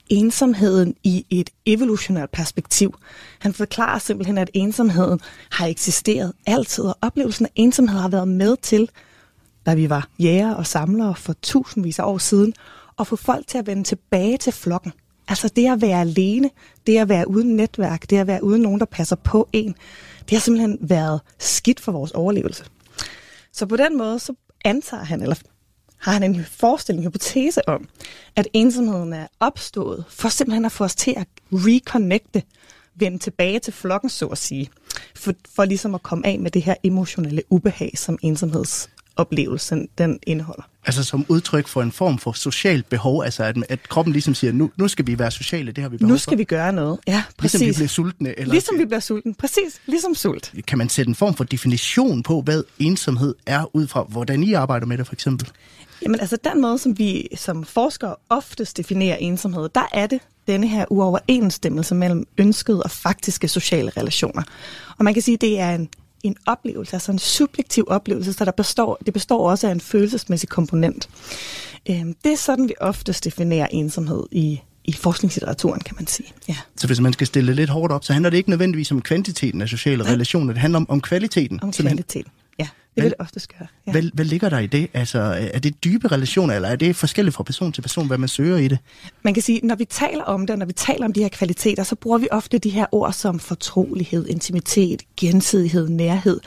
ensomheden 0.09 0.95
i 1.05 1.27
et 1.31 1.51
evolutionært 1.67 2.31
perspektiv. 2.31 2.95
Han 3.39 3.55
forklarer 3.55 3.99
simpelthen, 3.99 4.39
at 4.39 4.51
ensomheden 4.55 5.21
har 5.51 5.67
eksisteret 5.67 6.33
altid, 6.47 6.85
og 6.85 6.99
oplevelsen 7.03 7.47
af 7.47 7.51
ensomhed 7.55 7.99
har 7.99 8.09
været 8.09 8.29
med 8.29 8.57
til, 8.63 8.91
da 9.67 9.75
vi 9.75 9.91
var 9.91 10.09
jæger 10.19 10.55
og 10.55 10.67
samlere 10.67 11.15
for 11.15 11.33
tusindvis 11.43 11.99
af 11.99 12.05
år 12.05 12.19
siden, 12.19 12.55
at 12.99 13.07
få 13.07 13.17
folk 13.17 13.47
til 13.47 13.59
at 13.59 13.67
vende 13.67 13.85
tilbage 13.85 14.39
til 14.39 14.53
flokken. 14.53 14.93
Altså 15.31 15.49
det 15.49 15.73
at 15.73 15.81
være 15.81 16.01
alene, 16.01 16.51
det 16.87 16.99
at 16.99 17.09
være 17.09 17.29
uden 17.29 17.57
netværk, 17.57 18.11
det 18.11 18.17
at 18.19 18.27
være 18.27 18.45
uden 18.45 18.63
nogen, 18.63 18.81
der 18.81 18.87
passer 18.87 19.17
på 19.17 19.49
en, 19.53 19.75
det 20.21 20.31
har 20.31 20.41
simpelthen 20.41 20.79
været 20.81 21.21
skidt 21.39 21.81
for 21.81 21.93
vores 21.93 22.11
overlevelse. 22.11 22.65
Så 23.53 23.67
på 23.67 23.77
den 23.77 23.99
måde, 23.99 24.19
så 24.19 24.35
antager 24.65 25.05
han, 25.05 25.23
eller 25.23 25.37
har 25.99 26.13
han 26.13 26.23
en 26.23 26.45
forestilling, 26.45 27.05
en 27.05 27.11
hypotese 27.11 27.69
om, 27.69 27.89
at 28.37 28.49
ensomheden 28.53 29.13
er 29.13 29.27
opstået 29.41 30.05
for 30.09 30.29
simpelthen 30.29 30.65
at 30.65 30.73
få 30.73 30.85
os 30.85 30.95
til 30.95 31.15
at 31.17 31.27
reconnecte, 31.53 32.43
vende 32.95 33.19
tilbage 33.19 33.59
til 33.59 33.73
flokken, 33.73 34.11
så 34.11 34.27
at 34.27 34.39
sige, 34.39 34.71
for, 35.15 35.33
for 35.55 35.65
ligesom 35.65 35.95
at 35.95 36.03
komme 36.03 36.27
af 36.27 36.39
med 36.39 36.51
det 36.51 36.63
her 36.63 36.75
emotionelle 36.83 37.43
ubehag, 37.51 37.93
som 37.97 38.19
ensomhedsoplevelsen 38.23 39.89
den 39.99 40.19
indeholder. 40.27 40.70
Altså 40.87 41.05
som 41.05 41.25
udtryk 41.29 41.69
for 41.69 41.83
en 41.83 41.93
form 41.93 42.19
for 42.19 42.33
socialt 42.33 42.89
behov, 42.89 43.23
altså 43.25 43.45
at, 43.45 43.57
at 43.69 43.89
kroppen 43.89 44.13
ligesom 44.13 44.35
siger, 44.35 44.53
nu, 44.53 44.71
nu 44.77 44.89
skal 44.89 45.07
vi 45.07 45.19
være 45.19 45.31
sociale, 45.31 45.73
det 45.73 45.83
har 45.83 45.89
vi 45.89 45.97
behov 45.97 46.11
Nu 46.11 46.19
skal 46.19 46.31
for. 46.31 46.37
vi 46.37 46.45
gøre 46.45 46.73
noget. 46.73 46.99
Ja, 47.07 47.23
præcis. 47.37 47.61
Ligesom 47.61 47.69
vi 47.69 47.77
bliver 47.77 47.89
sultne. 47.89 48.39
Eller 48.39 48.53
Ligesom 48.53 48.79
vi 48.79 48.85
bliver 48.85 49.01
sulten. 49.01 49.35
Præcis, 49.35 49.81
ligesom 49.87 50.15
sult. 50.15 50.53
Kan 50.67 50.79
man 50.79 50.89
sætte 50.89 51.09
en 51.09 51.15
form 51.15 51.35
for 51.35 51.45
definition 51.45 52.23
på, 52.23 52.41
hvad 52.41 52.63
ensomhed 52.79 53.35
er, 53.47 53.77
ud 53.77 53.87
fra 53.87 54.03
hvordan 54.09 54.43
I 54.43 54.53
arbejder 54.53 54.87
med 54.87 54.99
det 54.99 55.07
for 55.07 55.15
eksempel? 55.15 55.49
Jamen 56.03 56.21
altså 56.21 56.37
den 56.53 56.61
måde, 56.61 56.79
som 56.79 56.99
vi 56.99 57.29
som 57.37 57.65
forskere 57.65 58.17
oftest 58.29 58.77
definerer 58.77 59.17
ensomhed, 59.17 59.69
der 59.75 59.89
er 59.93 60.07
det 60.07 60.21
denne 60.47 60.69
her 60.69 60.85
uoverensstemmelse 60.91 61.95
mellem 61.95 62.27
ønskede 62.39 62.83
og 62.83 62.91
faktiske 62.91 63.49
sociale 63.49 63.91
relationer. 63.97 64.43
Og 64.99 65.05
man 65.05 65.15
kan 65.15 65.23
sige, 65.23 65.35
at 65.35 65.41
det 65.41 65.61
er 65.61 65.71
en, 65.75 65.89
en 66.23 66.37
oplevelse, 66.47 66.95
altså 66.95 67.13
en 67.13 67.19
subjektiv 67.19 67.85
oplevelse, 67.89 68.33
så 68.33 68.45
der 68.45 68.51
består, 68.51 68.99
det 69.07 69.13
består 69.15 69.51
også 69.51 69.69
af 69.69 69.73
en 69.73 69.81
følelsesmæssig 69.81 70.49
komponent. 70.49 71.09
Øhm, 71.91 72.15
det 72.25 72.33
er 72.33 72.37
sådan, 72.37 72.69
vi 72.69 72.75
oftest 72.81 73.25
definerer 73.25 73.67
ensomhed 73.71 74.23
i, 74.33 74.61
i 74.85 74.93
forskningslitteraturen, 74.93 75.81
kan 75.81 75.97
man 75.99 76.07
sige. 76.07 76.33
Ja. 76.49 76.57
Så 76.77 76.87
hvis 76.87 77.01
man 77.01 77.13
skal 77.13 77.27
stille 77.27 77.55
lidt 77.55 77.71
hårdt 77.71 77.93
op, 77.93 78.05
så 78.05 78.13
handler 78.13 78.31
det 78.31 78.37
ikke 78.37 78.51
nødvendigvis 78.51 78.93
om 78.93 79.03
kvantiteten 79.03 79.61
af 79.61 79.69
sociale 79.69 80.03
Nej. 80.03 80.13
relationer, 80.13 80.53
det 80.53 80.61
handler 80.61 80.77
om, 80.79 80.91
om 80.91 81.01
kvaliteten. 81.01 81.63
Om 81.63 81.73
simpelthen. 81.73 82.25
Det 83.01 83.05
vil 83.05 83.11
det 83.19 83.21
oftest 83.21 83.59
gøre. 83.59 83.69
Ja. 83.87 83.93
Hvad, 83.93 84.03
hvad 84.15 84.25
ligger 84.25 84.49
der 84.49 84.59
i 84.59 84.67
det? 84.67 84.89
Altså, 84.95 85.19
er 85.53 85.59
det 85.59 85.85
dybe 85.85 86.09
relationer, 86.09 86.55
eller 86.55 86.69
er 86.69 86.77
det 86.77 86.97
forskelligt 86.97 87.37
fra 87.37 87.43
person 87.43 87.73
til 87.73 87.83
person, 87.83 88.07
hvad 88.07 88.19
man 88.19 88.29
søger 88.29 88.57
i 88.57 88.69
det? 88.69 88.79
Man 89.23 89.35
kan 89.35 89.43
sige, 89.43 89.61
når 89.63 89.75
vi 89.75 89.85
taler 89.85 90.25
om 90.25 90.47
det, 90.47 90.59
når 90.59 90.67
vi 90.67 90.73
taler 90.73 91.05
om 91.05 91.13
de 91.13 91.21
her 91.23 91.29
kvaliteter, 91.29 91.83
så 91.83 91.95
bruger 91.95 92.19
vi 92.19 92.29
ofte 92.31 92.59
de 92.59 92.71
her 92.71 92.87
ord 92.93 93.13
som 93.13 93.39
fortrolighed, 93.39 94.27
intimitet, 94.27 95.03
gensidighed, 95.17 95.89
nærhed. 95.89 96.41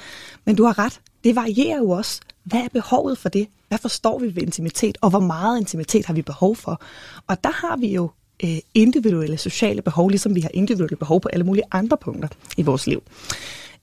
Men 0.46 0.56
du 0.56 0.63
har 0.63 0.80
ret, 0.80 1.00
det 1.24 1.36
varierer 1.36 1.78
jo 1.78 1.89
også. 1.89 2.22
Hvad 2.44 2.60
er 2.60 2.70
behovet 2.74 3.18
for 3.18 3.30
det? 3.30 3.48
Hvad 3.68 3.78
forstår 3.78 4.20
vi 4.20 4.36
ved 4.36 4.44
intimitet, 4.44 4.98
og 5.02 5.10
hvor 5.10 5.20
meget 5.20 5.60
intimitet 5.60 6.06
har 6.06 6.13
vi 6.13 6.22
behov 6.22 6.56
for? 6.56 6.82
Og 7.28 7.44
der 7.44 7.52
har 7.52 7.78
vi 7.78 7.94
jo 7.94 8.12
øh, 8.44 8.58
individuelle 8.74 9.38
sociale 9.38 9.82
behov, 9.82 10.10
ligesom 10.10 10.36
vi 10.36 10.42
har 10.42 10.50
individuelle 10.54 10.98
behov 10.98 11.22
på 11.22 11.30
alle 11.34 11.46
mulige 11.46 11.63
andre 11.72 11.98
punkter 11.98 12.28
i 12.58 12.62
vores 12.62 12.88
liv. 12.88 13.04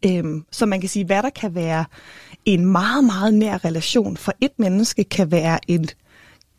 Øhm, 0.06 0.44
så 0.50 0.66
man 0.66 0.80
kan 0.80 0.88
sige, 0.88 1.04
hvad 1.04 1.22
der 1.22 1.30
kan 1.30 1.54
være 1.54 1.84
en 2.44 2.66
meget, 2.66 3.04
meget 3.04 3.34
nær 3.34 3.64
relation 3.64 4.16
for 4.16 4.32
et 4.40 4.52
menneske, 4.58 5.04
kan 5.04 5.30
være 5.30 5.58
en, 5.68 5.88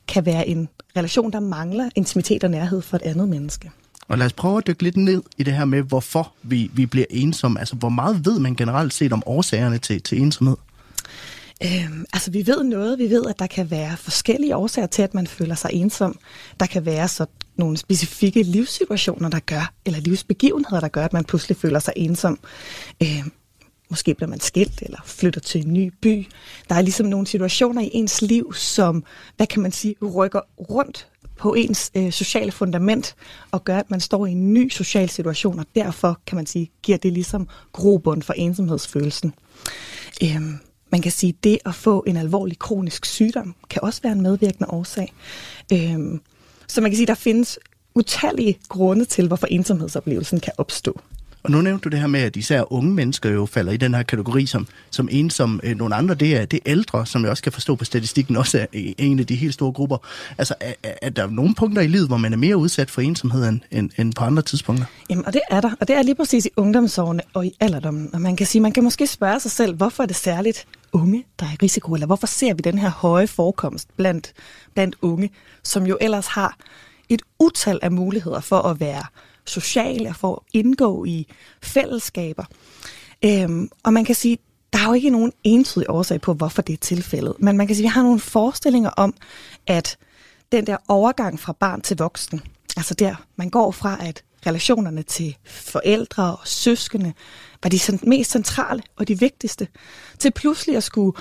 kan 0.08 0.26
være 0.26 0.48
en 0.48 0.70
relation, 0.98 1.32
der 1.32 1.40
mangler 1.40 1.90
intimitet 1.96 2.44
og 2.44 2.52
nærhed 2.52 2.82
for 2.82 2.98
et 2.98 3.02
andet 3.02 3.30
menneske. 3.30 3.72
Og 4.08 4.18
lad 4.18 4.26
os 4.26 4.34
prøve 4.34 4.58
at 4.58 4.68
dykke 4.68 4.84
lidt 4.84 4.98
ned 4.98 5.24
i 5.38 5.44
det 5.44 5.54
her 5.54 5.66
med, 5.66 5.82
hvorfor 5.82 6.34
vi, 6.44 6.72
vi 6.74 6.86
bliver 6.86 7.06
ensomme. 7.10 7.60
Altså, 7.60 7.76
hvor 7.76 7.90
meget 7.90 8.26
ved 8.26 8.40
man 8.40 8.56
generelt 8.56 8.94
set 8.94 9.14
om 9.14 9.24
årsagerne 9.26 9.78
til, 9.78 10.02
til 10.02 10.22
ensomhed? 10.22 10.56
Øhm, 11.64 12.06
altså, 12.14 12.32
vi 12.32 12.48
ved 12.48 12.64
noget. 12.64 13.00
Vi 13.00 13.10
ved, 13.10 13.26
at 13.30 13.40
der 13.40 13.48
kan 13.48 13.72
være 13.72 13.98
forskellige 13.98 14.56
årsager 14.56 14.88
til, 14.88 15.02
at 15.02 15.14
man 15.14 15.28
føler 15.28 15.56
sig 15.56 15.70
ensom. 15.74 16.20
Der 16.60 16.66
kan 16.66 16.86
være 16.86 17.08
så 17.08 17.26
nogle 17.56 17.78
specifikke 17.78 18.44
livssituationer, 18.44 19.30
der 19.30 19.40
gør, 19.40 19.74
eller 19.86 20.00
livsbegivenheder, 20.00 20.80
der 20.80 20.88
gør, 20.88 21.06
at 21.06 21.14
man 21.14 21.24
pludselig 21.24 21.58
føler 21.58 21.80
sig 21.80 21.94
ensom. 21.96 22.40
Øh, 23.04 23.28
måske 23.90 24.14
bliver 24.14 24.30
man 24.30 24.40
skilt 24.40 24.82
eller 24.82 25.00
flytter 25.06 25.42
til 25.42 25.66
en 25.66 25.74
ny 25.74 25.94
by. 26.02 26.28
Der 26.70 26.76
er 26.76 26.82
ligesom 26.82 27.06
nogle 27.06 27.28
situationer 27.28 27.82
i 27.82 27.90
ens 27.94 28.22
liv, 28.22 28.54
som, 28.54 29.04
hvad 29.38 29.48
kan 29.48 29.62
man 29.62 29.72
sige, 29.72 29.96
rykker 30.02 30.40
rundt 30.70 31.08
på 31.38 31.54
ens 31.54 31.92
øh, 31.96 32.12
sociale 32.12 32.52
fundament 32.52 33.16
og 33.52 33.64
gør, 33.64 33.78
at 33.78 33.92
man 33.92 34.00
står 34.00 34.26
i 34.26 34.32
en 34.32 34.54
ny 34.54 34.70
social 34.70 35.10
situation, 35.10 35.60
og 35.60 35.66
derfor 35.76 36.20
kan 36.28 36.36
man 36.36 36.46
sige, 36.46 36.72
giver 36.84 36.98
det 36.98 37.14
ligesom 37.14 37.48
grobund 37.72 38.22
for 38.22 38.34
ensomhedsfølelsen. 38.34 39.34
Øh, 40.24 40.42
man 40.92 41.02
kan 41.02 41.12
sige, 41.12 41.34
at 41.38 41.44
det 41.44 41.58
at 41.66 41.76
få 41.76 42.04
en 42.08 42.18
alvorlig 42.18 42.60
kronisk 42.60 43.06
sygdom 43.06 43.56
kan 43.70 43.84
også 43.84 44.02
være 44.04 44.12
en 44.12 44.22
medvirkende 44.22 44.70
årsag. 44.70 45.14
Øhm, 45.74 46.22
så 46.72 46.82
man 46.82 46.92
kan 46.92 46.96
sige, 46.96 47.04
at 47.04 47.08
der 47.08 47.14
findes 47.16 47.60
utallige 47.96 48.60
grunde 48.70 49.06
til, 49.06 49.28
hvorfor 49.28 49.48
ensomhedsoplevelsen 49.48 50.40
kan 50.40 50.54
opstå. 50.58 51.02
Og 51.44 51.52
nu 51.52 51.62
nævnte 51.62 51.84
du 51.84 51.90
det 51.90 52.00
her 52.00 52.08
med, 52.08 52.20
at 52.20 52.36
især 52.36 52.74
unge 52.74 52.92
mennesker 52.94 53.30
jo 53.30 53.46
falder 53.46 53.72
i 53.72 53.78
den 53.78 53.94
her 53.94 54.04
kategori 54.04 54.46
som, 54.46 54.68
som 54.92 55.08
ensom. 55.12 55.60
Øh, 55.64 55.78
Nogle 55.78 55.96
andre, 55.96 56.16
det 56.16 56.36
er, 56.38 56.46
det 56.46 56.58
er 56.58 56.62
ældre, 56.72 57.06
som 57.06 57.22
jeg 57.22 57.30
også 57.32 57.44
kan 57.44 57.52
forstå 57.52 57.76
på 57.76 57.86
statistikken, 57.86 58.36
også 58.36 58.58
er 58.60 58.66
øh, 58.74 58.84
en 58.98 59.20
af 59.20 59.28
de 59.28 59.36
helt 59.36 59.54
store 59.54 59.72
grupper. 59.72 59.98
Altså, 60.38 60.54
er- 60.62 60.74
er 61.02 61.10
der 61.10 61.28
nogle 61.30 61.56
punkter 61.56 61.82
i 61.82 61.88
livet, 61.88 62.08
hvor 62.08 62.18
man 62.18 62.34
er 62.34 62.38
mere 62.38 62.58
udsat 62.58 62.92
for 62.92 63.02
ensomhed 63.02 63.50
end, 63.50 63.60
end, 63.72 63.90
end 63.98 64.14
på 64.14 64.24
andre 64.24 64.42
tidspunkter? 64.42 64.86
Jamen, 65.10 65.26
og 65.26 65.34
det 65.34 65.42
er 65.52 65.62
der, 65.62 65.72
og 65.80 65.88
det 65.88 65.96
er 65.96 66.02
lige 66.02 66.16
præcis 66.16 66.46
i 66.46 66.50
ungdomsårene 66.58 67.22
og 67.34 67.46
i 67.46 67.52
alderdommen. 67.60 68.10
Og 68.14 68.22
man 68.22 68.36
kan 68.36 68.48
sige, 68.48 68.62
man 68.62 68.72
kan 68.72 68.84
måske 68.84 69.08
spørge 69.08 69.40
sig 69.40 69.52
selv, 69.52 69.76
hvorfor 69.76 70.04
er 70.04 70.08
det 70.08 70.16
særligt 70.16 70.66
unge, 70.94 71.24
der 71.40 71.46
er 71.46 71.52
i 71.52 71.58
risiko, 71.64 71.94
eller 71.94 72.08
hvorfor 72.08 72.28
ser 72.28 72.54
vi 72.54 72.62
den 72.64 72.78
her 72.78 72.90
høje 72.90 73.28
forekomst 73.28 73.88
blandt, 73.98 74.34
blandt 74.74 74.96
unge, 75.02 75.30
som 75.64 75.86
jo 75.86 75.98
ellers 76.02 76.28
har 76.28 76.56
et 77.10 77.22
utal 77.40 77.80
af 77.82 77.92
muligheder 77.92 78.40
for 78.40 78.58
at 78.62 78.80
være 78.80 79.04
sociale 79.46 80.10
og 80.10 80.16
for 80.16 80.36
at 80.36 80.40
indgå 80.54 81.06
i 81.06 81.28
fællesskaber. 81.64 82.44
Øhm, 83.26 83.70
og 83.84 83.94
man 83.94 84.06
kan 84.06 84.16
sige, 84.16 84.38
der 84.74 84.80
er 84.80 84.88
jo 84.88 84.94
ikke 84.94 85.10
nogen 85.10 85.34
entydig 85.44 85.90
årsag 85.90 86.22
på, 86.22 86.34
hvorfor 86.34 86.62
det 86.62 86.74
er 86.74 86.78
tilfældet. 86.78 87.36
Men 87.40 87.58
man 87.58 87.68
kan 87.68 87.76
sige, 87.76 87.86
at 87.86 87.90
vi 87.90 87.94
har 87.94 88.04
nogle 88.04 88.20
forestillinger 88.20 88.90
om, 88.90 89.14
at 89.68 89.98
den 90.52 90.68
der 90.68 90.78
overgang 90.88 91.40
fra 91.40 91.54
barn 91.54 91.82
til 91.82 91.98
voksen, 91.98 92.42
altså 92.78 92.94
der, 92.94 93.16
man 93.36 93.50
går 93.50 93.72
fra, 93.72 93.98
at 94.08 94.24
relationerne 94.46 95.04
til 95.04 95.38
forældre 95.46 96.24
og 96.24 96.48
søskende 96.48 97.14
var 97.64 97.70
de 97.70 97.80
mest 98.04 98.32
centrale 98.32 98.84
og 98.96 99.08
de 99.08 99.20
vigtigste, 99.20 99.68
til 100.20 100.32
pludselig 100.32 100.78
at 100.78 100.84
skulle 100.84 101.18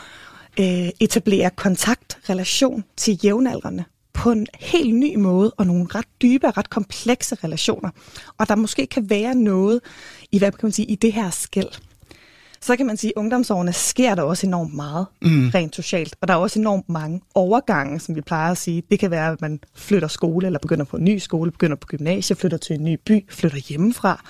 øh, 0.61 0.89
etablere 1.01 1.51
kontakt, 1.51 2.19
relation 2.29 2.85
til 2.97 3.19
jævnaldrende 3.25 3.85
på 4.21 4.31
en 4.31 4.47
helt 4.61 4.95
ny 4.95 5.17
måde, 5.17 5.51
og 5.51 5.67
nogle 5.67 5.87
ret 5.95 6.07
dybe 6.23 6.47
og 6.47 6.57
ret 6.57 6.71
komplekse 6.71 7.37
relationer. 7.45 7.91
Og 8.39 8.49
der 8.49 8.55
måske 8.55 8.87
kan 8.87 9.11
være 9.11 9.35
noget 9.35 9.81
i, 10.33 10.39
hvad 10.39 10.53
kan 10.53 10.59
man 10.63 10.73
sige, 10.73 10.87
i 10.87 10.95
det 10.95 11.13
her 11.13 11.31
skæld. 11.31 11.69
Så 12.61 12.77
kan 12.77 12.87
man 12.87 12.97
sige, 12.97 13.13
at 13.17 13.21
ungdomsårene 13.21 13.73
sker 13.73 14.15
der 14.15 14.23
også 14.23 14.47
enormt 14.47 14.75
meget 14.75 15.07
mm. 15.23 15.49
rent 15.49 15.77
socialt. 15.77 16.17
Og 16.21 16.29
der 16.29 16.35
er 16.35 16.39
også 16.39 16.59
enormt 16.59 16.89
mange 16.89 17.21
overgange, 17.35 18.01
som 18.01 18.17
vi 18.17 18.21
plejer 18.21 18.51
at 18.51 18.59
sige. 18.59 18.83
Det 18.91 18.99
kan 18.99 19.11
være, 19.11 19.33
at 19.33 19.41
man 19.41 19.61
flytter 19.75 20.09
skole, 20.09 20.47
eller 20.47 20.59
begynder 20.59 20.85
på 20.85 20.97
en 20.97 21.05
ny 21.05 21.19
skole, 21.19 21.51
begynder 21.51 21.77
på 21.77 21.87
gymnasiet, 21.87 22.39
flytter 22.39 22.59
til 22.59 22.77
en 22.77 22.85
ny 22.85 22.99
by, 23.07 23.31
flytter 23.31 23.59
hjemmefra. 23.59 24.25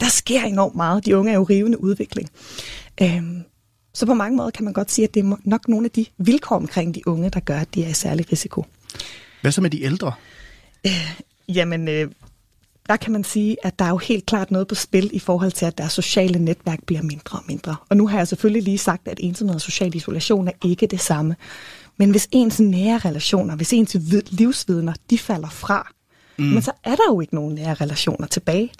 Der 0.00 0.08
sker 0.08 0.42
enormt 0.42 0.74
meget. 0.74 1.06
De 1.06 1.16
unge 1.16 1.32
er 1.32 1.36
jo 1.36 1.42
rivende 1.42 1.80
udvikling. 1.80 2.28
Øhm, 3.02 3.42
så 3.94 4.06
på 4.06 4.14
mange 4.14 4.36
måder 4.36 4.50
kan 4.50 4.64
man 4.64 4.72
godt 4.72 4.90
sige, 4.90 5.08
at 5.08 5.14
det 5.14 5.24
er 5.24 5.36
nok 5.44 5.68
nogle 5.68 5.84
af 5.84 5.90
de 5.90 6.06
vilkår 6.18 6.56
omkring 6.56 6.94
de 6.94 7.08
unge, 7.08 7.30
der 7.30 7.40
gør, 7.40 7.58
at 7.58 7.74
de 7.74 7.84
er 7.84 7.88
i 7.88 7.92
særlig 7.92 8.32
risiko. 8.32 8.64
Hvad 9.40 9.52
så 9.52 9.60
med 9.60 9.70
de 9.70 9.82
ældre? 9.82 10.12
Jamen, 11.48 11.88
øh, 11.88 12.10
der 12.88 12.96
kan 12.96 13.12
man 13.12 13.24
sige, 13.24 13.56
at 13.62 13.78
der 13.78 13.84
er 13.84 13.88
jo 13.88 13.96
helt 13.96 14.26
klart 14.26 14.50
noget 14.50 14.68
på 14.68 14.74
spil 14.74 15.10
i 15.12 15.18
forhold 15.18 15.52
til, 15.52 15.66
at 15.66 15.78
deres 15.78 15.92
sociale 15.92 16.38
netværk 16.38 16.78
bliver 16.86 17.02
mindre 17.02 17.38
og 17.38 17.44
mindre. 17.48 17.76
Og 17.88 17.96
nu 17.96 18.08
har 18.08 18.18
jeg 18.18 18.28
selvfølgelig 18.28 18.62
lige 18.62 18.78
sagt, 18.78 19.08
at 19.08 19.20
ensomhed 19.22 19.54
og 19.54 19.60
social 19.60 19.96
isolation 19.96 20.48
er 20.48 20.52
ikke 20.64 20.86
det 20.86 21.00
samme. 21.00 21.36
Men 21.96 22.10
hvis 22.10 22.28
ens 22.32 22.60
nære 22.60 22.98
relationer, 22.98 23.56
hvis 23.56 23.72
ens 23.72 23.96
vid- 24.00 24.30
livsvidner, 24.30 24.92
de 25.10 25.18
falder 25.18 25.48
fra, 25.48 25.92
mm. 26.38 26.44
men 26.44 26.62
så 26.62 26.72
er 26.84 26.94
der 26.94 27.02
jo 27.08 27.20
ikke 27.20 27.34
nogen 27.34 27.54
nære 27.54 27.74
relationer 27.74 28.26
tilbage. 28.26 28.70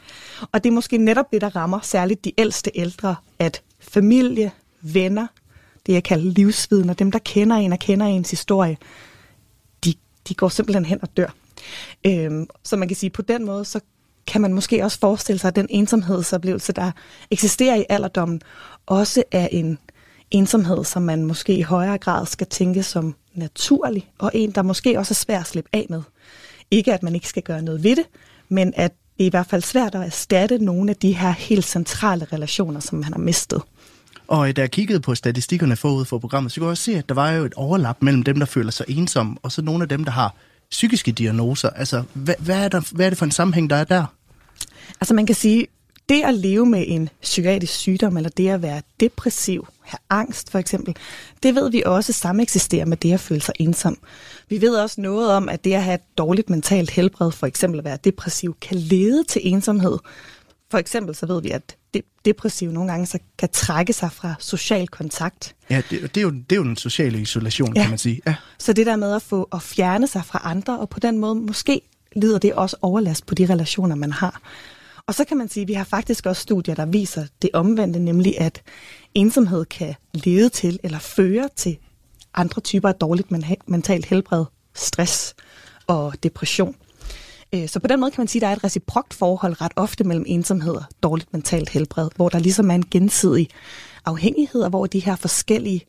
Og 0.52 0.64
det 0.64 0.70
er 0.70 0.74
måske 0.74 0.98
netop 0.98 1.32
det, 1.32 1.40
der 1.40 1.56
rammer 1.56 1.80
særligt 1.82 2.24
de 2.24 2.32
ældste 2.38 2.70
ældre, 2.74 3.16
at 3.38 3.62
familie, 3.80 4.50
venner, 4.82 5.26
det 5.86 5.92
jeg 5.92 6.04
kalder 6.04 6.30
livsvidner, 6.30 6.94
dem 6.94 7.10
der 7.10 7.18
kender 7.18 7.56
en 7.56 7.72
og 7.72 7.78
kender 7.78 8.06
ens 8.06 8.30
historie, 8.30 8.76
de, 10.28 10.34
går 10.34 10.48
simpelthen 10.48 10.84
hen 10.84 10.98
og 11.02 11.16
dør. 11.16 11.34
Øhm, 12.06 12.46
så 12.64 12.76
man 12.76 12.88
kan 12.88 12.96
sige, 12.96 13.10
på 13.10 13.22
den 13.22 13.44
måde, 13.44 13.64
så 13.64 13.80
kan 14.26 14.40
man 14.40 14.52
måske 14.54 14.84
også 14.84 14.98
forestille 14.98 15.38
sig, 15.38 15.48
at 15.48 15.56
den 15.56 15.66
ensomhedsoplevelse, 15.70 16.72
der 16.72 16.90
eksisterer 17.30 17.76
i 17.76 17.84
alderdommen, 17.88 18.40
også 18.86 19.22
er 19.32 19.48
en 19.52 19.78
ensomhed, 20.30 20.84
som 20.84 21.02
man 21.02 21.24
måske 21.24 21.56
i 21.56 21.62
højere 21.62 21.98
grad 21.98 22.26
skal 22.26 22.46
tænke 22.46 22.82
som 22.82 23.14
naturlig, 23.34 24.10
og 24.18 24.30
en, 24.34 24.50
der 24.50 24.62
måske 24.62 24.98
også 24.98 25.12
er 25.12 25.14
svær 25.14 25.40
at 25.40 25.46
slippe 25.46 25.70
af 25.72 25.86
med. 25.90 26.02
Ikke 26.70 26.92
at 26.92 27.02
man 27.02 27.14
ikke 27.14 27.28
skal 27.28 27.42
gøre 27.42 27.62
noget 27.62 27.84
ved 27.84 27.96
det, 27.96 28.04
men 28.48 28.72
at 28.76 28.92
det 29.18 29.24
er 29.24 29.26
i 29.26 29.30
hvert 29.30 29.46
fald 29.46 29.62
svært 29.62 29.94
at 29.94 30.02
erstatte 30.02 30.58
nogle 30.58 30.90
af 30.90 30.96
de 30.96 31.12
her 31.12 31.30
helt 31.30 31.64
centrale 31.64 32.26
relationer, 32.32 32.80
som 32.80 32.98
man 32.98 33.12
har 33.12 33.18
mistet. 33.18 33.62
Og 34.28 34.48
øh, 34.48 34.56
da 34.56 34.60
jeg 34.60 34.70
kiggede 34.70 35.00
på 35.00 35.14
statistikkerne 35.14 35.76
forud 35.76 36.04
for 36.04 36.18
programmet, 36.18 36.52
så 36.52 36.60
kunne 36.60 36.66
jeg 36.66 36.70
også 36.70 36.82
se, 36.82 36.98
at 36.98 37.08
der 37.08 37.14
var 37.14 37.30
jo 37.30 37.44
et 37.44 37.54
overlap 37.54 37.96
mellem 38.00 38.22
dem, 38.22 38.38
der 38.38 38.46
føler 38.46 38.70
sig 38.70 38.86
ensomme, 38.88 39.36
og 39.42 39.52
så 39.52 39.62
nogle 39.62 39.82
af 39.82 39.88
dem, 39.88 40.04
der 40.04 40.12
har 40.12 40.34
psykiske 40.70 41.12
diagnoser. 41.12 41.70
Altså, 41.70 42.02
hvad, 42.12 42.34
hvad, 42.38 42.64
er, 42.64 42.68
der, 42.68 42.94
hvad 42.94 43.06
er 43.06 43.10
det 43.10 43.18
for 43.18 43.24
en 43.24 43.30
sammenhæng, 43.30 43.70
der 43.70 43.76
er 43.76 43.84
der? 43.84 44.04
Altså 45.00 45.14
man 45.14 45.26
kan 45.26 45.34
sige, 45.34 45.66
det 46.08 46.22
at 46.24 46.34
leve 46.34 46.66
med 46.66 46.84
en 46.86 47.08
psykiatrisk 47.22 47.72
sygdom, 47.72 48.16
eller 48.16 48.30
det 48.30 48.48
at 48.48 48.62
være 48.62 48.82
depressiv, 49.00 49.66
have 49.82 49.98
angst 50.10 50.50
for 50.50 50.58
eksempel, 50.58 50.96
det 51.42 51.54
ved 51.54 51.70
vi 51.70 51.82
også 51.86 52.12
sameksisterer 52.12 52.84
med 52.84 52.96
det 52.96 53.12
at 53.12 53.20
føle 53.20 53.40
sig 53.40 53.54
ensom. 53.58 53.98
Vi 54.48 54.60
ved 54.60 54.76
også 54.76 55.00
noget 55.00 55.30
om, 55.30 55.48
at 55.48 55.64
det 55.64 55.72
at 55.72 55.82
have 55.82 55.94
et 55.94 56.18
dårligt 56.18 56.50
mentalt 56.50 56.90
helbred, 56.90 57.32
for 57.32 57.46
eksempel 57.46 57.78
at 57.78 57.84
være 57.84 57.98
depressiv, 58.04 58.56
kan 58.60 58.76
lede 58.76 59.24
til 59.24 59.40
ensomhed. 59.44 59.98
For 60.76 60.80
eksempel 60.80 61.14
så 61.14 61.26
ved 61.26 61.42
vi, 61.42 61.50
at 61.50 61.76
de- 61.94 62.02
depressive 62.24 62.72
nogle 62.72 62.90
gange 62.90 63.06
så 63.06 63.18
kan 63.38 63.48
trække 63.52 63.92
sig 63.92 64.12
fra 64.12 64.34
social 64.38 64.88
kontakt. 64.88 65.54
Ja, 65.70 65.82
det, 65.90 66.00
det, 66.14 66.16
er 66.16 66.22
jo, 66.22 66.30
det 66.30 66.52
er 66.52 66.56
jo 66.56 66.62
den 66.64 66.76
sociale 66.76 67.20
isolation, 67.20 67.72
Ja. 67.76 67.80
kan 67.82 67.90
man 67.90 67.98
sige. 67.98 68.20
Ja. 68.26 68.34
Så 68.58 68.72
det 68.72 68.86
der 68.86 68.96
med 68.96 69.14
at 69.14 69.22
få 69.22 69.48
at 69.52 69.62
fjerne 69.62 70.06
sig 70.06 70.24
fra 70.24 70.40
andre, 70.44 70.78
og 70.78 70.88
på 70.88 71.00
den 71.00 71.18
måde 71.18 71.34
måske 71.34 71.80
lider 72.16 72.38
det 72.38 72.54
også 72.54 72.76
overlast 72.82 73.26
på 73.26 73.34
de 73.34 73.46
relationer, 73.46 73.94
man 73.96 74.12
har. 74.12 74.40
Og 75.06 75.14
så 75.14 75.24
kan 75.24 75.36
man 75.36 75.48
sige, 75.48 75.62
at 75.62 75.68
vi 75.68 75.72
har 75.72 75.84
faktisk 75.84 76.26
også 76.26 76.42
studier, 76.42 76.74
der 76.74 76.86
viser 76.86 77.26
det 77.42 77.50
omvendte, 77.52 77.98
nemlig 77.98 78.40
at 78.40 78.62
ensomhed 79.14 79.64
kan 79.64 79.94
lede 80.14 80.48
til 80.48 80.78
eller 80.82 80.98
føre 80.98 81.48
til 81.56 81.78
andre 82.34 82.60
typer 82.60 82.88
af 82.88 82.94
dårligt 82.94 83.30
men- 83.30 83.44
mentalt 83.66 84.06
helbred, 84.06 84.44
stress 84.74 85.34
og 85.86 86.14
depression. 86.22 86.76
Øh, 87.54 87.68
Så 87.68 87.80
på 87.80 87.86
den 87.86 88.00
måde 88.00 88.10
kan 88.10 88.20
man 88.22 88.28
sige, 88.28 88.40
at 88.40 88.42
der 88.46 88.48
er 88.52 88.56
et 88.56 88.64
reciprokt 88.64 89.14
forhold 89.14 89.60
ret 89.60 89.72
ofte 89.76 90.04
mellem 90.04 90.24
ensomhed 90.28 90.74
og 90.74 90.84
dårligt 91.02 91.32
mentalt 91.32 91.68
helbred, 91.70 92.08
hvor 92.16 92.28
der 92.28 92.38
ligesom 92.38 92.70
er 92.70 92.74
en 92.74 92.84
gensidig 92.90 93.48
afhængighed, 94.04 94.62
og 94.62 94.70
hvor 94.70 94.86
de 94.86 94.98
her 94.98 95.16
forskellige 95.16 95.80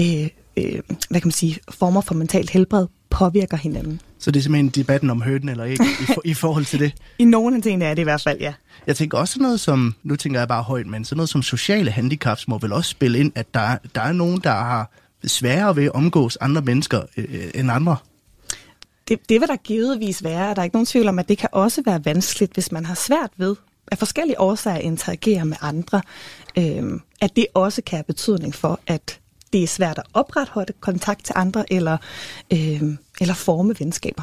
øh, 0.00 0.28
øh, 0.56 0.80
hvad 1.10 1.20
kan 1.20 1.26
man 1.28 1.32
sige, 1.32 1.58
former 1.70 2.00
for 2.00 2.14
mentalt 2.14 2.50
helbred 2.50 2.86
påvirker 3.10 3.56
hinanden. 3.56 4.00
Så 4.18 4.30
det 4.30 4.40
er 4.40 4.42
simpelthen 4.42 4.68
debatten 4.68 5.10
om 5.10 5.22
hønen 5.22 5.48
eller 5.48 5.64
ikke 5.64 5.84
i, 6.00 6.04
for, 6.06 6.22
i 6.24 6.34
forhold 6.34 6.64
til 6.64 6.80
det. 6.80 6.92
I 7.18 7.24
nogle 7.24 7.56
af 7.56 7.62
tingene 7.62 7.84
er 7.84 7.94
det 7.94 8.02
i 8.02 8.04
hvert 8.04 8.22
fald, 8.22 8.40
ja. 8.40 8.52
Jeg 8.86 8.96
tænker 8.96 9.18
også 9.18 9.38
noget 9.40 9.60
som, 9.60 9.94
nu 10.02 10.16
tænker 10.16 10.40
jeg 10.40 10.48
bare 10.48 10.62
højt, 10.62 10.86
men 10.86 11.04
sådan 11.04 11.16
noget 11.16 11.28
som 11.28 11.42
sociale 11.42 11.90
handicaps 11.90 12.48
må 12.48 12.58
vel 12.58 12.72
også 12.72 12.90
spille 12.90 13.18
ind, 13.18 13.32
at 13.34 13.54
der, 13.54 13.60
er- 13.60 13.78
der 13.94 14.00
er 14.00 14.12
nogen, 14.12 14.40
der 14.44 14.50
har 14.50 14.90
sværere 15.26 15.76
ved 15.76 15.84
at 15.84 15.92
omgås 15.94 16.36
andre 16.40 16.62
mennesker 16.62 17.02
øh, 17.16 17.26
end 17.54 17.70
andre. 17.70 17.96
Det, 19.08 19.28
det 19.28 19.40
vil 19.40 19.48
der 19.48 19.56
givetvis 19.56 20.24
være, 20.24 20.50
og 20.50 20.56
der 20.56 20.62
er 20.62 20.64
ikke 20.64 20.76
nogen 20.76 20.86
tvivl 20.86 21.08
om, 21.08 21.18
at 21.18 21.28
det 21.28 21.38
kan 21.38 21.48
også 21.52 21.82
være 21.86 22.04
vanskeligt, 22.04 22.52
hvis 22.52 22.72
man 22.72 22.86
har 22.86 22.94
svært 22.94 23.30
ved 23.36 23.56
af 23.92 23.98
forskellige 23.98 24.40
årsager 24.40 24.76
at 24.76 24.82
interagere 24.82 25.44
med 25.44 25.56
andre, 25.60 26.02
øhm, 26.58 27.00
at 27.20 27.36
det 27.36 27.46
også 27.54 27.82
kan 27.82 27.96
have 27.96 28.04
betydning 28.04 28.54
for, 28.54 28.80
at 28.86 29.20
det 29.52 29.62
er 29.62 29.66
svært 29.66 29.98
at 29.98 30.04
opretholde 30.14 30.72
kontakt 30.80 31.24
til 31.24 31.34
andre 31.36 31.72
eller, 31.72 31.96
øhm, 32.52 32.98
eller 33.20 33.34
forme 33.34 33.74
venskaber. 33.78 34.22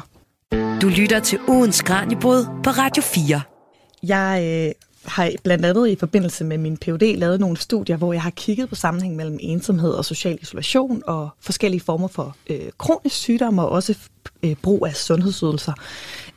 Du 0.82 0.88
lytter 0.88 1.20
til 1.20 1.38
ugens 1.48 1.82
Kranjebrud 1.82 2.46
på 2.64 2.70
Radio 2.70 3.02
4. 3.02 3.42
Jeg 4.02 4.42
øh, 4.44 4.72
har 5.04 5.30
blandt 5.44 5.64
andet 5.64 5.88
i 5.88 5.96
forbindelse 5.96 6.44
med 6.44 6.58
min 6.58 6.76
PhD 6.76 7.16
lavet 7.16 7.40
nogle 7.40 7.56
studier, 7.56 7.96
hvor 7.96 8.12
jeg 8.12 8.22
har 8.22 8.30
kigget 8.30 8.68
på 8.68 8.74
sammenhæng 8.74 9.16
mellem 9.16 9.38
ensomhed 9.40 9.90
og 9.90 10.04
social 10.04 10.38
isolation 10.42 11.02
og 11.06 11.28
forskellige 11.40 11.80
former 11.80 12.08
for 12.08 12.36
øh, 12.50 12.70
kronisk 12.78 13.16
sygdom 13.16 13.58
og 13.58 13.68
også 13.68 13.94
øh, 14.42 14.56
brug 14.62 14.86
af 14.86 14.96
sundhedsydelser. 14.96 15.72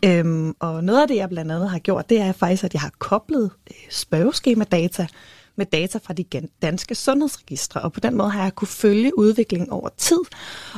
Øhm, 0.05 0.55
og 0.59 0.83
noget 0.83 1.01
af 1.01 1.07
det, 1.07 1.15
jeg 1.15 1.29
blandt 1.29 1.51
andet 1.51 1.69
har 1.69 1.79
gjort, 1.79 2.09
det 2.09 2.19
er 2.19 2.31
faktisk, 2.31 2.63
at 2.63 2.73
jeg 2.73 2.81
har 2.81 2.91
koblet 2.99 3.51
øh, 3.71 3.77
spørgeskema-data 3.91 5.07
med 5.55 5.65
data 5.65 5.99
fra 6.03 6.13
de 6.13 6.25
danske 6.61 6.95
sundhedsregistre, 6.95 7.81
og 7.81 7.93
på 7.93 7.99
den 7.99 8.17
måde 8.17 8.29
har 8.29 8.43
jeg 8.43 8.55
kunne 8.55 8.67
følge 8.67 9.19
udviklingen 9.19 9.69
over 9.69 9.89
tid 9.97 10.19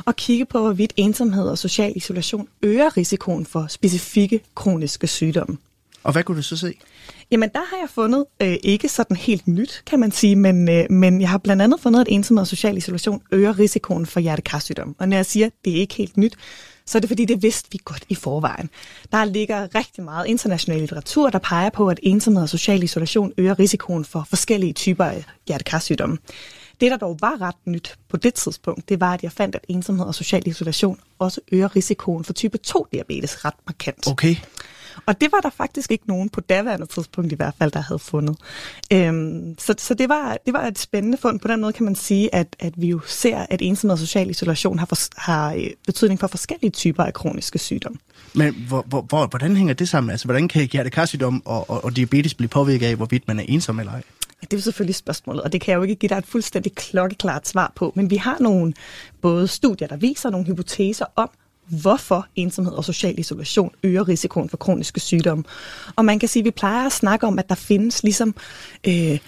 og 0.06 0.16
kigge 0.16 0.44
på, 0.44 0.60
hvorvidt 0.60 0.92
ensomhed 0.96 1.48
og 1.48 1.58
social 1.58 1.92
isolation 1.96 2.48
øger 2.62 2.96
risikoen 2.96 3.46
for 3.46 3.66
specifikke 3.68 4.40
kroniske 4.54 5.06
sygdomme. 5.06 5.58
Og 6.02 6.12
hvad 6.12 6.22
kunne 6.22 6.36
du 6.36 6.42
så 6.42 6.56
se? 6.56 6.74
Jamen, 7.30 7.48
der 7.52 7.60
har 7.70 7.76
jeg 7.76 7.88
fundet 7.90 8.24
øh, 8.42 8.56
ikke 8.62 8.88
sådan 8.88 9.16
helt 9.16 9.48
nyt, 9.48 9.82
kan 9.86 10.00
man 10.00 10.12
sige, 10.12 10.36
men, 10.36 10.68
øh, 10.68 10.86
men 10.90 11.20
jeg 11.20 11.28
har 11.28 11.38
blandt 11.38 11.62
andet 11.62 11.80
fundet, 11.80 12.00
at 12.00 12.06
ensomhed 12.10 12.40
og 12.40 12.46
social 12.46 12.76
isolation 12.76 13.22
øger 13.32 13.58
risikoen 13.58 14.06
for 14.06 14.20
hjertekarsygdom. 14.20 14.96
Og 14.98 15.08
når 15.08 15.16
jeg 15.16 15.26
siger, 15.26 15.46
at 15.46 15.52
det 15.64 15.76
er 15.76 15.80
ikke 15.80 15.94
helt 15.94 16.16
nyt, 16.16 16.34
så 16.86 16.98
er 16.98 17.00
det 17.00 17.10
fordi, 17.10 17.24
det 17.24 17.42
vidste 17.42 17.68
vi 17.72 17.78
godt 17.84 18.04
i 18.08 18.14
forvejen. 18.14 18.70
Der 19.12 19.24
ligger 19.24 19.74
rigtig 19.74 20.04
meget 20.04 20.26
international 20.26 20.80
litteratur, 20.80 21.30
der 21.30 21.38
peger 21.38 21.70
på, 21.70 21.88
at 21.88 22.00
ensomhed 22.02 22.42
og 22.42 22.48
social 22.48 22.82
isolation 22.82 23.32
øger 23.38 23.58
risikoen 23.58 24.04
for 24.04 24.26
forskellige 24.28 24.72
typer 24.72 25.04
af 25.04 25.24
hjertekarsygdomme. 25.46 26.18
Det, 26.80 26.90
der 26.90 26.96
dog 26.96 27.18
var 27.20 27.40
ret 27.40 27.66
nyt 27.66 27.94
på 28.08 28.16
det 28.16 28.34
tidspunkt, 28.34 28.88
det 28.88 29.00
var, 29.00 29.14
at 29.14 29.22
jeg 29.22 29.32
fandt, 29.32 29.54
at 29.54 29.64
ensomhed 29.68 30.06
og 30.06 30.14
social 30.14 30.42
isolation 30.46 31.00
også 31.18 31.40
øger 31.52 31.76
risikoen 31.76 32.24
for 32.24 32.32
type 32.32 32.58
2-diabetes 32.66 33.44
ret 33.44 33.54
markant. 33.66 34.06
Okay. 34.10 34.36
Og 35.06 35.20
det 35.20 35.32
var 35.32 35.40
der 35.40 35.50
faktisk 35.50 35.92
ikke 35.92 36.08
nogen 36.08 36.28
på 36.28 36.40
daværende 36.40 36.86
tidspunkt 36.86 37.32
i 37.32 37.34
hvert 37.34 37.54
fald, 37.58 37.70
der 37.70 37.80
havde 37.80 37.98
fundet. 37.98 38.36
Øhm, 38.92 39.54
så 39.58 39.74
så 39.78 39.94
det, 39.94 40.08
var, 40.08 40.36
det 40.46 40.54
var 40.54 40.66
et 40.66 40.78
spændende 40.78 41.18
fund. 41.18 41.40
På 41.40 41.48
den 41.48 41.60
måde 41.60 41.72
kan 41.72 41.84
man 41.84 41.94
sige, 41.94 42.34
at, 42.34 42.56
at 42.58 42.72
vi 42.76 42.86
jo 42.86 43.00
ser, 43.06 43.46
at 43.50 43.62
ensomhed 43.62 43.92
og 43.92 43.98
social 43.98 44.30
isolation 44.30 44.78
har, 44.78 44.86
for, 44.86 44.96
har 45.16 45.54
øh, 45.54 45.66
betydning 45.86 46.20
for 46.20 46.26
forskellige 46.26 46.70
typer 46.70 47.04
af 47.04 47.14
kroniske 47.14 47.58
sygdomme. 47.58 47.98
Men 48.34 48.54
hvor, 48.68 48.84
hvor, 48.88 49.02
hvor, 49.02 49.26
hvordan 49.26 49.56
hænger 49.56 49.74
det 49.74 49.88
sammen? 49.88 50.10
Altså, 50.10 50.26
hvordan 50.26 50.48
kan 50.48 50.68
hjertekarsygdom 50.72 51.42
og, 51.44 51.70
og, 51.70 51.84
og 51.84 51.96
diabetes 51.96 52.34
blive 52.34 52.48
påvirket 52.48 52.86
af, 52.86 52.96
hvorvidt 52.96 53.28
man 53.28 53.38
er 53.38 53.44
ensom 53.48 53.78
eller 53.78 53.92
ej? 53.92 54.02
Ja, 54.42 54.46
Det 54.46 54.52
er 54.52 54.56
jo 54.56 54.62
selvfølgelig 54.62 54.94
spørgsmålet, 54.94 55.42
og 55.42 55.52
det 55.52 55.60
kan 55.60 55.72
jeg 55.72 55.78
jo 55.78 55.82
ikke 55.82 55.94
give 55.94 56.08
dig 56.08 56.16
et 56.16 56.26
fuldstændig 56.26 56.74
klokkeklart 56.74 57.48
svar 57.48 57.72
på, 57.76 57.92
men 57.96 58.10
vi 58.10 58.16
har 58.16 58.36
nogle 58.40 58.72
både 59.20 59.48
studier, 59.48 59.88
der 59.88 59.96
viser 59.96 60.30
nogle 60.30 60.46
hypoteser 60.46 61.06
om, 61.16 61.30
hvorfor 61.68 62.26
ensomhed 62.36 62.72
og 62.72 62.84
social 62.84 63.18
isolation 63.18 63.70
øger 63.82 64.08
risikoen 64.08 64.48
for 64.48 64.56
kroniske 64.56 65.00
sygdomme. 65.00 65.44
Og 65.96 66.04
man 66.04 66.18
kan 66.18 66.28
sige, 66.28 66.40
at 66.40 66.44
vi 66.44 66.50
plejer 66.50 66.86
at 66.86 66.92
snakke 66.92 67.26
om, 67.26 67.38
at 67.38 67.48
der 67.48 67.54
findes 67.54 68.02
ligesom 68.02 68.34
øh, 68.86 69.18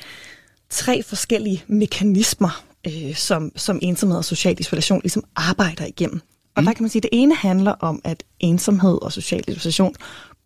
tre 0.71 1.03
forskellige 1.03 1.65
mekanismer, 1.67 2.65
øh, 2.87 3.15
som, 3.15 3.53
som 3.57 3.79
ensomhed 3.83 4.17
og 4.19 4.25
social 4.25 4.57
isolation 4.59 5.01
ligesom 5.03 5.25
arbejder 5.37 5.87
igennem. 5.87 6.21
Og 6.57 6.63
der 6.63 6.73
kan 6.73 6.83
man 6.83 6.91
sige, 6.91 7.01
at 7.01 7.03
det 7.03 7.11
ene 7.13 7.35
handler 7.35 7.73
om, 7.73 8.01
at 8.05 8.23
ensomhed 8.41 9.03
og 9.03 9.13
social 9.13 9.45
isolation 9.49 9.95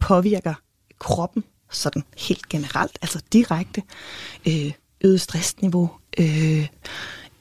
påvirker 0.01 0.55
kroppen 0.99 1.45
sådan 1.71 2.03
helt 2.17 2.49
generelt, 2.49 2.99
altså 3.03 3.21
direkte. 3.33 3.83
Øh, 4.49 4.73
øget 5.05 5.21
stressniveau, 5.21 5.91
øh, 6.19 6.67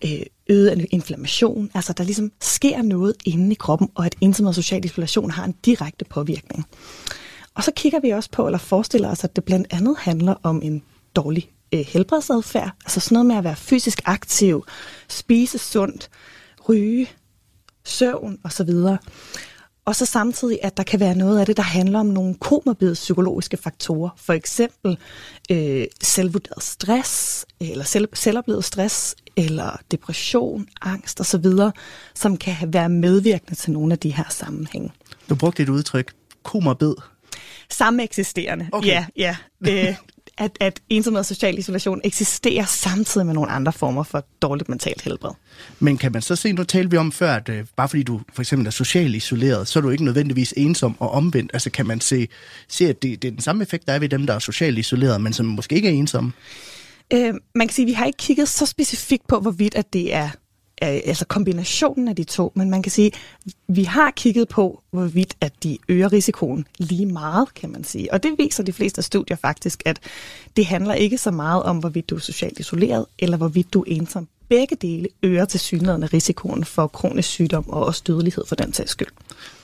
Øh, 0.05 0.25
øget 0.49 0.85
inflammation. 0.91 1.71
Altså 1.73 1.93
der 1.93 2.03
ligesom 2.03 2.31
sker 2.41 2.81
noget 2.81 3.15
inde 3.25 3.51
i 3.51 3.55
kroppen, 3.55 3.89
og 3.95 4.05
at 4.05 4.15
ensomhed 4.21 4.49
og 4.49 4.55
social 4.55 4.85
isolation 4.85 5.31
har 5.31 5.45
en 5.45 5.55
direkte 5.65 6.05
påvirkning. 6.05 6.65
Og 7.55 7.63
så 7.63 7.71
kigger 7.75 7.99
vi 7.99 8.09
også 8.09 8.29
på, 8.31 8.45
eller 8.45 8.59
forestiller 8.59 9.11
os, 9.11 9.23
at 9.23 9.35
det 9.35 9.43
blandt 9.43 9.67
andet 9.71 9.97
handler 9.97 10.35
om 10.43 10.61
en 10.63 10.83
dårlig 11.15 11.51
øh, 11.73 11.79
helbredsadfærd. 11.79 12.71
Altså 12.85 12.99
sådan 12.99 13.13
noget 13.13 13.25
med 13.25 13.35
at 13.35 13.43
være 13.43 13.55
fysisk 13.55 14.01
aktiv, 14.05 14.65
spise 15.09 15.57
sundt, 15.57 16.09
ryge, 16.69 17.09
søvn 17.85 18.39
osv. 18.43 18.69
Og 19.85 19.95
så 19.95 20.05
samtidig, 20.05 20.59
at 20.61 20.77
der 20.77 20.83
kan 20.83 20.99
være 20.99 21.15
noget 21.15 21.39
af 21.39 21.45
det, 21.45 21.57
der 21.57 21.63
handler 21.63 21.99
om 21.99 22.05
nogle 22.05 22.35
komorbide 22.35 22.93
psykologiske 22.93 23.57
faktorer. 23.57 24.09
For 24.17 24.33
eksempel 24.33 24.97
øh, 25.51 25.85
selvvurderet 26.01 26.63
stress, 26.63 27.45
eller 27.59 27.83
selv, 27.83 28.09
selvoplevet 28.13 28.63
stress, 28.63 29.15
eller 29.37 29.77
depression, 29.91 30.67
angst 30.81 31.19
osv., 31.19 31.45
som 32.15 32.37
kan 32.37 32.55
være 32.73 32.89
medvirkende 32.89 33.55
til 33.55 33.71
nogle 33.71 33.93
af 33.93 33.99
de 33.99 34.09
her 34.09 34.23
sammenhænge. 34.29 34.91
Du 35.29 35.35
brugte 35.35 35.63
et 35.63 35.69
udtryk, 35.69 36.13
komorbid. 36.43 36.93
Samme 37.69 38.03
eksisterende, 38.03 38.69
Okay. 38.71 38.87
ja. 38.87 39.05
ja. 39.17 39.35
Øh, 39.89 39.95
at, 40.37 40.51
at 40.59 40.79
ensomhed 40.89 41.19
og 41.19 41.25
social 41.25 41.59
isolation 41.59 42.01
eksisterer 42.03 42.65
samtidig 42.65 43.25
med 43.25 43.33
nogle 43.33 43.51
andre 43.51 43.73
former 43.73 44.03
for 44.03 44.25
dårligt 44.41 44.69
mentalt 44.69 45.01
helbred. 45.01 45.31
Men 45.79 45.97
kan 45.97 46.11
man 46.11 46.21
så 46.21 46.35
se, 46.35 46.51
nu 46.51 46.63
talte 46.63 46.91
vi 46.91 46.97
om 46.97 47.11
før, 47.11 47.35
at 47.35 47.49
øh, 47.49 47.65
bare 47.75 47.89
fordi 47.89 48.03
du 48.03 48.21
for 48.33 48.41
eksempel 48.41 48.67
er 48.67 48.71
socialt 48.71 49.15
isoleret, 49.15 49.67
så 49.67 49.79
er 49.79 49.81
du 49.81 49.89
ikke 49.89 50.03
nødvendigvis 50.03 50.53
ensom 50.57 50.95
og 50.99 51.11
omvendt. 51.11 51.51
Altså 51.53 51.69
kan 51.69 51.87
man 51.87 52.01
se, 52.01 52.27
se 52.67 52.89
at 52.89 53.01
det, 53.01 53.21
det 53.21 53.27
er 53.27 53.31
den 53.31 53.41
samme 53.41 53.63
effekt, 53.63 53.87
der 53.87 53.93
er 53.93 53.99
ved 53.99 54.09
dem, 54.09 54.27
der 54.27 54.33
er 54.33 54.39
socialt 54.39 54.77
isoleret, 54.77 55.21
men 55.21 55.33
som 55.33 55.45
måske 55.45 55.75
ikke 55.75 55.87
er 55.87 55.93
ensomme? 55.93 56.31
Øh, 57.13 57.33
man 57.55 57.67
kan 57.67 57.73
sige, 57.73 57.83
at 57.83 57.87
vi 57.87 57.93
har 57.93 58.05
ikke 58.05 58.17
kigget 58.17 58.49
så 58.49 58.65
specifikt 58.65 59.27
på, 59.27 59.39
hvorvidt 59.39 59.75
at 59.75 59.93
det 59.93 60.13
er 60.13 60.29
altså 60.81 61.25
kombinationen 61.25 62.07
af 62.07 62.15
de 62.15 62.23
to, 62.23 62.51
men 62.55 62.69
man 62.69 62.81
kan 62.81 62.91
sige, 62.91 63.11
vi 63.67 63.83
har 63.83 64.11
kigget 64.11 64.47
på, 64.47 64.83
hvorvidt 64.91 65.37
at 65.41 65.63
de 65.63 65.77
øger 65.89 66.13
risikoen 66.13 66.67
lige 66.77 67.05
meget, 67.05 67.53
kan 67.53 67.71
man 67.71 67.83
sige. 67.83 68.13
Og 68.13 68.23
det 68.23 68.35
viser 68.37 68.63
de 68.63 68.73
fleste 68.73 69.01
studier 69.01 69.37
faktisk, 69.37 69.83
at 69.85 69.99
det 70.57 70.65
handler 70.65 70.93
ikke 70.93 71.17
så 71.17 71.31
meget 71.31 71.63
om, 71.63 71.77
hvorvidt 71.77 72.09
du 72.09 72.15
er 72.15 72.19
socialt 72.19 72.59
isoleret, 72.59 73.05
eller 73.19 73.37
hvorvidt 73.37 73.73
du 73.73 73.81
er 73.81 73.85
ensom. 73.87 74.27
Begge 74.49 74.75
dele 74.75 75.07
øger 75.23 75.45
til 75.45 75.59
synligheden 75.59 76.13
risikoen 76.13 76.65
for 76.65 76.87
kronisk 76.87 77.29
sygdom 77.29 77.69
og 77.69 77.85
også 77.85 78.03
dødelighed 78.07 78.45
for 78.45 78.55
den 78.55 78.73
sags 78.73 78.91
skyld. 78.91 79.07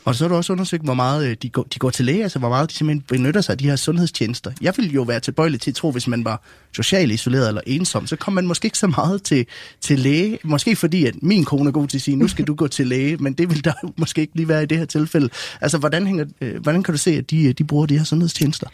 Og 0.09 0.15
så 0.15 0.23
har 0.23 0.29
du 0.29 0.35
også 0.35 0.53
undersøgt, 0.53 0.83
hvor 0.83 0.93
meget 0.93 1.27
øh, 1.27 1.37
de 1.41 1.49
går, 1.49 1.63
de 1.63 1.79
går 1.79 1.89
til 1.89 2.05
læge, 2.05 2.23
altså 2.23 2.39
hvor 2.39 2.49
meget 2.49 2.69
de 2.69 2.75
simpelthen 2.75 3.01
benytter 3.07 3.41
sig 3.41 3.53
af 3.53 3.57
de 3.57 3.69
her 3.69 3.75
sundhedstjenester. 3.75 4.51
Jeg 4.61 4.73
ville 4.77 4.91
jo 4.91 5.01
være 5.01 5.19
tilbøjelig 5.19 5.61
til 5.61 5.71
at 5.71 5.75
tro, 5.75 5.91
hvis 5.91 6.07
man 6.07 6.25
var 6.25 6.41
socialt 6.75 7.11
isoleret 7.11 7.47
eller 7.47 7.61
ensom, 7.67 8.07
så 8.07 8.15
kom 8.15 8.33
man 8.33 8.47
måske 8.47 8.65
ikke 8.65 8.77
så 8.77 8.87
meget 8.87 9.23
til, 9.23 9.45
til 9.81 9.99
læge. 9.99 10.39
Måske 10.43 10.75
fordi, 10.75 11.05
at 11.05 11.23
min 11.23 11.45
kone 11.45 11.67
er 11.67 11.71
god 11.71 11.87
til 11.87 11.97
at 11.97 12.01
sige, 12.01 12.15
nu 12.15 12.27
skal 12.27 12.45
du 12.45 12.55
gå 12.55 12.67
til 12.67 12.87
læge, 12.87 13.17
men 13.17 13.33
det 13.33 13.49
vil 13.49 13.63
der 13.63 13.73
måske 13.97 14.21
ikke 14.21 14.35
lige 14.35 14.47
være 14.47 14.63
i 14.63 14.65
det 14.65 14.77
her 14.77 14.85
tilfælde. 14.85 15.29
Altså, 15.61 15.77
hvordan, 15.77 16.07
hænger, 16.07 16.25
øh, 16.41 16.61
hvordan 16.61 16.83
kan 16.83 16.93
du 16.93 16.97
se, 16.97 17.11
at 17.11 17.29
de, 17.29 17.43
øh, 17.43 17.53
de 17.57 17.63
bruger 17.63 17.85
de 17.85 17.97
her 17.97 18.05
sundhedstjenester? 18.05 18.67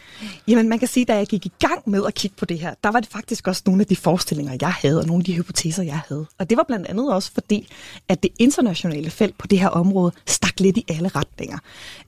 Jamen, 0.48 0.70
man 0.70 0.80
kan 0.80 0.88
sige, 0.88 1.06
da 1.06 1.16
jeg 1.16 1.28
gik 1.28 1.46
i 1.46 1.52
gang 1.60 1.90
med 1.90 2.02
at 2.08 2.14
kigge 2.14 2.36
på 2.40 2.46
det 2.46 2.60
her, 2.60 2.74
der 2.84 2.92
var 2.92 3.00
det 3.00 3.10
faktisk 3.10 3.48
også 3.48 3.62
nogle 3.66 3.82
af 3.82 3.88
de 3.88 3.96
forestillinger, 3.96 4.58
jeg 4.62 4.74
havde, 4.74 5.00
og 5.00 5.08
nogle 5.08 5.22
af 5.22 5.26
de 5.26 5.34
hypoteser, 5.34 5.84
jeg 5.84 6.02
havde. 6.08 6.26
Og 6.40 6.50
det 6.50 6.58
var 6.58 6.66
blandt 6.68 6.88
andet 6.88 7.14
også 7.14 7.32
fordi, 7.34 7.68
at 8.10 8.24
det 8.24 8.32
internationale 8.40 9.10
felt 9.10 9.38
på 9.38 9.48
det 9.48 9.60
her 9.60 9.70
område 9.70 10.12
stak 10.28 10.60
lidt 10.60 10.78
i 10.78 10.86
alle 10.90 11.08
retninger. 11.08 11.25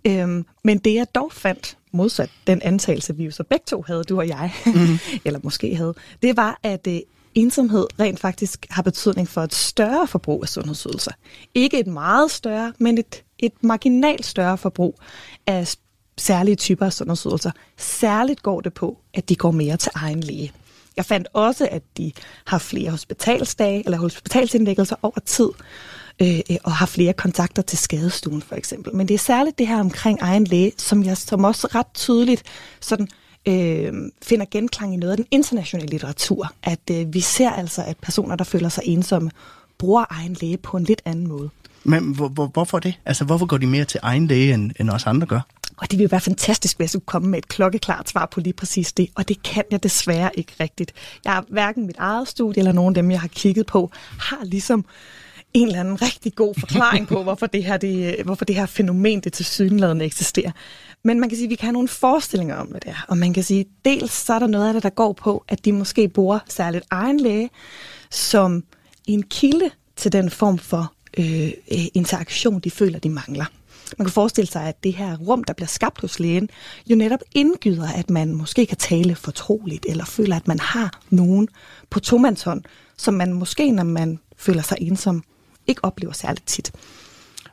Øhm, 0.06 0.46
men 0.64 0.78
det 0.78 0.94
jeg 0.94 1.08
dog 1.16 1.32
fandt, 1.32 1.78
modsat 1.92 2.30
den 2.48 2.62
antagelse, 2.62 3.16
vi 3.16 3.26
jo 3.26 3.32
så 3.32 3.44
begge 3.44 3.64
to 3.68 3.84
havde, 3.88 4.04
du 4.04 4.18
og 4.18 4.28
jeg, 4.28 4.54
mm. 4.76 4.98
eller 5.26 5.40
måske 5.44 5.76
havde, 5.76 5.94
det 6.22 6.38
var, 6.38 6.60
at 6.64 6.88
øh, 6.88 7.00
ensomhed 7.36 7.88
rent 8.00 8.20
faktisk 8.20 8.66
har 8.70 8.82
betydning 8.82 9.28
for 9.28 9.42
et 9.42 9.56
større 9.56 10.08
forbrug 10.08 10.44
af 10.44 10.50
sundhedsydelser. 10.50 11.12
Ikke 11.54 11.80
et 11.80 11.88
meget 11.88 12.32
større, 12.32 12.74
men 12.80 12.98
et, 12.98 13.24
et 13.40 13.54
marginalt 13.62 14.26
større 14.26 14.58
forbrug 14.58 15.00
af 15.48 15.76
særlige 16.18 16.56
typer 16.56 16.86
af 16.86 16.94
sundhedsydelser. 16.94 17.52
Særligt 17.78 18.44
går 18.44 18.62
det 18.62 18.74
på, 18.74 18.98
at 19.14 19.30
de 19.30 19.36
går 19.36 19.52
mere 19.52 19.78
til 19.78 19.92
egen 19.96 20.22
læge. 20.22 20.52
Jeg 20.98 21.06
fandt 21.06 21.28
også, 21.34 21.68
at 21.72 21.84
de 21.98 22.12
har 22.46 22.58
flere 22.58 22.92
hospitalsdage 22.92 23.84
eller 23.86 23.98
hospitalsindlæggelser 23.98 24.96
over 25.02 25.20
tid, 25.26 25.50
øh, 26.22 26.40
og 26.64 26.72
har 26.72 26.86
flere 26.86 27.14
kontakter 27.14 27.62
til 27.62 27.78
skadestuen 27.78 28.42
for 28.42 28.56
eksempel. 28.56 28.96
Men 28.96 29.08
det 29.08 29.14
er 29.14 29.18
særligt 29.18 29.58
det 29.60 29.68
her 29.68 29.80
omkring 29.80 30.20
egen 30.22 30.44
læge, 30.44 30.72
som 30.78 31.04
jeg 31.04 31.18
som 31.18 31.44
også 31.44 31.68
ret 31.76 31.88
tydeligt 31.94 32.44
sådan, 32.80 33.08
øh, 33.48 33.94
finder 34.24 34.46
genklang 34.52 34.94
i 34.94 34.98
noget 34.98 35.12
af 35.12 35.18
den 35.18 35.26
internationale 35.32 35.90
litteratur. 35.90 36.52
At 36.64 36.80
øh, 36.92 37.14
vi 37.14 37.20
ser 37.20 37.50
altså, 37.50 37.84
at 37.84 37.98
personer, 37.98 38.36
der 38.36 38.44
føler 38.44 38.70
sig 38.70 38.84
ensomme, 38.86 39.32
bruger 39.78 40.06
egen 40.10 40.38
læge 40.42 40.58
på 40.58 40.78
en 40.78 40.84
lidt 40.84 41.02
anden 41.06 41.28
måde. 41.28 41.50
Men 41.84 42.04
hvor, 42.04 42.28
hvor, 42.28 42.48
hvorfor 42.48 42.80
det? 42.80 43.00
Altså, 43.06 43.24
hvorfor 43.24 43.46
går 43.46 43.58
de 43.58 43.68
mere 43.68 43.86
til 43.86 44.00
egen 44.04 44.28
læge, 44.28 44.54
end, 44.54 44.72
end 44.80 44.90
os 44.90 45.06
andre 45.06 45.28
gør? 45.28 45.40
Og 45.78 45.92
det 45.92 46.00
ville 46.00 46.12
være 46.12 46.22
fantastisk, 46.22 46.78
hvis 46.78 46.84
jeg 46.84 46.90
skulle 46.90 47.06
komme 47.06 47.30
med 47.30 47.40
et 47.40 47.48
klokkeklart 47.48 48.10
svar 48.10 48.26
på 48.26 48.40
lige 48.40 48.54
præcis 48.54 48.94
det. 48.94 49.10
Og 49.16 49.28
det 49.28 49.44
kan 49.44 49.64
jeg 49.72 49.84
desværre 49.84 50.30
ikke 50.34 50.54
rigtigt. 50.60 50.94
Jeg 51.26 51.34
har 51.34 51.46
hverken 51.50 51.86
mit 51.86 51.96
eget 52.00 52.28
studie 52.28 52.60
eller 52.60 52.72
nogen 52.72 52.92
af 52.92 53.04
dem, 53.04 53.12
jeg 53.12 53.22
har 53.22 53.28
kigget 53.28 53.66
på, 53.66 53.92
har 54.20 54.44
ligesom 54.44 54.86
en 55.58 55.68
eller 55.68 55.80
anden 55.80 56.02
rigtig 56.02 56.36
god 56.36 56.56
forklaring 56.60 57.08
på, 57.08 57.24
hvorfor 57.28 57.46
det 57.46 57.64
her, 57.64 57.78
det, 57.78 58.22
hvorfor 58.26 58.46
det 58.46 58.56
her 58.56 58.66
fænomen, 58.66 59.20
det 59.20 59.34
til 59.34 59.46
synligheden 59.46 60.02
eksisterer. 60.02 60.52
Men 61.04 61.20
man 61.20 61.30
kan 61.30 61.38
sige, 61.38 61.46
at 61.46 61.50
vi 61.50 61.56
kan 61.56 61.66
have 61.66 61.74
nogle 61.74 61.88
forestillinger 61.88 62.56
om, 62.56 62.68
hvad 62.68 62.82
det 62.82 62.90
er. 62.90 63.06
Og 63.08 63.18
man 63.18 63.34
kan 63.34 63.44
sige, 63.44 63.66
dels 63.86 64.12
så 64.12 64.34
er 64.34 64.40
der 64.40 64.48
noget 64.48 64.68
af 64.68 64.74
det, 64.74 64.84
der 64.84 64.90
går 64.90 65.14
på, 65.14 65.44
at 65.48 65.66
de 65.66 65.74
måske 65.74 66.08
bruger 66.10 66.40
særligt 66.50 66.86
egen 66.90 67.20
læge 67.20 67.50
som 68.12 68.64
en 69.08 69.24
kilde 69.24 69.72
til 69.96 70.12
den 70.12 70.30
form 70.30 70.58
for 70.58 70.94
øh, 71.18 71.52
interaktion, 71.94 72.60
de 72.60 72.72
føler, 72.72 73.00
de 73.00 73.10
mangler. 73.10 73.46
Man 73.98 74.06
kan 74.06 74.14
forestille 74.14 74.52
sig, 74.52 74.64
at 74.64 74.84
det 74.84 74.94
her 74.94 75.18
rum, 75.18 75.44
der 75.44 75.54
bliver 75.54 75.68
skabt 75.68 76.02
hos 76.02 76.20
lægen, 76.20 76.50
jo 76.88 76.96
netop 76.96 77.20
indgyder, 77.32 77.88
at 77.96 78.10
man 78.10 78.36
måske 78.36 78.66
kan 78.66 78.78
tale 78.78 79.16
fortroligt, 79.16 79.86
eller 79.90 80.06
føler, 80.06 80.36
at 80.36 80.48
man 80.48 80.60
har 80.60 81.02
nogen 81.10 81.48
på 81.90 82.00
tomandshånd, 82.00 82.64
som 82.98 83.14
man 83.14 83.34
måske, 83.34 83.72
når 83.72 83.84
man 83.84 84.20
føler 84.38 84.62
sig 84.62 84.78
ensom, 84.82 85.24
ikke 85.68 85.84
oplever 85.84 86.14
særligt 86.14 86.48
tit. 86.48 86.72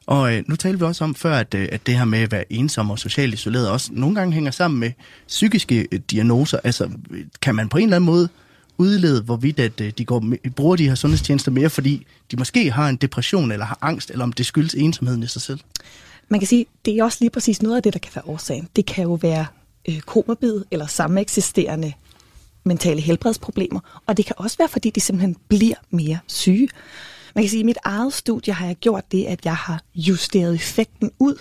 Og 0.06 0.34
øh, 0.34 0.44
nu 0.46 0.56
talte 0.56 0.78
vi 0.78 0.84
også 0.84 1.04
om 1.04 1.14
før, 1.14 1.36
at, 1.36 1.54
øh, 1.54 1.68
at 1.72 1.86
det 1.86 1.96
her 1.96 2.04
med 2.04 2.18
at 2.18 2.32
være 2.32 2.52
ensom 2.52 2.90
og 2.90 2.98
socialt 2.98 3.34
isoleret 3.34 3.70
også 3.70 3.88
nogle 3.92 4.14
gange 4.14 4.32
hænger 4.32 4.50
sammen 4.50 4.80
med 4.80 4.90
psykiske 5.28 5.88
øh, 5.92 6.00
diagnoser. 6.10 6.58
Altså, 6.64 6.90
kan 7.42 7.54
man 7.54 7.68
på 7.68 7.78
en 7.78 7.84
eller 7.84 7.96
anden 7.96 8.06
måde 8.06 8.28
udlede, 8.78 9.22
hvorvidt 9.22 9.60
at, 9.60 9.80
øh, 9.80 9.92
de 9.98 10.04
går, 10.04 10.24
bruger 10.56 10.76
de 10.76 10.88
her 10.88 10.94
sundhedstjenester 10.94 11.50
mere, 11.50 11.70
fordi 11.70 12.06
de 12.30 12.36
måske 12.36 12.70
har 12.70 12.88
en 12.88 12.96
depression 12.96 13.52
eller 13.52 13.66
har 13.66 13.78
angst, 13.80 14.10
eller 14.10 14.24
om 14.24 14.32
det 14.32 14.46
skyldes 14.46 14.74
ensomheden 14.74 15.22
i 15.22 15.26
sig 15.26 15.42
selv? 15.42 15.60
Man 16.28 16.40
kan 16.40 16.46
sige, 16.46 16.66
det 16.84 16.98
er 16.98 17.04
også 17.04 17.18
lige 17.20 17.30
præcis 17.30 17.62
noget 17.62 17.76
af 17.76 17.82
det, 17.82 17.92
der 17.92 17.98
kan 17.98 18.12
være 18.14 18.24
årsagen. 18.26 18.68
Det 18.76 18.86
kan 18.86 19.04
jo 19.04 19.18
være 19.22 19.46
øh, 19.88 20.00
komorbid 20.00 20.64
eller 20.70 20.86
sameksisterende 20.86 21.92
mentale 22.64 23.00
helbredsproblemer, 23.00 24.02
og 24.06 24.16
det 24.16 24.26
kan 24.26 24.34
også 24.38 24.58
være, 24.58 24.68
fordi 24.68 24.90
de 24.90 25.00
simpelthen 25.00 25.36
bliver 25.48 25.74
mere 25.90 26.18
syge. 26.26 26.68
Man 27.34 27.44
kan 27.44 27.50
sige, 27.50 27.60
at 27.60 27.62
i 27.62 27.66
mit 27.66 27.78
eget 27.84 28.12
studie 28.12 28.52
har 28.52 28.66
jeg 28.66 28.76
gjort 28.76 29.12
det, 29.12 29.24
at 29.24 29.44
jeg 29.44 29.56
har 29.56 29.82
justeret 29.94 30.54
effekten 30.54 31.10
ud 31.18 31.34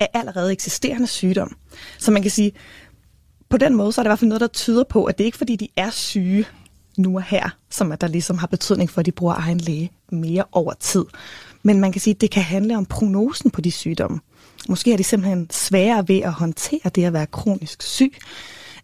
af 0.00 0.08
allerede 0.14 0.52
eksisterende 0.52 1.06
sygdom. 1.06 1.56
Så 1.98 2.10
man 2.10 2.22
kan 2.22 2.30
sige, 2.30 2.52
på 3.48 3.56
den 3.56 3.74
måde, 3.74 3.92
så 3.92 4.00
er 4.00 4.02
det 4.02 4.08
i 4.08 4.10
hvert 4.10 4.18
fald 4.18 4.28
noget, 4.28 4.40
der 4.40 4.46
tyder 4.46 4.84
på, 4.84 5.04
at 5.04 5.18
det 5.18 5.24
ikke 5.24 5.36
er, 5.36 5.38
fordi 5.38 5.56
de 5.56 5.68
er 5.76 5.90
syge 5.90 6.44
nu 6.96 7.16
og 7.16 7.22
her, 7.22 7.50
som 7.70 7.92
at 7.92 8.00
der 8.00 8.06
ligesom 8.06 8.38
har 8.38 8.46
betydning 8.46 8.90
for, 8.90 9.00
at 9.00 9.06
de 9.06 9.12
bruger 9.12 9.34
egen 9.34 9.58
læge 9.58 9.92
mere 10.12 10.44
over 10.52 10.72
tid. 10.80 11.04
Men 11.62 11.80
man 11.80 11.92
kan 11.92 12.00
sige, 12.00 12.14
at 12.14 12.20
det 12.20 12.30
kan 12.30 12.42
handle 12.42 12.76
om 12.76 12.86
prognosen 12.86 13.50
på 13.50 13.60
de 13.60 13.70
sygdomme. 13.70 14.20
Måske 14.68 14.92
er 14.92 14.96
de 14.96 15.04
simpelthen 15.04 15.50
sværere 15.50 16.08
ved 16.08 16.20
at 16.20 16.32
håndtere 16.32 16.90
det 16.94 17.04
at 17.04 17.12
være 17.12 17.26
kronisk 17.26 17.82
syg, 17.82 18.14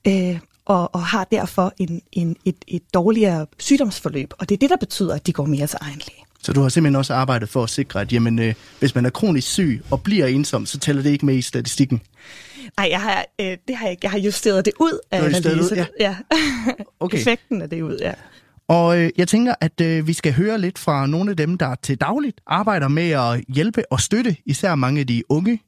øh, 0.07 0.39
og, 0.65 0.95
og 0.95 1.07
har 1.07 1.25
derfor 1.25 1.73
en, 1.79 2.03
en, 2.13 2.37
et, 2.45 2.65
et 2.69 2.95
dårligere 2.95 3.47
sygdomsforløb. 3.59 4.33
Og 4.39 4.49
det 4.49 4.55
er 4.55 4.59
det, 4.59 4.71
der 4.71 4.77
betyder, 4.77 5.15
at 5.15 5.27
de 5.27 5.33
går 5.33 5.45
mere 5.45 5.67
til 5.67 5.79
egen 5.81 5.99
læge. 5.99 6.25
Så 6.45 6.53
du 6.53 6.61
har 6.63 6.69
simpelthen 6.69 6.97
også 6.97 7.15
arbejdet 7.15 7.49
for 7.49 7.63
at 7.63 7.71
sikre, 7.71 8.01
at 8.01 8.13
jamen, 8.13 8.39
øh, 8.39 8.55
hvis 8.79 8.95
man 8.95 9.07
er 9.07 9.11
kronisk 9.11 9.49
syg 9.49 9.83
og 9.91 10.03
bliver 10.03 10.27
ensom, 10.27 10.67
så 10.67 10.79
tæller 10.79 11.03
det 11.03 11.11
ikke 11.11 11.27
med 11.27 11.35
i 11.35 11.43
statistikken? 11.43 12.03
Nej, 12.77 12.89
jeg 12.91 13.01
har, 13.01 13.25
øh, 13.41 13.57
det 13.69 13.77
har 13.77 13.87
jeg, 13.87 13.97
jeg 14.03 14.11
har 14.11 14.19
justeret 14.19 14.65
det 14.65 14.73
ud 14.81 14.99
af 15.11 15.25
analysen. 15.25 15.77
Ja. 15.77 15.87
ja. 16.01 16.17
Okay. 17.01 17.19
Effekten 17.19 17.63
af 17.63 17.71
det 17.71 17.83
ud, 17.83 17.99
ja. 18.01 18.13
Og 18.69 18.99
øh, 18.99 19.11
jeg 19.17 19.29
tænker, 19.29 19.55
at 19.61 19.81
øh, 19.81 20.07
vi 20.07 20.13
skal 20.13 20.33
høre 20.33 20.59
lidt 20.59 20.79
fra 20.79 21.07
nogle 21.07 21.31
af 21.31 21.37
dem, 21.37 21.59
der 21.59 21.75
til 21.83 22.01
dagligt 22.01 22.41
arbejder 22.47 22.89
med 22.89 23.11
at 23.11 23.45
hjælpe 23.49 23.93
og 23.93 24.01
støtte 24.01 24.37
især 24.47 24.75
mange 24.75 25.01
af 25.01 25.07
de 25.07 25.23
unge. 25.29 25.61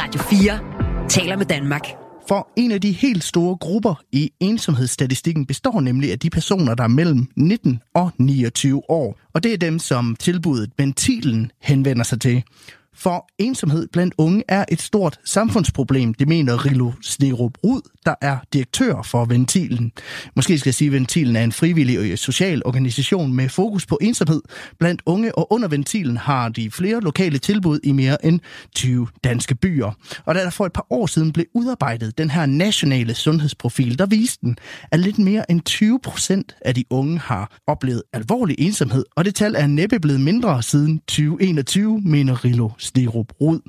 Radio 0.00 0.20
4 0.20 1.08
taler 1.08 1.36
med 1.36 1.46
Danmark. 1.46 2.03
For 2.28 2.48
en 2.56 2.72
af 2.72 2.80
de 2.80 2.92
helt 2.92 3.24
store 3.24 3.56
grupper 3.56 3.94
i 4.12 4.30
ensomhedsstatistikken 4.40 5.46
består 5.46 5.80
nemlig 5.80 6.12
af 6.12 6.18
de 6.18 6.30
personer, 6.30 6.74
der 6.74 6.84
er 6.84 6.88
mellem 6.88 7.28
19 7.36 7.80
og 7.94 8.10
29 8.18 8.90
år. 8.90 9.18
Og 9.34 9.42
det 9.42 9.52
er 9.52 9.56
dem, 9.56 9.78
som 9.78 10.16
tilbuddet 10.16 10.70
Ventilen 10.78 11.50
henvender 11.62 12.04
sig 12.04 12.20
til. 12.20 12.42
For 12.94 13.26
ensomhed 13.38 13.88
blandt 13.92 14.14
unge 14.18 14.42
er 14.48 14.64
et 14.68 14.82
stort 14.82 15.20
samfundsproblem, 15.24 16.14
det 16.14 16.28
mener 16.28 16.66
Rilo 16.66 16.92
Snerup 17.02 17.52
Rud, 17.64 17.80
der 18.06 18.14
er 18.20 18.38
direktør 18.52 19.02
for 19.02 19.24
Ventilen. 19.24 19.92
Måske 20.36 20.58
skal 20.58 20.68
jeg 20.68 20.74
sige, 20.74 20.88
at 20.88 20.92
Ventilen 20.92 21.36
er 21.36 21.44
en 21.44 21.52
frivillig 21.52 22.12
og 22.12 22.18
social 22.18 22.62
organisation 22.64 23.32
med 23.32 23.48
fokus 23.48 23.86
på 23.86 23.98
ensomhed 24.00 24.42
blandt 24.78 25.02
unge, 25.06 25.38
og 25.38 25.52
under 25.52 25.68
Ventilen 25.68 26.16
har 26.16 26.48
de 26.48 26.70
flere 26.70 27.00
lokale 27.00 27.38
tilbud 27.38 27.80
i 27.84 27.92
mere 27.92 28.24
end 28.26 28.40
20 28.74 29.08
danske 29.24 29.54
byer. 29.54 29.90
Og 30.24 30.34
da 30.34 30.40
der 30.40 30.50
for 30.50 30.66
et 30.66 30.72
par 30.72 30.86
år 30.90 31.06
siden 31.06 31.32
blev 31.32 31.46
udarbejdet 31.54 32.18
den 32.18 32.30
her 32.30 32.46
nationale 32.46 33.14
sundhedsprofil, 33.14 33.98
der 33.98 34.06
viste 34.06 34.38
den, 34.40 34.56
at 34.92 35.00
lidt 35.00 35.18
mere 35.18 35.50
end 35.50 35.60
20 35.60 36.00
procent 36.02 36.56
af 36.64 36.74
de 36.74 36.84
unge 36.90 37.18
har 37.18 37.58
oplevet 37.66 38.02
alvorlig 38.12 38.56
ensomhed, 38.58 39.04
og 39.16 39.24
det 39.24 39.34
tal 39.34 39.54
er 39.54 39.66
næppe 39.66 40.00
blevet 40.00 40.20
mindre 40.20 40.62
siden 40.62 40.98
2021, 40.98 42.00
mener 42.04 42.44
Rilo 42.44 42.68
Snerup 42.88 43.30
Rud. 43.40 43.60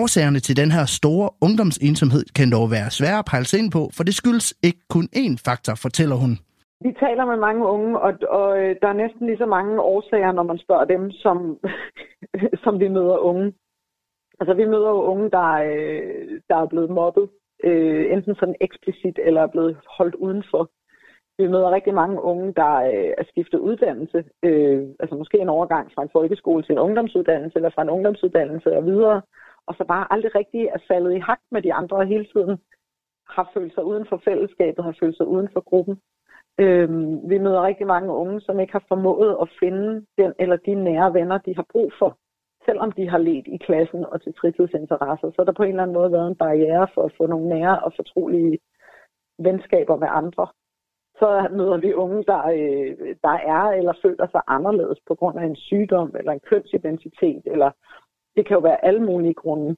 Årsagerne 0.00 0.40
til 0.46 0.56
den 0.62 0.70
her 0.76 0.84
store 0.98 1.28
ungdomsensomhed 1.46 2.24
kan 2.38 2.48
dog 2.56 2.66
være 2.76 2.88
svære 2.98 3.18
at 3.22 3.28
pejle 3.30 3.58
ind 3.60 3.70
på, 3.76 3.82
for 3.96 4.02
det 4.04 4.14
skyldes 4.20 4.48
ikke 4.68 4.82
kun 4.94 5.06
én 5.22 5.34
faktor, 5.46 5.74
fortæller 5.86 6.16
hun. 6.24 6.32
Vi 6.86 6.92
taler 7.04 7.24
med 7.32 7.38
mange 7.48 7.64
unge, 7.74 7.90
og, 8.06 8.12
og 8.38 8.48
øh, 8.60 8.76
der 8.82 8.88
er 8.88 9.02
næsten 9.02 9.26
lige 9.26 9.42
så 9.44 9.46
mange 9.46 9.80
årsager, 9.80 10.32
når 10.32 10.42
man 10.42 10.58
spørger 10.58 10.84
dem, 10.84 11.10
som, 11.10 11.36
som 12.64 12.80
vi 12.82 12.88
møder 12.88 13.18
unge. 13.30 13.46
Altså 14.40 14.54
vi 14.54 14.64
møder 14.64 14.90
jo 14.96 15.02
unge, 15.12 15.30
der, 15.30 15.48
øh, 15.70 16.40
der 16.48 16.56
er 16.56 16.66
blevet 16.66 16.90
mobbet, 16.90 17.26
øh, 17.64 18.12
enten 18.12 18.34
sådan 18.34 18.60
eksplicit 18.60 19.18
eller 19.26 19.42
er 19.42 19.52
blevet 19.54 19.76
holdt 19.98 20.14
udenfor. 20.14 20.70
Vi 21.38 21.46
møder 21.46 21.70
rigtig 21.70 21.94
mange 21.94 22.22
unge, 22.22 22.52
der 22.52 22.74
øh, 22.74 23.12
er 23.18 23.24
skiftet 23.28 23.58
uddannelse, 23.58 24.24
øh, 24.42 24.88
altså 25.00 25.14
måske 25.16 25.38
en 25.38 25.48
overgang 25.48 25.92
fra 25.94 26.02
en 26.02 26.10
folkeskole 26.12 26.62
til 26.62 26.72
en 26.72 26.78
ungdomsuddannelse, 26.78 27.56
eller 27.56 27.70
fra 27.70 27.82
en 27.82 27.90
ungdomsuddannelse 27.90 28.76
og 28.76 28.84
videre, 28.84 29.22
og 29.66 29.74
så 29.74 29.84
bare 29.84 30.06
aldrig 30.10 30.34
rigtig 30.34 30.62
er 30.66 30.78
faldet 30.88 31.16
i 31.16 31.18
hak 31.18 31.40
med 31.50 31.62
de 31.62 31.74
andre 31.74 31.96
og 31.96 32.06
hele 32.06 32.24
tiden 32.24 32.58
har 33.28 33.50
følt 33.54 33.74
sig 33.74 33.84
uden 33.84 34.06
for 34.08 34.20
fællesskabet, 34.24 34.84
har 34.84 34.96
følt 35.00 35.16
sig 35.16 35.26
uden 35.26 35.48
for 35.52 35.60
gruppen. 35.60 36.00
Øh, 36.60 36.88
vi 37.30 37.38
møder 37.38 37.62
rigtig 37.62 37.86
mange 37.86 38.12
unge, 38.12 38.40
som 38.40 38.60
ikke 38.60 38.72
har 38.72 38.84
formået 38.88 39.36
at 39.42 39.48
finde 39.60 40.06
den 40.18 40.32
eller 40.38 40.56
de 40.56 40.74
nære 40.74 41.14
venner, 41.14 41.38
de 41.38 41.56
har 41.56 41.66
brug 41.72 41.92
for, 41.98 42.18
selvom 42.64 42.92
de 42.92 43.08
har 43.08 43.18
let 43.18 43.46
i 43.46 43.56
klassen 43.56 44.04
og 44.04 44.22
til 44.22 44.34
fritidsinteresser. 44.40 45.30
Så 45.30 45.44
der 45.46 45.52
på 45.52 45.62
en 45.62 45.68
eller 45.68 45.82
anden 45.82 45.94
måde 45.94 46.12
været 46.12 46.28
en 46.28 46.36
barriere 46.36 46.88
for 46.94 47.02
at 47.02 47.14
få 47.16 47.26
nogle 47.26 47.48
nære 47.48 47.78
og 47.84 47.92
fortrolige 47.96 48.58
venskaber 49.38 49.96
med 49.96 50.08
andre. 50.10 50.46
Så 51.18 51.48
møder 51.52 51.76
vi 51.76 51.92
unge, 51.92 52.24
der, 52.24 52.42
øh, 52.46 53.16
der 53.22 53.36
er 53.56 53.62
eller 53.78 53.92
føler 54.02 54.26
sig 54.30 54.40
anderledes 54.46 54.98
på 55.06 55.14
grund 55.14 55.38
af 55.38 55.44
en 55.44 55.56
sygdom 55.56 56.14
eller 56.18 56.32
en 56.32 56.40
kønsidentitet 56.40 57.42
eller 57.46 57.70
det 58.36 58.46
kan 58.46 58.54
jo 58.54 58.60
være 58.60 58.84
alle 58.84 59.02
mulige 59.02 59.34
grunde. 59.34 59.76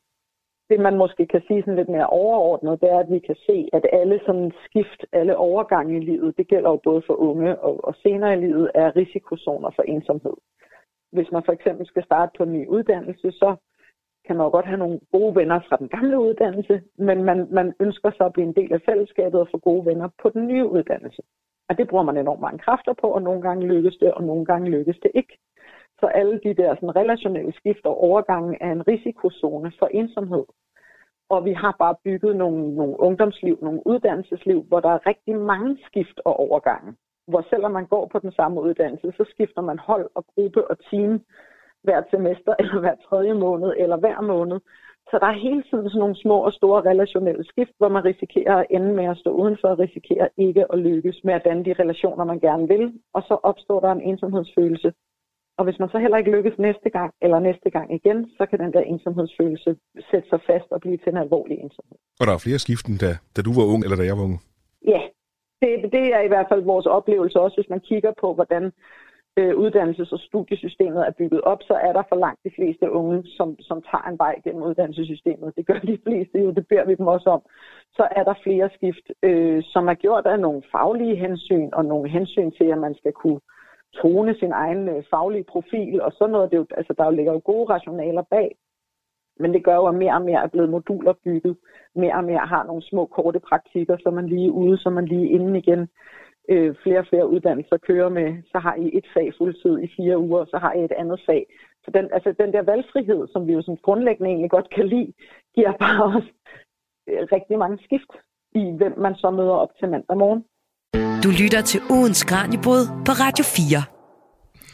Det 0.69 0.81
man 0.81 0.97
måske 0.97 1.27
kan 1.27 1.43
sige 1.47 1.63
sådan 1.63 1.77
lidt 1.77 1.89
mere 1.89 2.07
overordnet, 2.07 2.81
det 2.81 2.91
er, 2.91 2.99
at 2.99 3.11
vi 3.11 3.19
kan 3.19 3.37
se, 3.47 3.69
at 3.73 3.87
alle 3.93 4.21
sådan 4.27 4.53
skift, 4.65 5.05
alle 5.13 5.37
overgange 5.37 5.97
i 5.97 6.05
livet, 6.05 6.37
det 6.37 6.49
gælder 6.49 6.71
jo 6.71 6.81
både 6.85 7.03
for 7.07 7.15
unge 7.15 7.59
og, 7.59 7.85
og 7.85 7.95
senere 7.95 8.33
i 8.33 8.41
livet, 8.41 8.71
er 8.75 8.97
risikozoner 8.97 9.71
for 9.77 9.83
ensomhed. 9.83 10.37
Hvis 11.13 11.33
man 11.33 11.43
for 11.45 11.53
eksempel 11.53 11.87
skal 11.87 12.05
starte 12.05 12.33
på 12.37 12.43
en 12.43 12.53
ny 12.53 12.67
uddannelse, 12.67 13.31
så 13.33 13.57
kan 14.27 14.37
man 14.37 14.45
jo 14.45 14.51
godt 14.51 14.67
have 14.67 14.79
nogle 14.79 15.01
gode 15.13 15.35
venner 15.37 15.61
fra 15.69 15.77
den 15.77 15.89
gamle 15.89 16.21
uddannelse, 16.21 16.83
men 16.99 17.25
man, 17.25 17.49
man 17.51 17.75
ønsker 17.81 18.11
så 18.11 18.25
at 18.25 18.33
blive 18.33 18.47
en 18.47 18.55
del 18.61 18.73
af 18.73 18.81
fællesskabet 18.89 19.41
og 19.41 19.49
få 19.51 19.59
gode 19.59 19.87
venner 19.87 20.09
på 20.23 20.29
den 20.29 20.47
nye 20.47 20.67
uddannelse. 20.67 21.23
Og 21.69 21.79
det 21.79 21.89
bruger 21.89 22.05
man 22.05 22.17
enormt 22.17 22.41
mange 22.41 22.59
kræfter 22.59 22.95
på, 23.01 23.07
og 23.07 23.23
nogle 23.23 23.43
gange 23.43 23.67
lykkes 23.67 23.97
det, 23.97 24.13
og 24.15 24.23
nogle 24.25 24.45
gange 24.45 24.71
lykkes 24.71 24.99
det 25.03 25.11
ikke. 25.15 25.39
Så 26.01 26.07
alle 26.07 26.41
de 26.45 26.55
der 26.55 26.75
sådan, 26.75 26.97
relationelle 26.97 27.53
skift 27.53 27.85
og 27.85 28.01
overgange 28.03 28.59
er 28.61 28.73
en 28.73 28.89
risikozone 28.89 29.73
for 29.79 29.87
ensomhed. 29.87 30.45
Og 31.29 31.45
vi 31.45 31.53
har 31.53 31.77
bare 31.79 31.95
bygget 32.05 32.37
nogle, 32.37 32.75
nogle 32.75 33.01
ungdomsliv, 33.01 33.59
nogle 33.63 33.87
uddannelsesliv, 33.87 34.63
hvor 34.63 34.81
der 34.81 34.89
er 34.89 35.07
rigtig 35.07 35.37
mange 35.37 35.79
skift 35.87 36.21
og 36.25 36.41
overgange. 36.41 36.95
Hvor 37.29 37.47
selvom 37.51 37.73
man 37.73 37.87
går 37.87 38.07
på 38.07 38.19
den 38.19 38.33
samme 38.33 38.61
uddannelse, 38.61 39.13
så 39.17 39.25
skifter 39.31 39.63
man 39.63 39.79
hold 39.79 40.11
og 40.15 40.25
gruppe 40.35 40.71
og 40.71 40.77
team 40.91 41.21
hvert 41.87 42.07
semester, 42.15 42.53
eller 42.61 42.79
hver 42.81 42.97
tredje 43.09 43.35
måned, 43.45 43.71
eller 43.83 43.97
hver 43.97 44.21
måned. 44.33 44.59
Så 45.11 45.15
der 45.23 45.27
er 45.27 45.45
hele 45.47 45.63
tiden 45.71 45.89
sådan 45.89 46.03
nogle 46.05 46.23
små 46.25 46.37
og 46.49 46.53
store 46.53 46.81
relationelle 46.91 47.45
skift, 47.51 47.75
hvor 47.79 47.89
man 47.89 48.05
risikerer 48.05 48.57
at 48.61 48.67
ende 48.71 48.91
med 48.99 49.05
at 49.05 49.21
stå 49.23 49.31
udenfor 49.31 49.69
og 49.69 49.79
risikerer 49.79 50.29
ikke 50.37 50.65
at 50.73 50.79
lykkes 50.79 51.19
med 51.25 51.35
at 51.35 51.45
danne 51.45 51.65
de 51.65 51.75
relationer, 51.83 52.25
man 52.25 52.41
gerne 52.41 52.69
vil. 52.69 52.85
Og 53.17 53.23
så 53.29 53.35
opstår 53.51 53.81
der 53.81 53.93
en 53.93 54.07
ensomhedsfølelse. 54.11 54.93
Og 55.59 55.65
hvis 55.65 55.79
man 55.79 55.89
så 55.89 55.99
heller 55.99 56.19
ikke 56.19 56.31
lykkes 56.37 56.59
næste 56.59 56.91
gang, 56.91 57.11
eller 57.23 57.39
næste 57.39 57.71
gang 57.71 57.95
igen, 57.99 58.19
så 58.39 58.47
kan 58.47 58.59
den 58.59 58.73
der 58.73 58.81
ensomhedsfølelse 58.81 59.77
sætte 60.11 60.29
sig 60.29 60.41
fast 60.47 60.69
og 60.71 60.81
blive 60.81 60.97
til 60.97 61.13
en 61.13 61.23
alvorlig 61.25 61.57
ensomhed. 61.65 61.99
Og 62.21 62.27
der 62.27 62.33
er 62.33 62.45
flere 62.47 62.59
skiften, 62.59 62.97
da, 63.05 63.11
da 63.37 63.41
du 63.43 63.53
var 63.59 63.67
ung, 63.73 63.81
eller 63.85 63.97
da 63.97 64.05
jeg 64.11 64.17
var 64.19 64.25
ung? 64.29 64.39
Ja, 64.93 65.01
det, 65.63 65.71
det 65.93 66.07
er 66.17 66.23
i 66.25 66.33
hvert 66.33 66.49
fald 66.51 66.63
vores 66.63 66.87
oplevelse 66.87 67.41
også, 67.41 67.57
hvis 67.57 67.73
man 67.75 67.81
kigger 67.91 68.13
på, 68.21 68.35
hvordan 68.35 68.73
øh, 69.37 69.55
uddannelses- 69.63 70.13
og 70.13 70.19
studiesystemet 70.19 71.07
er 71.07 71.11
bygget 71.19 71.41
op, 71.41 71.63
så 71.63 71.75
er 71.75 71.93
der 71.93 72.03
for 72.09 72.17
langt 72.17 72.41
de 72.45 72.51
fleste 72.57 72.91
unge, 72.91 73.23
som, 73.27 73.49
som 73.61 73.83
tager 73.83 74.09
en 74.11 74.19
vej 74.19 74.35
gennem 74.45 74.63
uddannelsessystemet. 74.63 75.57
Det 75.57 75.67
gør 75.67 75.79
de 75.79 75.99
fleste 76.07 76.39
jo, 76.39 76.51
det 76.51 76.69
beder 76.69 76.87
vi 76.87 76.95
dem 76.95 77.07
også 77.07 77.31
om. 77.31 77.43
Så 77.97 78.09
er 78.11 78.25
der 78.25 78.35
flere 78.43 78.71
skift, 78.75 79.07
øh, 79.23 79.63
som 79.73 79.89
er 79.89 79.95
gjort 79.95 80.27
af 80.27 80.41
nogle 80.41 80.63
faglige 80.73 81.17
hensyn, 81.17 81.71
og 81.73 81.85
nogle 81.85 82.09
hensyn 82.11 82.51
til, 82.51 82.65
at 82.65 82.79
man 82.79 82.95
skal 82.95 83.13
kunne 83.13 83.41
tone 83.95 84.35
sin 84.35 84.53
egen 84.53 84.89
øh, 84.89 85.05
faglige 85.11 85.45
profil, 85.45 86.03
og 86.03 86.13
sådan 86.13 86.33
noget. 86.33 86.51
Det 86.51 86.57
er 86.57 86.61
jo, 86.61 86.67
altså, 86.77 86.95
der 86.99 87.11
ligger 87.11 87.33
jo 87.33 87.41
gode 87.45 87.71
rationaler 87.71 88.23
bag. 88.31 88.57
Men 89.41 89.55
det 89.55 89.65
gør 89.65 89.75
jo, 89.75 89.87
at 89.87 89.95
mere 89.95 90.15
og 90.15 90.23
mere 90.23 90.43
er 90.43 90.47
blevet 90.47 90.71
moduler 90.71 91.13
bygget. 91.25 91.57
Mere 91.95 92.15
og 92.15 92.25
mere 92.25 92.47
har 92.47 92.65
nogle 92.65 92.83
små, 92.83 93.07
korte 93.07 93.41
praktikker, 93.41 93.97
så 94.03 94.11
man 94.11 94.27
lige 94.27 94.53
ude, 94.53 94.79
så 94.79 94.91
man 94.91 95.07
lige 95.07 95.29
inden 95.29 95.57
igen 95.57 95.89
øh, 96.49 96.75
flere 96.83 96.99
og 96.99 97.07
flere 97.11 97.31
uddannelser 97.35 97.77
kører 97.77 98.09
med, 98.09 98.29
så 98.53 98.59
har 98.59 98.75
I 98.75 98.87
et 98.99 99.07
fag 99.15 99.33
fuldtid 99.39 99.79
i 99.79 99.89
fire 99.97 100.19
uger, 100.19 100.45
så 100.45 100.59
har 100.59 100.73
I 100.73 100.85
et 100.85 100.93
andet 100.93 101.21
fag. 101.27 101.47
Så 101.85 101.91
den, 101.95 102.05
altså 102.13 102.35
den 102.43 102.53
der 102.53 102.63
valgfrihed, 102.63 103.29
som 103.33 103.47
vi 103.47 103.53
jo 103.53 103.63
sådan 103.63 103.79
grundlæggende 103.83 104.31
egentlig 104.31 104.51
godt 104.51 104.69
kan 104.77 104.87
lide, 104.89 105.13
giver 105.55 105.73
bare 105.85 106.05
også 106.05 106.33
øh, 107.09 107.23
rigtig 107.33 107.59
mange 107.59 107.79
skift 107.85 108.13
i, 108.55 108.63
hvem 108.81 108.95
man 108.99 109.15
så 109.15 109.31
møder 109.31 109.57
op 109.65 109.73
til 109.79 109.89
mandag 109.89 110.17
morgen. 110.17 110.43
Du 111.25 111.31
lytter 111.43 111.63
til 111.71 111.81
ugens 111.91 112.25
Kranjebrud 112.31 112.83
på 113.07 113.13
Radio 113.25 113.45
4. 113.45 113.97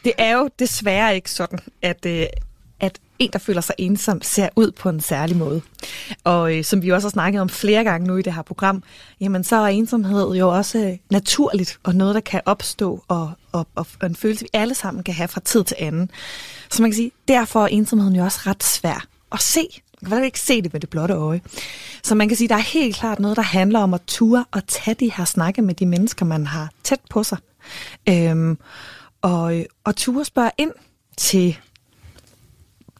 Det 0.05 0.15
er 0.27 0.33
jo 0.39 0.45
desværre 0.59 1.15
ikke 1.15 1.31
sådan, 1.31 1.59
at, 1.91 2.03
øh, 2.15 2.27
at 2.83 2.99
en, 3.19 3.31
der 3.33 3.39
føler 3.39 3.61
sig 3.61 3.75
ensom, 3.79 4.23
ser 4.23 4.49
ud 4.57 4.71
på 4.71 4.89
en 4.89 5.01
særlig 5.01 5.37
måde. 5.37 5.63
Og 6.25 6.57
øh, 6.57 6.65
som 6.65 6.83
vi 6.83 6.91
også 6.91 7.09
har 7.09 7.11
snakket 7.11 7.41
om 7.41 7.49
flere 7.49 7.85
gange 7.85 8.07
nu 8.07 8.17
i 8.17 8.23
det 8.23 8.35
her 8.35 8.43
program, 8.43 8.83
jamen 9.21 9.45
så 9.45 9.57
er 9.57 9.67
ensomhed 9.67 10.35
jo 10.35 10.49
også 10.49 10.79
øh, 10.79 10.99
naturligt, 11.11 11.79
og 11.83 11.95
noget, 11.95 12.15
der 12.15 12.21
kan 12.21 12.41
opstå, 12.47 13.05
og, 13.09 13.31
og, 13.53 13.67
og, 13.75 13.87
og 14.01 14.07
en 14.07 14.17
følelse, 14.17 14.45
vi 14.45 14.49
alle 14.53 14.75
sammen 14.75 15.05
kan 15.05 15.15
have 15.15 15.29
fra 15.29 15.41
tid 15.41 15.65
til 15.65 15.77
anden. 15.81 16.11
Så 16.71 16.83
man 16.83 16.91
kan 16.91 16.97
sige, 16.97 17.11
derfor 17.29 17.63
er 17.63 17.67
ensomheden 17.67 18.17
jo 18.17 18.25
også 18.25 18.41
ret 18.47 18.65
svær 18.65 19.07
at 19.33 19.41
se. 19.41 19.69
Man 20.03 20.11
kan 20.11 20.25
ikke 20.25 20.41
se 20.41 20.63
det 20.63 20.73
med 20.73 20.81
det 20.81 20.91
blotte 20.91 21.15
øje. 21.15 21.41
Så 22.03 22.15
man 22.15 22.29
kan 22.29 22.37
sige, 22.37 22.49
der 22.49 22.55
er 22.55 22.73
helt 22.73 22.97
klart 22.97 23.21
noget, 23.21 23.37
der 23.37 23.43
handler 23.43 23.79
om 23.79 23.95
at 23.95 24.01
ture 24.07 24.45
og 24.51 24.67
tage 24.67 24.95
de 24.95 25.13
her 25.13 25.25
snakke 25.25 25.63
med 25.63 25.75
de 25.75 25.87
mennesker, 25.87 26.27
man 26.27 26.47
har 26.47 26.71
tæt 26.85 27.01
på 27.11 27.23
sig. 27.23 27.39
Øhm, 28.09 28.59
og, 29.23 29.59
øh, 29.59 29.65
og 29.85 29.97
ture 29.97 30.25
spørge 30.25 30.51
ind 30.59 30.73
til 31.17 31.59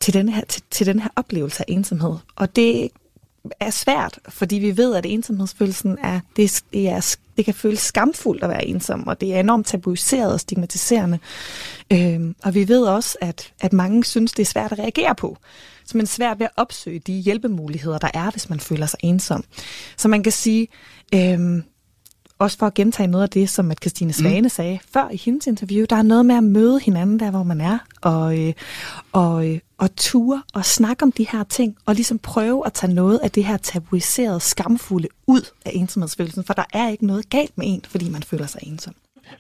til 0.03 0.15
den, 0.15 0.29
her, 0.29 0.45
til, 0.45 0.63
til 0.71 0.87
den 0.87 1.01
her 1.01 1.09
oplevelse 1.17 1.61
af 1.61 1.65
ensomhed. 1.69 2.17
Og 2.37 2.57
det 2.57 2.89
er 3.61 3.71
svært, 3.71 4.19
fordi 4.29 4.57
vi 4.57 4.77
ved, 4.77 4.95
at 4.95 5.07
ensomhedsfølelsen 5.07 5.99
er, 6.03 6.21
det, 6.37 6.63
det, 6.73 6.89
er, 6.89 7.17
det 7.37 7.45
kan 7.45 7.55
føles 7.55 7.81
skamfuldt 7.81 8.43
at 8.43 8.49
være 8.49 8.67
ensom, 8.67 9.07
og 9.07 9.21
det 9.21 9.35
er 9.35 9.41
enormt 9.41 9.67
tabuiseret 9.67 10.33
og 10.33 10.41
stigmatiserende. 10.41 11.19
Øhm, 11.93 12.35
og 12.45 12.55
vi 12.55 12.69
ved 12.69 12.83
også, 12.85 13.19
at, 13.21 13.53
at 13.61 13.73
mange 13.73 14.05
synes, 14.05 14.33
det 14.33 14.43
er 14.43 14.47
svært 14.47 14.73
at 14.73 14.79
reagere 14.79 15.15
på. 15.15 15.37
Så 15.85 15.97
man 15.97 16.05
er 16.05 16.09
svært 16.09 16.39
ved 16.39 16.47
at 16.47 16.53
opsøge 16.57 16.99
de 16.99 17.13
hjælpemuligheder, 17.13 17.99
der 17.99 18.11
er, 18.15 18.31
hvis 18.31 18.51
man 18.51 18.61
føler 18.61 18.87
sig 18.87 18.99
ensom. 19.03 19.45
Så 19.97 20.09
man 20.09 20.23
kan 20.23 20.33
sige, 20.33 20.69
øhm, 21.15 21.63
også 22.39 22.59
for 22.59 22.67
at 22.67 22.75
gentage 22.75 23.07
noget 23.07 23.23
af 23.23 23.31
det, 23.31 23.51
som 23.51 23.71
at 23.71 23.79
Christine 23.83 24.13
Svane 24.13 24.41
mm. 24.41 24.49
sagde 24.49 24.79
før 24.93 25.09
i 25.11 25.17
hendes 25.17 25.47
interview, 25.47 25.87
der 25.91 25.97
er 25.97 26.03
noget 26.03 26.27
med 26.27 26.35
at 26.35 26.45
møde 26.45 26.81
hinanden 26.81 27.21
der, 27.21 27.31
hvor 27.31 27.43
man 27.43 27.61
er, 27.61 27.79
og, 28.01 28.39
øh, 28.39 28.53
og, 29.13 29.49
øh, 29.49 29.59
og 29.83 29.97
ture 29.97 30.43
og 30.55 30.65
snakke 30.65 31.03
om 31.03 31.13
de 31.13 31.27
her 31.31 31.45
ting, 31.45 31.77
og 31.87 31.95
ligesom 31.95 32.19
prøve 32.19 32.67
at 32.67 32.73
tage 32.73 32.95
noget 32.95 33.19
af 33.19 33.31
det 33.31 33.45
her 33.45 33.57
tabuiserede, 33.57 34.41
skamfulde 34.41 35.09
ud 35.27 35.43
af 35.65 35.71
ensomhedsfølelsen, 35.75 36.45
for 36.45 36.55
der 36.55 36.65
er 36.73 36.89
ikke 36.89 37.07
noget 37.07 37.31
galt 37.31 37.59
med 37.59 37.67
en, 37.69 37.83
fordi 37.89 38.09
man 38.09 38.23
føler 38.23 38.47
sig 38.47 38.61
ensom. 38.63 38.95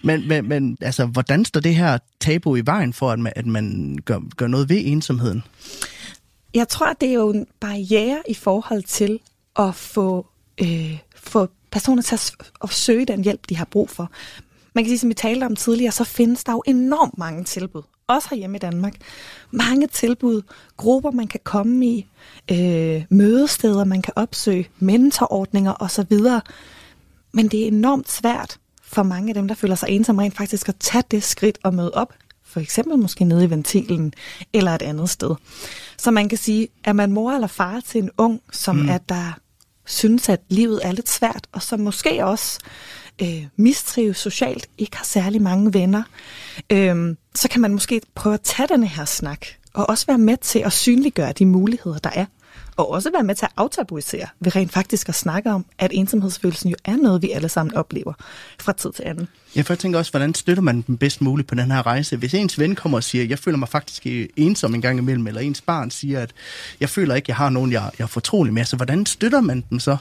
Men, 0.04 0.28
men, 0.28 0.48
men 0.48 0.78
altså, 0.80 1.06
hvordan 1.06 1.44
står 1.44 1.60
det 1.60 1.74
her 1.74 1.98
tabu 2.20 2.56
i 2.56 2.66
vejen 2.66 2.92
for, 2.92 3.10
at 3.10 3.18
man, 3.18 3.32
at 3.36 3.46
man 3.46 3.98
gør, 4.04 4.18
gør 4.36 4.46
noget 4.46 4.68
ved 4.68 4.82
ensomheden? 4.84 5.42
Jeg 6.54 6.68
tror, 6.68 6.86
at 6.86 7.00
det 7.00 7.08
er 7.08 7.14
jo 7.14 7.30
en 7.30 7.46
barriere 7.60 8.22
i 8.28 8.34
forhold 8.34 8.82
til 8.82 9.20
at 9.58 9.74
få, 9.74 10.26
øh, 10.60 10.98
få 11.16 11.48
personer 11.70 12.02
til 12.02 12.14
at, 12.14 12.32
at 12.62 12.70
søge 12.70 13.06
den 13.06 13.24
hjælp, 13.24 13.40
de 13.48 13.56
har 13.56 13.64
brug 13.64 13.90
for. 13.90 14.10
Man 14.74 14.84
kan 14.84 14.88
sige, 14.88 14.98
som 14.98 15.08
vi 15.08 15.14
talte 15.14 15.44
om 15.44 15.56
tidligere, 15.56 15.92
så 15.92 16.04
findes 16.04 16.44
der 16.44 16.52
jo 16.52 16.62
enormt 16.66 17.18
mange 17.18 17.44
tilbud. 17.44 17.82
Også 18.06 18.28
herhjemme 18.30 18.56
i 18.56 18.58
Danmark. 18.58 18.94
Mange 19.50 19.86
tilbud, 19.86 20.42
grupper 20.76 21.10
man 21.10 21.26
kan 21.26 21.40
komme 21.44 21.86
i, 21.86 22.06
øh, 22.50 23.04
mødesteder 23.10 23.84
man 23.84 24.02
kan 24.02 24.12
opsøge, 24.16 24.68
mentorordninger 24.78 25.74
osv. 25.80 26.18
Men 27.32 27.48
det 27.48 27.62
er 27.62 27.66
enormt 27.66 28.10
svært 28.10 28.58
for 28.82 29.02
mange 29.02 29.28
af 29.28 29.34
dem, 29.34 29.48
der 29.48 29.54
føler 29.54 29.74
sig 29.74 29.88
ensomme, 29.88 30.22
rent 30.22 30.36
faktisk 30.36 30.68
at 30.68 30.76
tage 30.80 31.04
det 31.10 31.22
skridt 31.22 31.58
og 31.62 31.74
møde 31.74 31.90
op. 31.94 32.14
For 32.44 32.60
eksempel 32.60 32.98
måske 32.98 33.24
nede 33.24 33.44
i 33.44 33.50
ventilen 33.50 34.12
eller 34.52 34.70
et 34.70 34.82
andet 34.82 35.10
sted. 35.10 35.34
Så 35.98 36.10
man 36.10 36.28
kan 36.28 36.38
sige, 36.38 36.68
at 36.84 36.96
man 36.96 37.12
mor 37.12 37.32
eller 37.32 37.46
far 37.46 37.80
til 37.80 38.02
en 38.02 38.10
ung, 38.18 38.40
som 38.52 38.76
mm. 38.76 38.88
er 38.88 38.98
der 38.98 39.32
synes, 39.86 40.28
at 40.28 40.40
livet 40.48 40.80
er 40.84 40.92
lidt 40.92 41.08
svært, 41.08 41.46
og 41.52 41.62
som 41.62 41.80
måske 41.80 42.24
også 42.24 42.58
øh, 43.22 43.46
mistrives 43.56 44.16
socialt, 44.16 44.68
ikke 44.78 44.96
har 44.96 45.04
særlig 45.04 45.42
mange 45.42 45.74
venner, 45.74 46.02
øh, 46.70 47.16
så 47.34 47.48
kan 47.48 47.60
man 47.60 47.72
måske 47.72 48.00
prøve 48.14 48.34
at 48.34 48.40
tage 48.40 48.68
den 48.68 48.84
her 48.84 49.04
snak, 49.04 49.46
og 49.74 49.88
også 49.88 50.06
være 50.06 50.18
med 50.18 50.36
til 50.36 50.58
at 50.58 50.72
synliggøre 50.72 51.32
de 51.32 51.46
muligheder, 51.46 51.98
der 51.98 52.10
er. 52.14 52.26
Og 52.76 52.90
også 52.90 53.10
være 53.10 53.22
med 53.22 53.34
til 53.34 53.46
at 53.46 53.52
aftabuisere 53.56 54.26
ved 54.40 54.56
rent 54.56 54.72
faktisk 54.72 55.08
at 55.08 55.14
snakke 55.14 55.50
om, 55.50 55.64
at 55.78 55.90
ensomhedsfølelsen 55.94 56.70
jo 56.70 56.76
er 56.84 56.96
noget, 56.96 57.22
vi 57.22 57.30
alle 57.30 57.48
sammen 57.48 57.74
oplever 57.74 58.12
fra 58.60 58.72
tid 58.72 58.92
til 58.92 59.02
anden. 59.06 59.28
Jeg 59.56 59.66
for 59.66 59.74
tænker 59.74 59.98
også, 59.98 60.10
hvordan 60.10 60.34
støtter 60.34 60.62
man 60.62 60.84
dem 60.86 60.96
bedst 60.96 61.20
muligt 61.20 61.48
på 61.48 61.54
den 61.54 61.70
her 61.70 61.86
rejse? 61.86 62.16
Hvis 62.16 62.34
ens 62.34 62.58
ven 62.58 62.74
kommer 62.74 62.98
og 62.98 63.04
siger, 63.04 63.24
jeg 63.24 63.38
føler 63.38 63.58
mig 63.58 63.68
faktisk 63.68 64.06
øh, 64.06 64.28
ensom 64.36 64.74
en 64.74 64.82
gang 64.82 64.98
imellem, 64.98 65.26
eller 65.26 65.40
ens 65.40 65.60
barn 65.60 65.90
siger, 65.90 66.20
at 66.20 66.30
jeg 66.80 66.88
føler 66.88 67.14
ikke, 67.14 67.26
jeg 67.28 67.36
har 67.36 67.50
nogen, 67.50 67.72
jeg, 67.72 67.90
jeg 67.98 68.04
er 68.04 68.08
fortrolig 68.08 68.52
med, 68.52 68.64
så 68.64 68.76
hvordan 68.76 69.06
støtter 69.06 69.40
man 69.40 69.64
dem 69.70 69.80
så? 69.80 69.96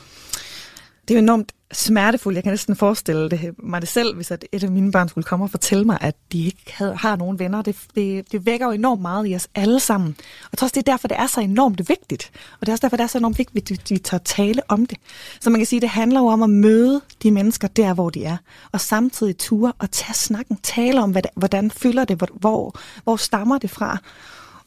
Det 1.07 1.11
er 1.13 1.15
jo 1.15 1.23
enormt 1.23 1.51
smertefuldt. 1.71 2.35
Jeg 2.35 2.43
kan 2.43 2.51
næsten 2.51 2.75
forestille 2.75 3.29
det, 3.29 3.55
mig 3.63 3.81
det 3.81 3.89
selv, 3.89 4.15
hvis 4.15 4.31
at 4.31 4.45
et 4.51 4.63
af 4.63 4.71
mine 4.71 4.91
børn 4.91 5.09
skulle 5.09 5.25
komme 5.25 5.45
og 5.45 5.51
fortælle 5.51 5.85
mig, 5.85 5.97
at 6.01 6.15
de 6.31 6.45
ikke 6.45 6.73
havde, 6.73 6.95
har 6.95 7.15
nogen 7.15 7.39
venner. 7.39 7.61
Det, 7.61 7.75
det, 7.95 8.31
det 8.31 8.45
vækker 8.45 8.65
jo 8.65 8.71
enormt 8.71 9.01
meget 9.01 9.29
i 9.29 9.35
os 9.35 9.47
alle 9.55 9.79
sammen. 9.79 10.15
Og 10.17 10.49
jeg 10.51 10.57
tror 10.57 10.65
også, 10.65 10.73
det 10.73 10.87
er 10.87 10.91
derfor, 10.91 11.07
det 11.07 11.19
er 11.19 11.27
så 11.27 11.41
enormt 11.41 11.89
vigtigt. 11.89 12.31
Og 12.53 12.59
det 12.61 12.67
er 12.67 12.73
også 12.73 12.81
derfor, 12.81 12.97
det 12.97 13.03
er 13.03 13.07
så 13.07 13.17
enormt 13.17 13.37
vigtigt, 13.37 13.71
at 13.71 13.89
vi 13.89 13.97
tør 13.97 14.17
tale 14.17 14.61
om 14.67 14.85
det. 14.85 14.97
Så 15.39 15.49
man 15.49 15.59
kan 15.59 15.65
sige, 15.65 15.81
det 15.81 15.89
handler 15.89 16.19
jo 16.19 16.27
om 16.27 16.43
at 16.43 16.49
møde 16.49 17.01
de 17.23 17.31
mennesker 17.31 17.67
der, 17.67 17.93
hvor 17.93 18.09
de 18.09 18.25
er. 18.25 18.37
Og 18.71 18.81
samtidig 18.81 19.37
ture 19.37 19.73
og 19.79 19.91
tage 19.91 20.13
snakken. 20.13 20.57
Tale 20.63 21.01
om, 21.01 21.11
hvad, 21.11 21.21
hvordan 21.35 21.71
fylder 21.71 22.05
det, 22.05 22.21
hvor, 22.39 22.75
hvor 23.03 23.15
stammer 23.15 23.57
det 23.57 23.69
fra 23.69 23.97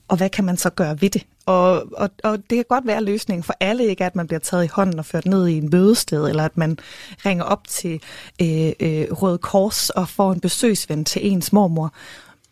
og 0.08 0.16
hvad 0.16 0.30
kan 0.30 0.44
man 0.44 0.56
så 0.56 0.70
gøre 0.70 1.00
ved 1.00 1.10
det? 1.10 1.26
Og, 1.46 1.84
og, 1.92 2.10
og 2.24 2.38
det 2.50 2.56
kan 2.56 2.64
godt 2.68 2.86
være 2.86 3.04
løsningen 3.04 3.42
for 3.42 3.54
alle, 3.60 3.86
ikke 3.86 4.04
at 4.04 4.16
man 4.16 4.26
bliver 4.26 4.40
taget 4.40 4.64
i 4.64 4.68
hånden 4.72 4.98
og 4.98 5.06
ført 5.06 5.26
ned 5.26 5.46
i 5.48 5.56
en 5.56 5.70
mødested, 5.72 6.28
eller 6.28 6.44
at 6.44 6.56
man 6.56 6.78
ringer 7.26 7.44
op 7.44 7.68
til 7.68 8.00
øh, 8.42 8.72
øh, 8.80 9.06
Røde 9.12 9.38
Kors 9.38 9.90
og 9.90 10.08
får 10.08 10.32
en 10.32 10.40
besøgsven 10.40 11.04
til 11.04 11.32
ens 11.32 11.52
mormor. 11.52 11.92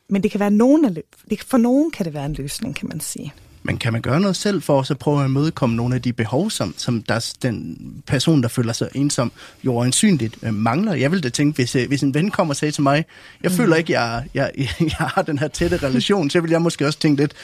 Men 0.08 0.22
det 0.22 0.30
kan 0.30 0.40
være 0.40 0.50
nogen 0.50 0.84
af, 0.84 0.94
det, 0.94 1.42
for 1.42 1.58
nogen 1.58 1.90
kan 1.90 2.04
det 2.04 2.14
være 2.14 2.26
en 2.26 2.32
løsning, 2.32 2.76
kan 2.76 2.88
man 2.88 3.00
sige. 3.00 3.32
Men 3.62 3.78
kan 3.78 3.92
man 3.92 4.02
gøre 4.02 4.20
noget 4.20 4.36
selv 4.36 4.62
for 4.62 4.78
også 4.78 4.94
at 4.94 4.98
prøve 4.98 5.20
at 5.20 5.28
imødekomme 5.28 5.76
nogle 5.76 5.94
af 5.94 6.02
de 6.02 6.12
behov, 6.12 6.50
som, 6.50 6.74
som 6.76 7.02
der, 7.02 7.34
den 7.42 7.76
person, 8.06 8.42
der 8.42 8.48
føler 8.48 8.72
sig 8.72 8.88
ensom, 8.94 9.32
jo 9.64 9.78
øjensynligt 9.78 10.38
øh, 10.42 10.54
mangler? 10.54 10.94
Jeg 10.94 11.10
ville 11.10 11.22
da 11.22 11.28
tænke, 11.28 11.56
hvis, 11.56 11.76
øh, 11.76 11.88
hvis 11.88 12.02
en 12.02 12.14
ven 12.14 12.30
kommer 12.30 12.52
og 12.52 12.56
sagde 12.56 12.72
til 12.72 12.82
mig, 12.82 13.04
jeg 13.42 13.50
mm. 13.50 13.56
føler 13.56 13.76
ikke, 13.76 13.92
jeg, 13.92 14.24
jeg, 14.34 14.52
jeg 14.80 14.90
har 14.98 15.22
den 15.22 15.38
her 15.38 15.48
tætte 15.48 15.76
relation, 15.76 16.30
så 16.30 16.40
vil 16.40 16.50
jeg 16.50 16.62
måske 16.62 16.86
også 16.86 16.98
tænke 16.98 17.22
lidt, 17.22 17.34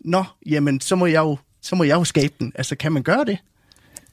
nå, 0.00 0.24
jamen, 0.46 0.80
så 0.80 0.96
må 0.96 1.06
jeg 1.06 1.20
jo, 1.20 1.36
så 1.62 1.76
må 1.76 1.84
jeg 1.84 1.94
jo 1.94 2.04
skabe 2.04 2.34
den. 2.38 2.52
Altså, 2.54 2.76
kan 2.76 2.92
man 2.92 3.02
gøre 3.02 3.24
det? 3.24 3.38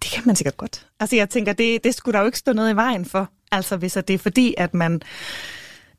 Det 0.03 0.11
kan 0.11 0.23
man 0.25 0.35
sikkert 0.35 0.57
godt. 0.57 0.85
Altså, 0.99 1.15
jeg 1.15 1.29
tænker, 1.29 1.53
det, 1.53 1.83
det 1.83 1.95
skulle 1.95 2.13
der 2.13 2.19
jo 2.19 2.25
ikke 2.25 2.37
stå 2.37 2.53
noget 2.53 2.73
i 2.73 2.75
vejen 2.75 3.05
for. 3.05 3.29
Altså, 3.51 3.77
hvis 3.77 3.93
det 3.93 4.09
er 4.09 4.17
fordi, 4.17 4.53
at 4.57 4.73
man... 4.73 5.01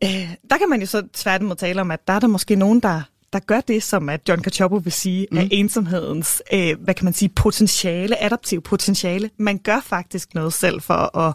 Øh, 0.05 0.35
der 0.51 0.59
kan 0.59 0.69
man 0.69 0.81
jo 0.81 0.87
så 0.87 1.03
tværtimod 1.15 1.57
tale 1.57 1.81
om, 1.81 1.91
at 1.91 2.07
der 2.07 2.13
er 2.13 2.21
der 2.21 2.27
måske 2.27 2.57
nogen, 2.57 2.81
der 2.81 3.03
der 3.33 3.39
gør 3.39 3.61
det, 3.61 3.83
som 3.83 4.09
at 4.09 4.21
John 4.29 4.43
Cacioppo 4.43 4.77
vil 4.77 4.93
sige, 4.93 5.27
mm. 5.33 5.39
er 5.39 5.49
ensomhedens, 5.51 6.43
øh, 6.53 6.77
hvad 6.81 6.95
kan 6.95 7.05
man 7.05 7.15
sige, 7.15 7.29
potentiale, 7.29 8.23
adaptiv 8.23 8.63
potentiale. 8.63 9.31
Man 9.37 9.59
gør 9.59 9.81
faktisk 9.81 10.35
noget 10.35 10.53
selv 10.53 10.81
for 10.81 11.19
at, 11.19 11.35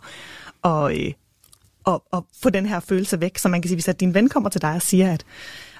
og, 0.61 0.97
øh, 0.97 1.11
og, 1.83 2.03
og 2.11 2.25
få 2.41 2.49
den 2.49 2.65
her 2.65 2.79
følelse 2.79 3.21
væk. 3.21 3.37
Så 3.37 3.49
man 3.49 3.61
kan 3.61 3.69
sige, 3.69 3.75
hvis 3.75 3.87
at 3.87 3.99
din 3.99 4.13
ven 4.13 4.29
kommer 4.29 4.49
til 4.49 4.61
dig 4.61 4.75
og 4.75 4.81
siger, 4.81 5.13
at 5.13 5.25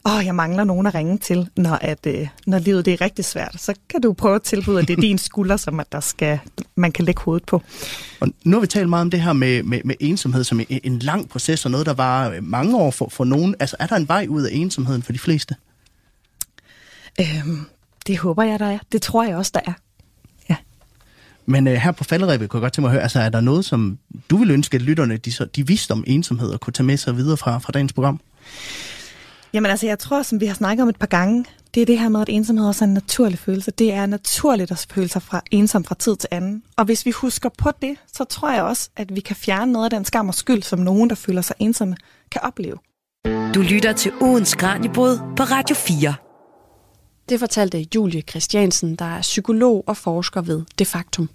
åh, 0.06 0.26
jeg 0.26 0.36
mangler 0.36 0.64
nogen 0.64 0.88
at 0.88 0.96
ringe 0.96 1.18
til, 1.18 1.50
når, 1.58 1.76
at, 1.82 2.06
øh, 2.08 2.28
når 2.46 2.60
livet 2.60 2.86
det 2.86 2.94
er 2.94 3.02
rigtig 3.02 3.26
svært, 3.26 3.56
så 3.58 3.74
kan 3.90 4.02
du 4.02 4.14
prøve 4.14 4.36
at 4.36 4.42
tilbyde, 4.42 4.80
at 4.80 4.88
det 4.88 4.98
er 4.98 5.02
din 5.02 5.18
skulder, 5.18 5.58
som 5.58 5.80
at 5.80 5.92
der 5.92 6.00
skal, 6.00 6.40
man 6.76 6.92
kan 6.92 7.06
lægge 7.06 7.22
hovedet 7.22 7.46
på. 7.46 7.62
Og 8.20 8.28
nu 8.44 8.56
har 8.56 8.62
vi 8.62 8.68
talt 8.68 8.90
meget 8.90 9.02
om 9.02 9.12
det 9.12 9.22
her 9.22 9.34
med, 9.34 9.64
med, 9.64 9.82
med 9.86 9.96
ensomhed 10.00 10.44
som 10.44 10.60
en, 10.60 10.80
en 10.84 11.00
lang 11.00 11.30
proces, 11.30 11.66
og 11.66 11.72
noget, 11.72 11.86
der 11.86 11.94
var 11.94 12.42
mange 12.42 12.78
år 12.78 12.92
for, 12.92 13.10
for 13.10 13.24
nogen. 13.24 13.56
Altså, 13.60 13.76
er 13.80 13.88
der 13.88 13.96
en 13.96 14.08
vej 14.08 14.26
ud 14.30 14.44
af 14.44 14.50
ensomheden 14.54 15.04
for 15.04 15.12
de 15.12 15.20
fleste? 15.20 15.56
Øhm, 17.20 17.66
det 18.08 18.18
håber 18.18 18.44
jeg, 18.44 18.60
der 18.60 18.66
er. 18.66 18.80
Det 18.92 19.02
tror 19.02 19.24
jeg 19.24 19.36
også, 19.36 19.52
der 19.54 19.62
er. 19.66 19.74
Ja. 20.50 20.56
Men 21.46 21.68
øh, 21.68 21.74
her 21.74 21.92
på 21.92 22.04
falderæbet 22.04 22.50
kunne 22.50 22.58
jeg 22.58 22.62
godt 22.62 22.74
tænke 22.74 22.82
mig 22.82 22.90
at 22.90 22.94
høre, 22.94 23.04
altså 23.04 23.20
er 23.20 23.30
der 23.30 23.42
noget, 23.42 23.66
som 23.66 23.98
du 24.30 24.38
vil 24.38 24.52
ønske, 24.52 24.76
at 24.76 24.82
lytterne 24.82 25.18
de, 25.18 25.32
så, 25.32 25.46
de 25.46 25.68
vidste 25.68 25.92
om 25.92 26.04
ensomhed 26.08 26.50
og 26.50 26.60
kunne 26.60 26.74
tage 26.74 26.86
med 26.86 26.98
sig 26.98 27.18
videre 27.18 27.38
fra, 27.38 27.58
fra 27.58 27.72
dagens 27.72 27.94
program? 27.94 28.20
Jamen 29.54 29.72
altså, 29.72 29.86
jeg 29.88 30.00
tror, 30.00 30.22
som 30.22 30.42
vi 30.42 30.46
har 30.46 30.54
snakket 30.54 30.84
om 30.84 30.90
et 30.90 30.96
par 30.96 31.08
gange, 31.08 31.46
det 31.74 31.82
er 31.82 31.86
det 31.86 32.00
her 32.00 32.10
med, 32.10 32.22
at 32.22 32.30
ensomhed 32.30 32.68
også 32.68 32.86
er 32.86 32.88
en 32.88 32.94
naturlig 32.94 33.40
følelse. 33.40 33.72
Det 33.72 33.94
er 33.94 34.06
naturligt 34.06 34.72
at 34.72 34.86
føle 34.92 35.08
sig 35.08 35.22
fra, 35.22 35.42
ensom 35.52 35.84
fra 35.84 35.96
tid 35.96 36.16
til 36.16 36.28
anden. 36.32 36.64
Og 36.78 36.86
hvis 36.86 37.06
vi 37.06 37.12
husker 37.12 37.50
på 37.58 37.72
det, 37.82 37.96
så 38.14 38.24
tror 38.24 38.52
jeg 38.52 38.64
også, 38.64 38.90
at 38.96 39.16
vi 39.16 39.20
kan 39.20 39.36
fjerne 39.36 39.72
noget 39.72 39.86
af 39.86 39.90
den 39.90 40.06
skam 40.06 40.28
og 40.28 40.36
skyld, 40.36 40.64
som 40.64 40.80
nogen, 40.80 41.10
der 41.10 41.16
føler 41.16 41.42
sig 41.42 41.56
ensomme, 41.60 41.96
kan 42.32 42.42
opleve. 42.44 42.78
Du 43.56 43.62
lytter 43.62 43.94
til 43.94 44.12
ugens 44.22 44.56
Kranjebrud 44.56 45.18
på 45.38 45.44
Radio 45.44 45.76
4. 45.76 46.27
Det 47.30 47.40
fortalte 47.40 47.88
Julie 47.96 48.22
Christiansen, 48.22 48.96
der 48.96 49.06
er 49.06 49.22
psykolog 49.22 49.84
og 49.88 49.98
forsker 49.98 50.42
ved 50.42 50.64
De 50.80 50.86
Factum. 50.86 51.30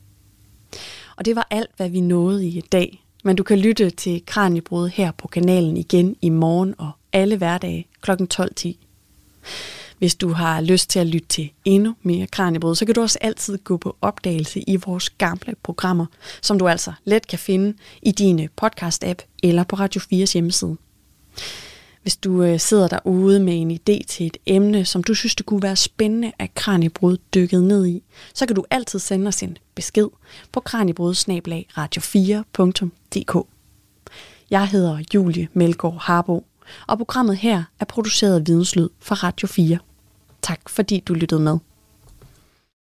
Og 1.16 1.24
det 1.24 1.36
var 1.36 1.46
alt, 1.50 1.70
hvad 1.76 1.88
vi 1.88 2.00
nåede 2.00 2.48
i 2.48 2.60
dag. 2.60 3.04
Men 3.24 3.36
du 3.36 3.42
kan 3.42 3.58
lytte 3.58 3.90
til 3.90 4.22
Kranjebrud 4.26 4.88
her 4.88 5.12
på 5.12 5.28
kanalen 5.28 5.76
igen 5.76 6.16
i 6.20 6.28
morgen 6.28 6.74
og 6.78 6.90
alle 7.12 7.36
hverdage 7.36 7.86
kl. 8.00 8.10
12.10. 8.10 8.72
Hvis 9.98 10.14
du 10.14 10.32
har 10.32 10.60
lyst 10.60 10.90
til 10.90 10.98
at 10.98 11.06
lytte 11.06 11.28
til 11.28 11.50
endnu 11.64 11.94
mere 12.02 12.26
Kranjebrud, 12.26 12.74
så 12.74 12.86
kan 12.86 12.94
du 12.94 13.00
også 13.00 13.18
altid 13.20 13.58
gå 13.58 13.76
på 13.76 13.96
opdagelse 14.00 14.60
i 14.60 14.76
vores 14.76 15.10
gamle 15.10 15.54
programmer, 15.62 16.06
som 16.42 16.58
du 16.58 16.68
altså 16.68 16.92
let 17.04 17.26
kan 17.26 17.38
finde 17.38 17.74
i 18.02 18.12
dine 18.12 18.48
podcast-app 18.62 19.38
eller 19.42 19.64
på 19.64 19.76
Radio 19.76 20.00
4's 20.00 20.32
hjemmeside. 20.32 20.76
Hvis 22.02 22.16
du 22.16 22.42
øh, 22.42 22.60
sidder 22.60 22.88
derude 22.88 23.40
med 23.40 23.60
en 23.60 23.70
idé 23.70 24.04
til 24.08 24.26
et 24.26 24.36
emne, 24.46 24.84
som 24.84 25.04
du 25.04 25.14
synes, 25.14 25.34
det 25.34 25.46
kunne 25.46 25.62
være 25.62 25.76
spændende 25.76 26.32
at 26.38 26.54
Kranjebrud 26.54 27.16
dykket 27.34 27.62
ned 27.62 27.86
i, 27.86 28.02
så 28.34 28.46
kan 28.46 28.56
du 28.56 28.64
altid 28.70 28.98
sende 28.98 29.28
os 29.28 29.42
en 29.42 29.58
besked 29.74 30.08
på 30.52 30.60
kranjebrud-radio4.dk. 30.60 33.46
Jeg 34.50 34.68
hedder 34.68 34.98
Julie 35.14 35.48
Melgaard 35.52 35.98
Harbo, 36.00 36.46
og 36.86 36.98
programmet 36.98 37.36
her 37.36 37.64
er 37.80 37.84
produceret 37.84 38.40
af 38.40 38.46
Videnslyd 38.46 38.88
for 39.00 39.14
Radio 39.14 39.48
4. 39.48 39.78
Tak 40.42 40.68
fordi 40.68 41.00
du 41.00 41.14
lyttede 41.14 41.40
med. 41.40 41.58